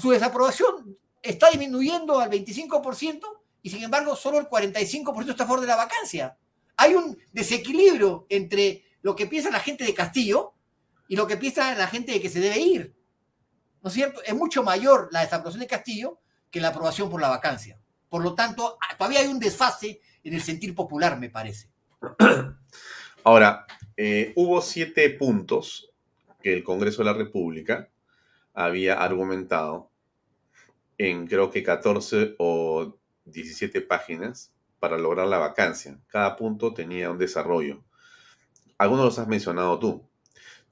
su 0.00 0.10
desaprobación 0.10 0.98
está 1.22 1.50
disminuyendo 1.50 2.20
al 2.20 2.30
25% 2.30 3.20
y 3.62 3.70
sin 3.70 3.82
embargo 3.82 4.14
solo 4.14 4.38
el 4.38 4.46
45% 4.46 5.30
está 5.30 5.44
a 5.44 5.46
favor 5.46 5.60
de 5.60 5.66
la 5.66 5.76
vacancia. 5.76 6.36
Hay 6.76 6.94
un 6.94 7.16
desequilibrio 7.32 8.26
entre 8.28 8.84
lo 9.02 9.14
que 9.14 9.26
piensa 9.26 9.50
la 9.50 9.60
gente 9.60 9.84
de 9.84 9.94
Castillo 9.94 10.54
y 11.08 11.16
lo 11.16 11.26
que 11.26 11.36
piensa 11.36 11.74
la 11.74 11.86
gente 11.86 12.12
de 12.12 12.20
que 12.20 12.28
se 12.28 12.40
debe 12.40 12.58
ir. 12.58 12.94
¿No 13.82 13.88
es 13.88 13.94
cierto? 13.94 14.22
Es 14.24 14.34
mucho 14.34 14.62
mayor 14.62 15.08
la 15.12 15.20
desaprobación 15.20 15.60
de 15.60 15.66
Castillo 15.66 16.20
que 16.50 16.60
la 16.60 16.68
aprobación 16.68 17.10
por 17.10 17.20
la 17.20 17.28
vacancia. 17.28 17.78
Por 18.08 18.22
lo 18.22 18.34
tanto, 18.34 18.78
todavía 18.96 19.20
hay 19.20 19.26
un 19.26 19.38
desfase 19.38 20.00
en 20.22 20.34
el 20.34 20.42
sentir 20.42 20.74
popular, 20.74 21.18
me 21.18 21.30
parece. 21.30 21.68
Ahora, 23.24 23.66
eh, 23.96 24.32
hubo 24.36 24.60
siete 24.60 25.10
puntos 25.10 25.90
que 26.44 26.52
el 26.52 26.62
Congreso 26.62 26.98
de 26.98 27.06
la 27.06 27.16
República 27.16 27.88
había 28.52 29.02
argumentado 29.02 29.90
en 30.98 31.26
creo 31.26 31.50
que 31.50 31.62
14 31.62 32.34
o 32.38 32.98
17 33.24 33.80
páginas 33.80 34.52
para 34.78 34.98
lograr 34.98 35.26
la 35.26 35.38
vacancia. 35.38 35.98
Cada 36.06 36.36
punto 36.36 36.74
tenía 36.74 37.10
un 37.10 37.16
desarrollo. 37.16 37.82
Algunos 38.76 39.06
los 39.06 39.18
has 39.18 39.26
mencionado 39.26 39.78
tú. 39.78 40.06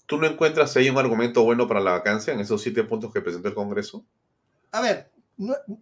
¿Tú 0.05 0.19
no 0.19 0.27
encuentras 0.27 0.77
ahí 0.77 0.91
un 0.91 0.99
argumento 0.99 1.43
bueno 1.43 1.67
para 1.67 1.81
la 1.81 1.93
vacancia 1.93 2.35
en 2.35 2.41
esos 2.41 2.61
siete 2.61 2.85
puntos 2.85 3.11
que 3.11 3.23
presentó 3.23 3.49
el 3.49 3.55
Congreso? 3.55 4.05
A 4.73 4.83
ver, 4.83 5.11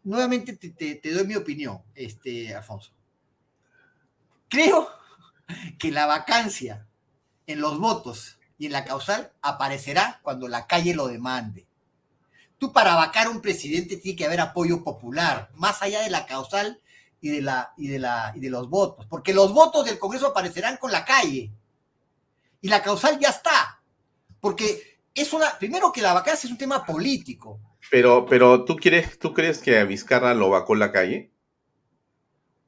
nuevamente 0.05 0.53
te, 0.57 1.13
doy 1.13 1.27
mi 1.27 1.35
opinión, 1.35 1.83
este, 1.97 2.55
Alfonso. 2.55 2.93
Creo 4.49 4.89
que 5.81 5.91
la 5.91 6.07
vacancia 6.07 6.87
en 7.49 7.61
los 7.61 7.81
votos 7.81 8.40
y 8.61 8.67
en 8.67 8.73
la 8.73 8.85
causal 8.85 9.33
aparecerá 9.41 10.21
cuando 10.23 10.47
la 10.47 10.67
calle 10.67 10.95
lo 10.95 11.09
demande. 11.09 11.67
Tú 12.59 12.75
para 12.75 12.95
vacar 12.95 13.27
a 13.27 13.31
un 13.31 13.41
presidente 13.41 13.97
tiene 13.97 14.19
que 14.19 14.27
haber 14.27 14.39
apoyo 14.39 14.85
popular, 14.85 15.49
más 15.55 15.81
allá 15.81 16.03
de 16.03 16.11
la 16.11 16.27
causal 16.27 16.79
y 17.23 17.31
de, 17.31 17.41
la, 17.41 17.73
y 17.79 17.89
de, 17.89 17.99
la, 17.99 18.35
y 18.37 18.41
de 18.41 18.51
los 18.51 18.69
votos, 18.69 19.07
porque 19.09 19.33
los 19.33 19.55
votos 19.55 19.87
del 19.87 19.99
Congreso 19.99 20.27
aparecerán 20.27 20.77
con 20.77 20.93
la 20.93 21.07
calle 21.07 21.51
y 22.61 22.69
la 22.69 22.83
causal 22.83 23.19
ya 23.19 23.31
está. 23.31 23.81
Porque 24.41 24.99
es 25.15 25.33
una, 25.33 25.59
primero 25.59 25.91
que 25.91 26.03
la 26.03 26.13
vacancia 26.13 26.47
es 26.47 26.53
un 26.53 26.59
tema 26.59 26.85
político. 26.85 27.59
Pero, 27.91 28.27
pero 28.27 28.67
¿tú, 28.67 28.77
quieres, 28.77 29.19
¿tú 29.19 29.33
crees 29.33 29.61
que 29.61 29.79
a 29.79 29.85
Vizcarra 29.85 30.35
lo 30.35 30.51
vacó 30.51 30.75
la 30.75 30.93
calle? 30.93 31.31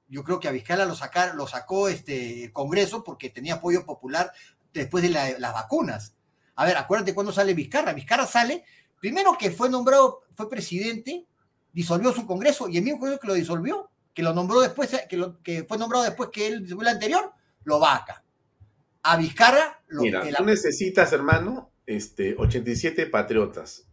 Yo 0.09 0.25
creo 0.25 0.41
que 0.41 0.49
a 0.49 0.53
Vizcarra 0.53 0.87
lo, 0.87 0.95
sacar, 0.95 1.35
lo 1.35 1.47
sacó 1.47 1.89
este 1.89 2.45
el 2.45 2.53
Congreso 2.53 3.05
porque 3.05 3.29
tenía 3.29 3.57
apoyo 3.57 3.85
popular 3.85 4.33
después 4.73 5.03
de 5.03 5.11
las 5.11 5.53
vacunas. 5.53 6.15
A 6.55 6.65
ver, 6.65 6.77
acuérdate 6.77 7.15
cuándo 7.15 7.33
sale 7.33 7.55
Vizcarra. 7.55 7.93
Vizcarra 7.93 8.27
sale, 8.27 8.65
primero 9.01 9.37
que 9.39 9.51
fue 9.51 9.69
nombrado, 9.69 10.23
fue 10.35 10.49
presidente, 10.49 11.27
disolvió 11.73 12.13
su 12.13 12.27
Congreso 12.27 12.69
y 12.69 12.79
el 12.79 12.85
mismo 12.85 13.01
Congreso 13.01 13.21
que 13.21 13.29
lo 13.29 13.35
disolvió, 13.35 13.91
que 14.15 14.23
lo 14.23 14.35
nombró 14.35 14.61
después, 14.61 14.91
que, 15.09 15.17
lo, 15.17 15.43
que 15.43 15.65
fue 15.65 15.79
nombrado 15.79 16.05
después 16.05 16.31
que 16.31 16.47
él 16.47 16.67
fue 16.69 16.85
el 16.85 16.89
anterior, 16.89 17.33
lo 17.65 17.79
vaca 17.79 18.23
a 19.03 19.17
Vizcarra 19.17 19.81
lo 19.89 20.03
Mira, 20.03 20.23
tú 20.37 20.45
necesitas, 20.45 21.13
hermano, 21.13 21.71
este, 21.87 22.35
87 22.39 23.07
patriotas. 23.07 23.87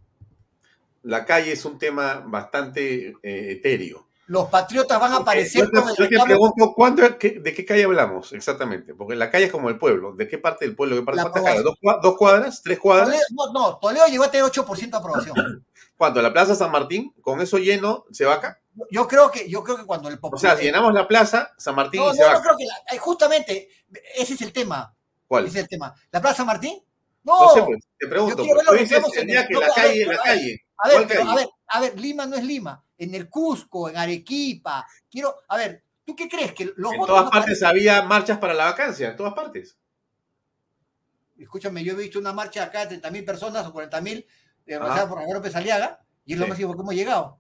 La 1.04 1.26
calle 1.26 1.52
es 1.52 1.66
un 1.66 1.80
tema 1.80 2.24
bastante 2.26 3.10
eh, 3.24 3.52
etéreo. 3.52 4.08
Los 4.30 4.48
patriotas 4.48 5.00
van 5.00 5.12
a 5.12 5.16
aparecer 5.18 5.64
yo 5.64 5.72
te, 5.72 6.04
yo 6.04 6.08
te 6.08 6.24
pregunto, 6.24 6.76
¿de 7.20 7.54
qué 7.56 7.66
calle 7.66 7.84
hablamos 7.86 8.32
exactamente? 8.32 8.94
Porque 8.94 9.16
la 9.16 9.32
calle 9.32 9.46
es 9.46 9.52
como 9.52 9.70
el 9.70 9.80
pueblo. 9.80 10.14
¿De 10.14 10.28
qué 10.28 10.38
parte 10.38 10.66
del 10.66 10.76
pueblo? 10.76 10.98
¿Qué 10.98 11.02
parte, 11.02 11.64
¿Dos, 12.04 12.16
cuadras? 12.16 12.62
¿Tres 12.62 12.78
cuadras? 12.78 13.10
no, 13.32 13.52
no, 13.52 13.80
Toledo 13.80 14.06
llegó 14.06 14.26
a 14.26 14.30
tener 14.30 14.46
8% 14.46 14.92
de 14.92 14.98
aprobación. 14.98 15.36
¿Cuánto? 15.98 16.22
¿La 16.22 16.32
Plaza 16.32 16.54
San 16.54 16.72
Martín? 16.72 17.12
¿Con 17.24 17.42
eso 17.42 17.58
lleno 17.58 18.06
se 18.12 18.26
vaca? 18.26 18.62
Yo 18.92 19.08
creo 19.08 19.32
que, 19.32 19.50
yo 19.50 19.64
creo 19.64 19.78
que 19.78 19.86
cuando 19.86 20.10
el 20.10 20.20
O 20.22 20.38
sea, 20.38 20.56
si 20.56 20.66
llenamos 20.66 20.94
la 20.94 21.08
plaza, 21.08 21.52
San 21.58 21.74
Martín 21.74 22.04
y 22.04 22.16
se 22.16 22.22
no, 22.22 22.40
creo 22.40 22.56
que 22.56 22.66
eh, 22.66 23.00
justamente 23.00 23.68
ese 24.16 24.36
es 24.36 24.42
el 24.44 24.54
tema. 24.54 24.96
¿Cuál? 25.28 25.48
es 25.48 25.56
el 25.56 25.68
tema. 25.68 25.96
¿La 26.12 26.22
Plaza 26.22 26.46
Martín? 26.46 26.80
No, 27.24 27.56
no 27.56 27.66
pues, 27.66 27.84
te 27.98 28.08
pregunto. 28.08 28.46
Yo 28.46 28.54
tú 28.64 28.76
dices 28.76 29.04
que 29.12 29.26
la 29.26 29.74
calle, 29.74 30.06
la 30.06 30.18
calle. 30.20 30.66
A 30.78 30.88
ver, 30.88 30.98
a 30.98 31.36
ver, 31.36 31.50
a 31.68 31.82
ver, 31.82 32.00
Lima 32.00 32.28
no 32.28 32.36
es 32.36 32.44
Lima. 32.44 32.84
En 33.00 33.16
el 33.16 33.28
Cusco, 33.28 33.90
en 33.90 33.98
Arequipa. 33.98 34.86
Quiero, 35.10 35.36
a 35.48 35.58
ver, 35.58 35.84
¿tú 36.06 36.16
qué 36.16 36.30
crees? 36.30 36.54
que 36.54 36.72
los 36.76 36.94
En 36.94 37.06
todas 37.06 37.32
partes 37.32 37.64
había 37.64 38.04
marchas 38.04 38.38
para 38.38 38.54
la 38.54 38.66
vacancia, 38.66 39.10
en 39.10 39.16
todas 39.16 39.34
partes. 39.34 39.78
Escúchame, 41.38 41.84
yo 41.84 41.94
he 41.94 41.96
visto 41.96 42.20
una 42.20 42.34
marcha 42.34 42.64
acá 42.64 42.86
de 42.86 43.02
30.000 43.02 43.26
personas 43.26 43.66
o 43.66 43.74
40.000 43.74 44.26
eh, 44.66 44.78
por 44.78 45.20
Álvaro 45.20 45.42
Pesaliaga 45.42 46.00
y 46.26 46.34
es 46.34 46.40
lo 46.40 46.48
más 46.48 46.58
que 46.58 46.64
hemos 46.64 46.94
llegado. 46.94 47.40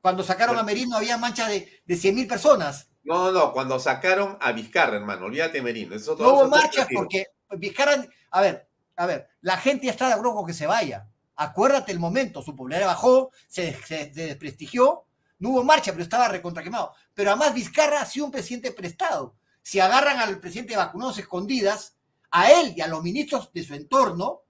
Cuando 0.00 0.22
sacaron 0.22 0.56
a 0.56 0.62
Merino 0.62 0.96
había 0.96 1.18
mancha 1.18 1.48
de, 1.48 1.82
de 1.84 1.94
100.000 1.96 2.28
personas 2.28 2.88
No, 3.02 3.32
no, 3.32 3.52
cuando 3.52 3.78
sacaron 3.78 4.38
a 4.40 4.52
Vizcarra, 4.52 4.96
hermano, 4.96 5.26
olvídate 5.26 5.60
Merino. 5.60 5.96
no 5.96 6.12
hubo 6.12 6.48
marchas 6.48 6.86
porque 6.94 7.26
Vizcarra, 7.50 8.06
a 8.30 8.40
ver, 8.40 8.68
a 8.96 9.06
ver, 9.06 9.28
la 9.40 9.56
gente 9.56 9.86
ya 9.86 9.92
está 9.92 10.06
de 10.06 10.14
acuerdo 10.14 10.34
con 10.34 10.46
que 10.46 10.54
se 10.54 10.66
vaya. 10.66 11.08
Acuérdate 11.40 11.92
el 11.92 12.00
momento, 12.00 12.42
su 12.42 12.50
popularidad 12.50 12.88
bajó, 12.88 13.30
se, 13.46 13.76
desprestigió, 14.12 15.04
no 15.38 15.50
hubo 15.50 15.62
marcha, 15.62 15.92
pero 15.92 16.02
estaba 16.02 16.26
recontraquemado. 16.26 16.92
Pero 17.14 17.30
además 17.30 17.54
Vizcarra 17.54 18.00
ha 18.00 18.06
sido 18.06 18.26
un 18.26 18.32
presidente 18.32 18.72
prestado. 18.72 19.36
Si 19.62 19.78
agarran 19.78 20.18
al 20.18 20.40
presidente 20.40 20.76
vacunado 20.76 21.12
escondidas, 21.12 21.96
a 22.32 22.50
él 22.50 22.74
y 22.76 22.80
a 22.80 22.88
los 22.88 23.04
ministros 23.04 23.52
de 23.52 23.62
su 23.62 23.74
entorno, 23.74 24.42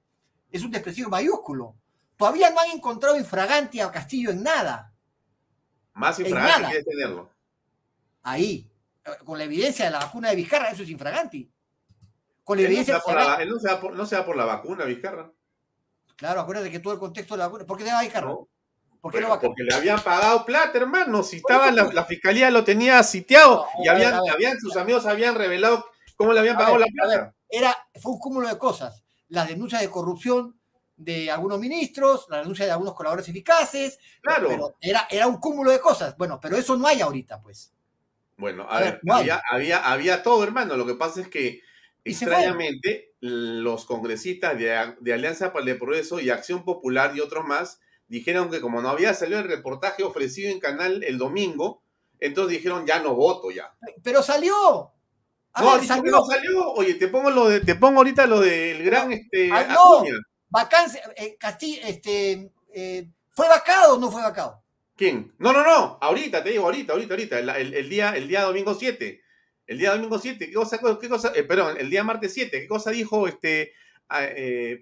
es 0.50 0.62
un 0.62 0.70
desprestigio 0.70 1.10
mayúsculo. 1.10 1.76
Todavía 2.16 2.48
no 2.48 2.60
han 2.60 2.70
encontrado 2.70 3.18
infraganti 3.18 3.80
a 3.80 3.92
Castillo 3.92 4.30
en 4.30 4.42
nada. 4.42 4.94
Más 5.92 6.18
infraganti 6.18 6.72
que 6.72 6.84
tenerlo. 6.84 7.30
Ahí, 8.22 8.66
con 9.26 9.36
la 9.36 9.44
evidencia 9.44 9.84
de 9.84 9.90
la 9.90 9.98
vacuna 9.98 10.30
de 10.30 10.36
Vizcarra, 10.36 10.70
eso 10.70 10.84
es 10.84 10.88
infraganti. 10.88 11.52
Con 12.44 12.56
la 12.56 12.64
evidencia 12.64 12.94
no 12.94 13.00
se, 13.04 13.14
va 13.14 13.42
él 13.42 13.50
no, 13.50 13.58
se 13.58 13.76
por, 13.76 13.94
no 13.94 14.06
se 14.06 14.16
va 14.16 14.24
por 14.24 14.36
la 14.36 14.46
vacuna, 14.46 14.86
Vizcarra. 14.86 15.30
Claro, 16.18 16.40
acuérdate 16.40 16.70
que 16.72 16.80
todo 16.80 16.92
el 16.92 16.98
contexto 16.98 17.34
de 17.34 17.38
la 17.38 17.46
vacuna. 17.46 17.64
¿Por 17.64 17.78
qué 17.78 17.84
te 17.84 17.92
va 17.92 18.00
a 18.00 18.02
Vizcarra? 18.02 18.34
¿Por 19.00 19.12
qué 19.12 19.20
no 19.20 19.28
va 19.28 19.38
porque 19.40 19.62
le 19.62 19.72
habían 19.72 20.02
pagado 20.02 20.44
plata, 20.44 20.76
hermano. 20.76 21.22
Si 21.22 21.36
estaba 21.36 21.70
la, 21.70 22.04
fiscalía 22.04 22.50
lo 22.50 22.64
tenía 22.64 23.00
sitiado 23.04 23.66
y 23.84 23.86
habían, 23.86 24.14
habían, 24.28 24.58
sus 24.58 24.76
amigos 24.76 25.06
habían 25.06 25.36
revelado 25.36 25.86
cómo 26.16 26.32
le 26.32 26.40
habían 26.40 26.56
pagado 26.56 26.78
la 26.78 26.86
plata. 26.86 27.34
era, 27.48 27.76
fue 28.02 28.12
un 28.12 28.18
cúmulo 28.18 28.48
de 28.48 28.58
cosas. 28.58 29.04
Las 29.28 29.46
denuncias 29.46 29.80
de 29.80 29.90
corrupción 29.90 30.58
de 30.96 31.30
algunos 31.30 31.60
ministros, 31.60 32.26
la 32.28 32.38
denuncia 32.38 32.64
de 32.64 32.72
algunos 32.72 32.94
colaboradores 32.94 33.28
eficaces. 33.28 34.00
Claro. 34.20 34.48
Pero 34.48 34.76
era, 34.80 35.06
era 35.08 35.28
un 35.28 35.36
cúmulo 35.36 35.70
de 35.70 35.78
cosas. 35.78 36.16
Bueno, 36.16 36.40
pero 36.42 36.56
eso 36.56 36.76
no 36.76 36.88
hay 36.88 37.00
ahorita, 37.00 37.40
pues. 37.40 37.72
Bueno, 38.36 38.66
a, 38.68 38.80
ver, 38.80 39.00
había, 39.08 39.40
había, 39.48 39.78
había 39.78 40.22
todo, 40.24 40.42
hermano. 40.42 40.76
Lo 40.76 40.84
que 40.84 40.94
pasa 40.94 41.20
es 41.20 41.28
que 41.28 41.62
extrañamente 42.08 43.14
los 43.20 43.84
congresistas 43.84 44.58
de, 44.58 44.94
de, 45.00 45.12
Alianza 45.12 45.52
para 45.52 45.64
el 45.64 45.78
Progreso 45.78 46.20
y 46.20 46.30
Acción 46.30 46.64
Popular 46.64 47.12
y 47.14 47.20
otros 47.20 47.44
más 47.44 47.80
dijeron 48.08 48.50
que 48.50 48.60
como 48.60 48.80
no 48.80 48.88
había 48.88 49.14
salido 49.14 49.40
el 49.40 49.48
reportaje 49.48 50.02
ofrecido 50.02 50.50
en 50.50 50.60
canal 50.60 51.04
el 51.04 51.18
domingo, 51.18 51.82
entonces 52.20 52.58
dijeron 52.58 52.86
ya 52.86 53.00
no 53.00 53.14
voto 53.14 53.50
ya. 53.50 53.72
Pero 54.02 54.22
salió. 54.22 54.92
no, 55.60 55.82
salió. 55.82 56.12
no 56.12 56.24
salió. 56.24 56.72
Oye, 56.72 56.94
te 56.94 57.08
pongo 57.08 57.30
lo 57.30 57.48
de, 57.48 57.60
te 57.60 57.74
pongo 57.74 57.98
ahorita 57.98 58.26
lo 58.26 58.40
del 58.40 58.82
gran 58.82 59.12
este 59.12 59.50
ah, 59.52 59.66
no. 59.68 60.04
Vacancia, 60.50 61.02
eh, 61.16 61.36
Castillo, 61.38 61.82
este 61.84 62.50
eh, 62.72 63.08
¿fue 63.30 63.48
vacado 63.48 63.96
o 63.96 63.98
no 63.98 64.10
fue 64.10 64.22
vacado? 64.22 64.62
¿Quién? 64.96 65.32
No, 65.38 65.52
no, 65.52 65.62
no, 65.62 65.98
ahorita, 66.00 66.42
te 66.42 66.50
digo, 66.50 66.64
ahorita, 66.64 66.92
ahorita, 66.92 67.14
ahorita, 67.14 67.38
el, 67.38 67.88
día, 67.88 68.16
el 68.16 68.26
día 68.26 68.42
domingo 68.42 68.74
7. 68.74 69.20
El 69.68 69.78
día 69.78 69.92
domingo 69.92 70.18
7, 70.18 70.46
¿qué 70.46 70.52
cosa, 70.52 70.80
qué 71.00 71.08
cosa, 71.08 71.32
eh, 71.36 71.44
perdón, 71.44 71.76
el 71.78 71.90
día 71.90 72.02
martes 72.02 72.34
7, 72.34 72.62
¿qué 72.62 72.66
cosa 72.66 72.90
dijo 72.90 73.28
este 73.28 73.74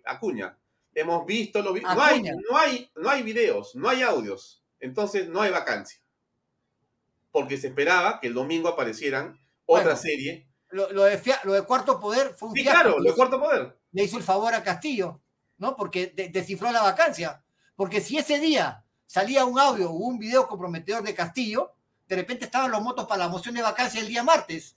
Acuña? 0.06 0.56
hemos 0.96 1.26
visto, 1.26 1.60
lo 1.60 1.76
no, 1.76 2.02
hay, 2.02 2.22
no, 2.22 2.56
hay, 2.56 2.90
no 2.96 3.10
hay 3.10 3.22
videos, 3.22 3.74
no 3.74 3.88
hay 3.88 4.02
audios, 4.02 4.62
entonces 4.80 5.28
no 5.28 5.42
hay 5.42 5.50
vacancia. 5.50 6.00
Porque 7.30 7.58
se 7.58 7.68
esperaba 7.68 8.18
que 8.18 8.28
el 8.28 8.34
domingo 8.34 8.68
aparecieran 8.68 9.38
otra 9.66 9.94
serie. 9.94 10.48
Lo, 10.70 10.86
de 10.86 11.20
lo, 11.44 11.52
de 11.52 11.62
Cuarto 11.62 12.00
Poder 12.00 12.34
fue 12.34 12.48
un 12.48 12.54
sí, 12.54 12.62
claro, 12.64 12.98
lo 12.98 13.10
de 13.10 13.14
Cuarto 13.14 13.38
Poder. 13.38 13.76
Le 13.92 14.04
hizo 14.04 14.16
el 14.16 14.22
favor 14.22 14.54
a 14.54 14.62
Castillo, 14.62 15.20
¿no? 15.58 15.76
Porque 15.76 16.12
descifró 16.32 16.72
la 16.72 16.82
vacancia. 16.82 17.42
Porque 17.76 18.00
si 18.00 18.16
ese 18.16 18.40
día 18.40 18.84
salía 19.04 19.44
un 19.44 19.58
audio 19.58 19.90
o 19.90 19.94
un 19.94 20.18
video 20.18 20.46
comprometedor 20.46 21.02
de 21.02 21.14
Castillo, 21.14 21.74
de 22.08 22.16
repente 22.16 22.46
estaban 22.46 22.70
los 22.70 22.80
motos 22.80 23.06
para 23.06 23.24
la 23.24 23.28
moción 23.28 23.54
de 23.54 23.62
vacancia 23.62 24.00
el 24.00 24.08
día 24.08 24.22
martes. 24.22 24.75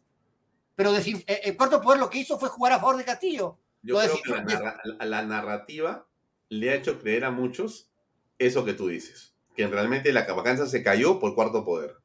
Pero 0.80 0.96
eh, 0.96 1.42
el 1.44 1.58
Cuarto 1.58 1.82
Poder 1.82 2.00
lo 2.00 2.10
que 2.10 2.20
hizo 2.20 2.40
fue 2.40 2.48
jugar 2.48 2.72
a 2.72 2.80
favor 2.80 2.96
de 2.96 3.04
Castillo. 3.04 3.60
Yo 3.82 4.00
creo 4.00 4.46
que 4.46 5.06
la, 5.06 5.22
narrativa 5.24 6.08
le 6.48 6.70
ha 6.70 6.76
hecho 6.76 7.02
creer 7.02 7.26
a 7.26 7.32
muchos 7.32 7.92
eso 8.38 8.64
que 8.64 8.72
tú 8.72 8.88
dices, 8.88 9.34
que 9.58 9.68
realmente 9.68 10.14
la 10.14 10.24
vacancia 10.34 10.68
se 10.68 10.82
cayó 10.82 11.20
por 11.20 11.36
cuarto 11.36 11.66
poder. 11.66 11.98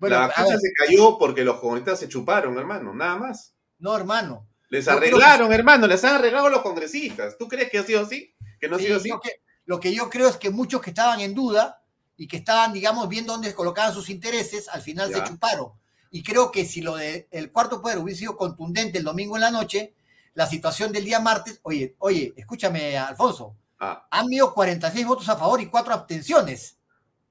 la 0.00 0.18
vacancia 0.18 0.58
se 0.58 0.72
cayó 0.72 1.16
porque 1.16 1.44
los 1.44 1.60
comunistas 1.60 2.00
se 2.00 2.08
chuparon, 2.08 2.58
hermano, 2.58 2.92
nada 2.92 3.18
más. 3.18 3.54
No, 3.78 3.94
hermano. 3.94 4.48
Les 4.68 4.88
arreglaron, 4.88 5.52
hermano, 5.52 5.86
les 5.86 6.02
han 6.02 6.16
arreglado 6.16 6.48
los 6.48 6.62
congresistas. 6.62 7.38
¿Tú 7.38 7.46
crees 7.46 7.70
que 7.70 7.78
ha 7.78 7.84
sido 7.84 8.00
así? 8.00 8.34
¿Que 8.60 8.66
no 8.66 8.74
ha 8.74 8.78
sido 8.80 8.96
así? 8.96 9.10
Que, 9.22 9.42
lo 9.64 9.78
que 9.78 9.94
yo 9.94 10.10
creo 10.10 10.28
es 10.28 10.38
que 10.38 10.50
muchos 10.50 10.82
que 10.82 10.90
estaban 10.90 11.20
en 11.20 11.36
duda 11.36 11.84
y 12.16 12.26
que 12.26 12.38
estaban, 12.38 12.72
digamos, 12.72 13.08
viendo 13.08 13.32
dónde 13.32 13.54
colocaban 13.54 13.94
sus 13.94 14.10
intereses, 14.10 14.68
al 14.68 14.82
final 14.82 15.12
se 15.12 15.22
chuparon. 15.22 15.70
Y 16.10 16.22
creo 16.22 16.50
que 16.50 16.64
si 16.64 16.80
lo 16.80 16.96
del 16.96 17.52
cuarto 17.52 17.80
poder 17.82 17.98
hubiese 17.98 18.20
sido 18.20 18.36
contundente 18.36 18.98
el 18.98 19.04
domingo 19.04 19.36
en 19.36 19.42
la 19.42 19.50
noche, 19.50 19.94
la 20.34 20.46
situación 20.46 20.92
del 20.92 21.04
día 21.04 21.20
martes, 21.20 21.60
oye, 21.62 21.96
oye, 21.98 22.32
escúchame, 22.36 22.96
Alfonso, 22.96 23.56
Ah. 23.78 24.06
Han 24.10 24.26
habido 24.26 24.52
46 24.52 25.06
votos 25.06 25.28
a 25.28 25.36
favor 25.36 25.60
y 25.60 25.66
4 25.66 25.94
abstenciones. 25.94 26.76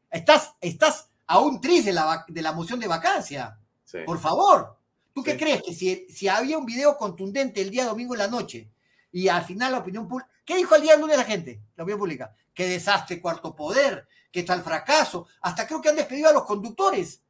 Estás, 0.10 0.54
estás 0.62 1.10
a 1.26 1.40
un 1.40 1.60
tris 1.60 1.86
de 1.86 1.94
la, 1.94 2.26
de 2.28 2.42
la 2.42 2.54
moción 2.54 2.80
de 2.80 2.88
vacancia. 2.88 3.60
Por 4.06 4.20
favor. 4.20 4.78
¿Tú 5.14 5.24
qué 5.24 5.36
crees? 5.36 5.64
Que 5.64 5.74
si, 5.74 6.08
si 6.10 6.28
había 6.28 6.58
un 6.58 6.66
video 6.66 6.98
contundente 6.98 7.62
el 7.62 7.72
día 7.72 7.86
domingo 7.86 8.14
en 8.14 8.20
la 8.20 8.28
noche 8.28 8.70
y 9.12 9.28
al 9.28 9.44
final 9.44 9.72
la 9.72 9.80
opinión 9.80 10.08
pública. 10.08 10.30
¿Qué 10.46 10.56
dijo 10.56 10.76
el 10.76 10.84
día 10.84 10.96
lunes 10.96 11.18
la 11.18 11.24
gente? 11.24 11.60
La 11.76 11.84
opinión 11.84 12.00
pública. 12.00 12.34
Qué 12.54 12.68
desastre, 12.68 13.20
cuarto 13.20 13.56
poder, 13.56 14.08
que 14.32 14.42
está 14.42 14.54
el 14.54 14.62
fracaso. 14.62 15.28
Hasta 15.42 15.68
creo 15.68 15.82
que 15.82 15.90
han 15.90 15.96
despedido 15.96 16.30
a 16.30 16.34
los 16.34 16.46
conductores, 16.46 17.22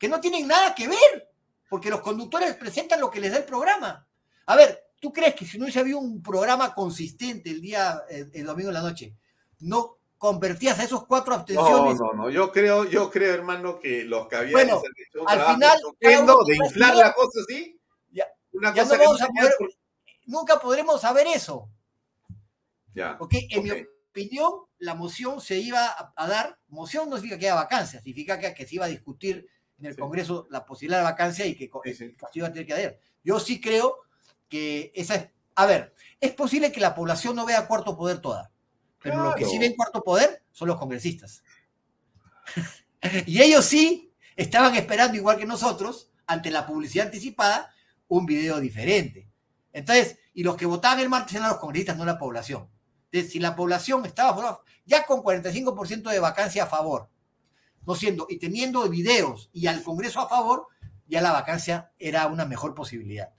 que 0.00 0.08
no 0.08 0.20
tienen 0.20 0.48
nada 0.48 0.74
que 0.74 0.88
ver, 0.88 1.30
porque 1.68 1.90
los 1.90 2.00
conductores 2.00 2.56
presentan 2.56 3.00
lo 3.00 3.08
que 3.08 3.20
les 3.20 3.30
da 3.30 3.38
el 3.38 3.44
programa. 3.44 4.08
A 4.46 4.56
ver, 4.56 4.90
¿Tú 5.00 5.12
crees 5.12 5.34
que 5.34 5.46
si 5.46 5.56
no 5.56 5.64
hubiese 5.64 5.80
habido 5.80 5.98
un 5.98 6.22
programa 6.22 6.74
consistente 6.74 7.50
el 7.50 7.62
día, 7.62 8.02
el, 8.10 8.44
domingo 8.44 8.68
en 8.68 8.74
la 8.74 8.82
noche, 8.82 9.16
no 9.60 9.96
convertías 10.18 10.78
a 10.78 10.84
esos 10.84 11.06
cuatro 11.06 11.34
abstenciones? 11.34 11.98
No, 11.98 12.12
no, 12.12 12.24
no. 12.24 12.30
Yo 12.30 12.52
creo, 12.52 12.84
yo 12.84 13.10
creo, 13.10 13.32
hermano, 13.32 13.80
que 13.80 14.04
los 14.04 14.28
que 14.28 14.36
habían 14.36 14.52
bueno, 14.52 14.82
al 15.26 15.54
final, 15.54 15.78
de 15.98 16.56
inflar 16.56 16.96
la 16.96 17.14
cosa 17.14 17.40
así. 17.40 17.80
Ya, 18.10 18.26
una 18.52 18.74
cosa 18.74 18.98
no 18.98 19.04
vamos 19.04 19.22
a 19.22 19.28
poder, 19.28 19.52
nunca 20.26 20.60
podremos 20.60 21.00
saber 21.00 21.26
eso. 21.28 21.70
Ya. 22.92 23.16
Porque 23.16 23.46
en 23.48 23.62
mi 23.62 23.70
opinión, 24.10 24.52
la 24.76 24.94
moción 24.94 25.40
se 25.40 25.56
iba 25.56 26.12
a, 26.14 26.28
dar, 26.28 26.58
moción 26.68 27.08
no 27.08 27.16
significa 27.16 27.38
que 27.38 27.46
haya 27.46 27.54
vacancia, 27.54 28.00
significa 28.00 28.38
que, 28.38 28.66
se 28.66 28.74
iba 28.74 28.84
a 28.84 28.88
discutir 28.88 29.48
en 29.80 29.86
el 29.86 29.96
Congreso 29.96 30.46
la 30.50 30.64
posibilidad 30.64 30.98
de 30.98 31.04
vacancia 31.04 31.46
y 31.46 31.54
que 31.54 31.70
sí, 31.94 32.14
iba 32.34 32.48
a 32.48 32.52
tener 32.52 32.66
que 32.66 32.72
haber. 32.74 33.00
Yo 33.24 33.40
sí 33.40 33.60
creo 33.60 33.96
que 34.48 34.92
esa 34.94 35.14
es, 35.14 35.28
a 35.54 35.66
ver, 35.66 35.94
es 36.20 36.32
posible 36.32 36.70
que 36.70 36.80
la 36.80 36.94
población 36.94 37.36
no 37.36 37.46
vea 37.46 37.66
cuarto 37.66 37.96
poder 37.96 38.18
toda, 38.20 38.50
pero 39.02 39.22
lo 39.22 39.34
que 39.34 39.46
sí 39.46 39.58
ven 39.58 39.74
cuarto 39.74 40.02
poder 40.02 40.42
son 40.52 40.68
los 40.68 40.78
congresistas. 40.78 41.42
y 43.26 43.40
ellos 43.40 43.64
sí 43.64 44.12
estaban 44.36 44.74
esperando, 44.74 45.16
igual 45.16 45.38
que 45.38 45.46
nosotros, 45.46 46.10
ante 46.26 46.50
la 46.50 46.66
publicidad 46.66 47.06
anticipada, 47.06 47.74
un 48.08 48.26
video 48.26 48.60
diferente. 48.60 49.28
Entonces, 49.72 50.18
y 50.34 50.42
los 50.42 50.56
que 50.56 50.66
votaban 50.66 51.00
el 51.00 51.08
martes 51.08 51.34
eran 51.34 51.48
los 51.48 51.58
congresistas, 51.58 51.96
no 51.96 52.04
la 52.04 52.18
población. 52.18 52.68
Entonces, 53.10 53.32
si 53.32 53.38
la 53.38 53.56
población 53.56 54.04
estaba 54.04 54.62
ya 54.84 55.04
con 55.04 55.22
45% 55.22 56.10
de 56.10 56.18
vacancia 56.20 56.64
a 56.64 56.66
favor, 56.66 57.08
no 57.86 57.94
siendo, 57.94 58.26
y 58.28 58.38
teniendo 58.38 58.88
videos 58.88 59.50
y 59.52 59.66
al 59.66 59.82
Congreso 59.82 60.20
a 60.20 60.28
favor, 60.28 60.66
ya 61.06 61.20
la 61.20 61.32
vacancia 61.32 61.92
era 61.98 62.26
una 62.26 62.44
mejor 62.44 62.74
posibilidad. 62.74 63.30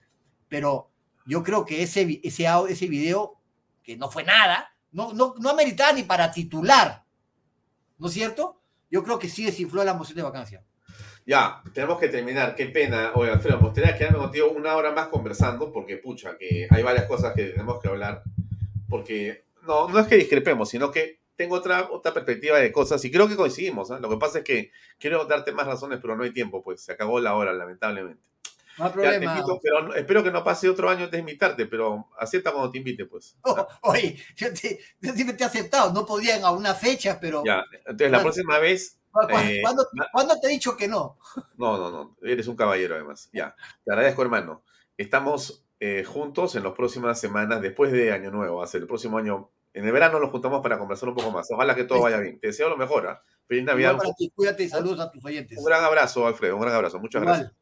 Pero 0.48 0.92
yo 1.26 1.44
creo 1.44 1.66
que 1.66 1.84
ese, 1.84 2.20
ese, 2.24 2.48
ese 2.70 2.88
video, 2.88 3.40
que 3.84 3.98
no 3.98 4.10
fue 4.10 4.24
nada, 4.24 4.76
no, 4.92 5.14
no, 5.14 5.36
no 5.40 5.50
ameritaba 5.50 5.94
ni 5.94 6.04
para 6.04 6.32
titular, 6.32 7.06
¿no 7.98 8.08
es 8.08 8.14
cierto? 8.14 8.62
Yo 8.90 9.04
creo 9.04 9.20
que 9.20 9.30
sí 9.30 9.46
desinfló 9.46 9.84
la 9.84 9.94
moción 9.94 10.18
de 10.18 10.24
vacancia. 10.24 10.64
Ya, 11.26 11.62
tenemos 11.74 12.00
que 12.00 12.10
terminar. 12.10 12.56
Qué 12.56 12.66
pena. 12.66 13.12
Oye, 13.16 13.32
Alfredo, 13.32 13.58
me 13.58 13.68
gustaría 13.68 13.96
quedarme 13.96 14.18
contigo 14.18 14.50
una 14.50 14.76
hora 14.76 14.92
más 14.92 15.08
conversando, 15.08 15.72
porque 15.72 15.98
pucha, 15.98 16.38
que 16.38 16.68
hay 16.70 16.84
varias 16.84 17.06
cosas 17.06 17.34
que 17.34 17.46
tenemos 17.46 17.80
que 17.80 17.88
hablar. 17.88 18.24
Porque 18.90 19.46
no, 19.66 19.88
no 19.88 20.00
es 20.00 20.08
que 20.08 20.18
discrepemos, 20.18 20.70
sino 20.70 20.92
que 20.92 21.21
tengo 21.42 21.56
otra, 21.56 21.90
otra 21.90 22.14
perspectiva 22.14 22.60
de 22.60 22.72
cosas 22.72 23.04
y 23.04 23.10
creo 23.10 23.28
que 23.28 23.36
coincidimos. 23.36 23.90
¿eh? 23.90 23.96
Lo 24.00 24.10
que 24.10 24.18
pasa 24.18 24.38
es 24.40 24.44
que 24.44 24.72
quiero 25.00 25.26
darte 25.26 25.52
más 25.52 25.66
razones, 25.66 25.98
pero 26.00 26.16
no 26.16 26.24
hay 26.24 26.32
tiempo, 26.32 26.62
pues 26.62 26.82
se 26.82 26.92
acabó 26.92 27.20
la 27.20 27.34
hora, 27.34 27.52
lamentablemente. 27.52 28.22
No 28.78 28.86
hay 28.86 28.92
problema. 28.92 29.44
pero 29.64 29.96
espero 29.96 30.24
que 30.24 30.30
no 30.30 30.44
pase 30.44 30.70
otro 30.70 30.88
año 30.88 31.06
antes 31.06 31.14
de 31.14 31.20
invitarte, 31.20 31.66
pero 31.66 32.10
acepta 32.20 32.52
cuando 32.52 32.70
te 32.70 32.78
invite, 32.78 33.06
pues. 33.06 33.36
Oh, 33.42 33.68
oye, 33.82 34.16
yo, 34.36 34.50
siempre 34.56 35.34
te 35.34 35.44
he 35.44 35.48
aceptado, 35.48 35.92
no 35.92 36.06
podían 36.06 36.44
a 36.44 36.52
una 36.52 36.76
fecha, 36.76 37.20
pero. 37.20 37.44
Ya, 37.44 37.64
entonces 37.88 38.12
la 38.12 38.22
próxima 38.22 38.60
vez. 38.60 39.00
Eh, 39.32 39.62
¿Cuándo, 40.12 40.40
te 40.40 40.48
he 40.48 40.52
dicho 40.52 40.78
que 40.78 40.88
no? 40.88 41.18
No, 41.58 41.78
no, 41.78 41.90
no, 41.90 42.18
eres 42.22 42.48
un 42.48 42.56
caballero 42.56 42.96
además. 42.96 43.30
Ya, 43.34 43.56
te 43.84 43.92
agradezco, 43.92 44.22
hermano. 44.22 44.64
Estamos 44.96 45.66
eh, 45.80 46.04
juntos 46.04 46.56
en 46.56 46.64
las 46.64 46.74
próximas 46.74 47.20
semanas, 47.20 47.62
después 47.62 47.92
de 47.92 48.12
Año 48.14 48.30
Nuevo, 48.30 48.62
hace 48.62 48.78
el 48.78 48.86
próximo 48.86 49.18
año. 49.18 49.50
En 49.74 49.86
el 49.86 49.92
verano 49.92 50.20
nos 50.20 50.32
juntamos 50.32 50.62
para 50.62 50.78
conversar 50.78 51.10
un 51.10 51.16
poco 51.16 51.32
más. 51.32 51.50
Ojalá 51.52 51.76
que 51.76 51.86
todo 51.86 52.02
vaya 52.02 52.18
bien. 52.18 52.40
Te 52.40 52.48
deseo 52.48 52.70
lo 52.70 52.78
mejor. 52.78 53.08
¿ah? 53.08 53.22
Feliz 53.48 53.64
Navidad. 53.64 53.98
Para 53.98 54.14
ti, 54.14 54.32
cuídate 54.36 54.64
y 54.64 54.70
saludos 54.70 55.00
a 55.00 55.12
tus 55.12 55.24
oyentes. 55.24 55.58
Un 55.58 55.66
gran 55.66 55.84
abrazo, 55.84 56.28
Alfredo, 56.28 56.56
un 56.56 56.62
gran 56.62 56.76
abrazo. 56.76 57.00
Muchas 57.00 57.22
Igual, 57.22 57.38
gracias. 57.40 57.58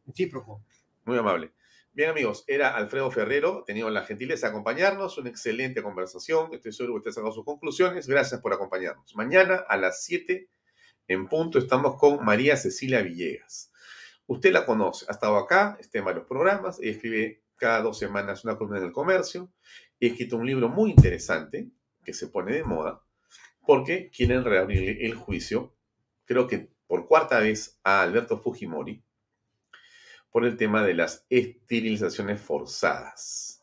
Muy 1.06 1.18
amable. 1.18 1.54
Bien, 1.92 2.12
amigos, 2.12 2.44
era 2.48 2.76
Alfredo 2.76 3.10
Ferrero, 3.12 3.64
tenido 3.66 3.90
la 3.90 4.06
gentileza 4.06 4.48
de 4.48 4.52
acompañarnos, 4.52 5.18
una 5.18 5.30
excelente 5.30 5.82
conversación, 5.82 6.54
estoy 6.54 6.72
seguro 6.72 6.94
que 6.94 6.98
usted 7.00 7.10
ha 7.10 7.14
sacado 7.16 7.34
sus 7.34 7.44
conclusiones, 7.44 8.08
gracias 8.08 8.40
por 8.42 8.54
acompañarnos. 8.54 9.16
Mañana 9.16 9.66
a 9.68 9.76
las 9.76 10.04
7 10.04 10.48
en 11.08 11.28
punto 11.28 11.58
estamos 11.58 11.98
con 11.98 12.24
María 12.24 12.56
Cecilia 12.58 13.02
Villegas. 13.02 13.72
Usted 14.28 14.54
la 14.54 14.66
conoce, 14.66 15.08
ha 15.10 15.14
estado 15.14 15.36
acá, 15.38 15.78
está 15.80 15.98
en 15.98 16.06
varios 16.06 16.26
programas, 16.26 16.80
escribe 16.80 17.42
cada 17.56 17.82
dos 17.82 17.98
semanas 17.98 18.46
una 18.46 18.56
columna 18.56 18.78
en 18.78 18.86
el 18.86 18.92
comercio, 18.92 19.52
y 20.00 20.06
ha 20.06 20.12
escrito 20.12 20.38
un 20.38 20.46
libro 20.46 20.70
muy 20.70 20.92
interesante 20.92 21.70
que 22.10 22.16
se 22.16 22.28
pone 22.28 22.56
de 22.56 22.64
moda 22.64 23.04
porque 23.68 24.10
quieren 24.10 24.44
reabrir 24.44 25.06
el 25.06 25.14
juicio, 25.14 25.76
creo 26.26 26.48
que 26.48 26.72
por 26.88 27.08
cuarta 27.08 27.40
vez, 27.40 27.80
a 27.84 28.02
Alberto 28.02 28.40
Fujimori 28.40 29.04
por 30.32 30.44
el 30.44 30.58
tema 30.58 30.84
de 30.84 30.96
las 30.96 31.28
esterilizaciones 31.30 32.42
forzadas. 32.42 33.62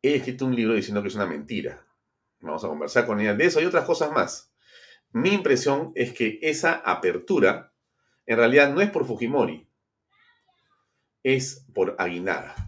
He 0.00 0.14
escrito 0.14 0.46
un 0.46 0.54
libro 0.54 0.74
diciendo 0.74 1.02
que 1.02 1.08
es 1.08 1.16
una 1.16 1.26
mentira. 1.26 1.84
Vamos 2.38 2.62
a 2.64 2.68
conversar 2.68 3.04
con 3.04 3.20
ella 3.20 3.34
de 3.34 3.46
eso 3.46 3.60
y 3.60 3.64
otras 3.64 3.84
cosas 3.84 4.12
más. 4.12 4.52
Mi 5.10 5.30
impresión 5.30 5.90
es 5.96 6.12
que 6.12 6.38
esa 6.40 6.74
apertura 6.74 7.72
en 8.26 8.36
realidad 8.36 8.72
no 8.72 8.80
es 8.80 8.90
por 8.90 9.06
Fujimori, 9.06 9.68
es 11.24 11.66
por 11.74 11.96
Aguinaga, 11.98 12.65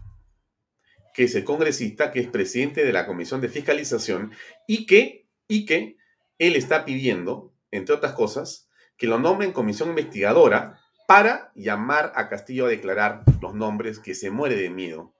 que 1.19 1.25
es 1.25 1.35
el 1.35 1.43
congresista 1.43 2.13
que 2.13 2.21
es 2.21 2.29
presidente 2.29 2.85
de 2.85 2.93
la 2.93 3.05
Comisión 3.05 3.41
de 3.41 3.49
Fiscalización 3.49 4.31
y 4.65 4.85
que, 4.85 5.27
y 5.49 5.65
que 5.65 5.97
él 6.37 6.55
está 6.55 6.85
pidiendo, 6.85 7.53
entre 7.71 7.93
otras 7.93 8.13
cosas, 8.13 8.69
que 8.95 9.05
lo 9.05 9.19
nombren 9.19 9.51
comisión 9.51 9.89
investigadora 9.89 10.79
para 11.09 11.51
llamar 11.55 12.13
a 12.15 12.29
Castillo 12.29 12.67
a 12.67 12.69
declarar 12.69 13.23
los 13.41 13.53
nombres 13.53 13.99
que 13.99 14.15
se 14.15 14.31
muere 14.31 14.55
de 14.55 14.69
miedo 14.69 15.13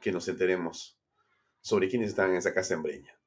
que 0.00 0.10
nos 0.10 0.26
enteremos 0.26 0.98
sobre 1.60 1.90
quiénes 1.90 2.08
están 2.08 2.30
en 2.30 2.36
esa 2.36 2.54
casa 2.54 2.72
en 2.72 2.82
Breña. 2.82 3.20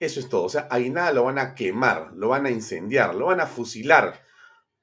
Eso 0.00 0.18
es 0.18 0.28
todo. 0.28 0.42
O 0.42 0.48
sea, 0.48 0.62
Aguinaga 0.62 1.12
lo 1.12 1.22
van 1.22 1.38
a 1.38 1.54
quemar, 1.54 2.14
lo 2.16 2.30
van 2.30 2.46
a 2.46 2.50
incendiar, 2.50 3.14
lo 3.14 3.26
van 3.26 3.38
a 3.38 3.46
fusilar 3.46 4.20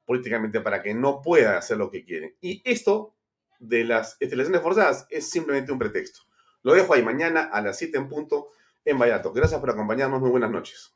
políticamente 0.05 0.61
para 0.61 0.81
que 0.81 0.93
no 0.93 1.21
pueda 1.21 1.57
hacer 1.57 1.75
lo 1.75 1.91
que 1.91 2.05
quiere. 2.05 2.37
Y 2.39 2.61
esto 2.63 3.17
de 3.59 3.83
las 3.83 4.15
elecciones 4.21 4.61
forzadas 4.61 5.05
es 5.09 5.29
simplemente 5.29 5.73
un 5.73 5.77
pretexto. 5.77 6.30
Lo 6.63 6.73
dejo 6.73 6.93
ahí 6.93 7.03
mañana 7.03 7.49
a 7.51 7.61
las 7.61 7.77
7 7.77 7.97
en 7.97 8.07
punto 8.07 8.47
en 8.85 8.99
Vallato. 8.99 9.33
Gracias 9.33 9.59
por 9.59 9.69
acompañarnos. 9.69 10.21
Muy 10.21 10.29
buenas 10.29 10.51
noches. 10.51 10.93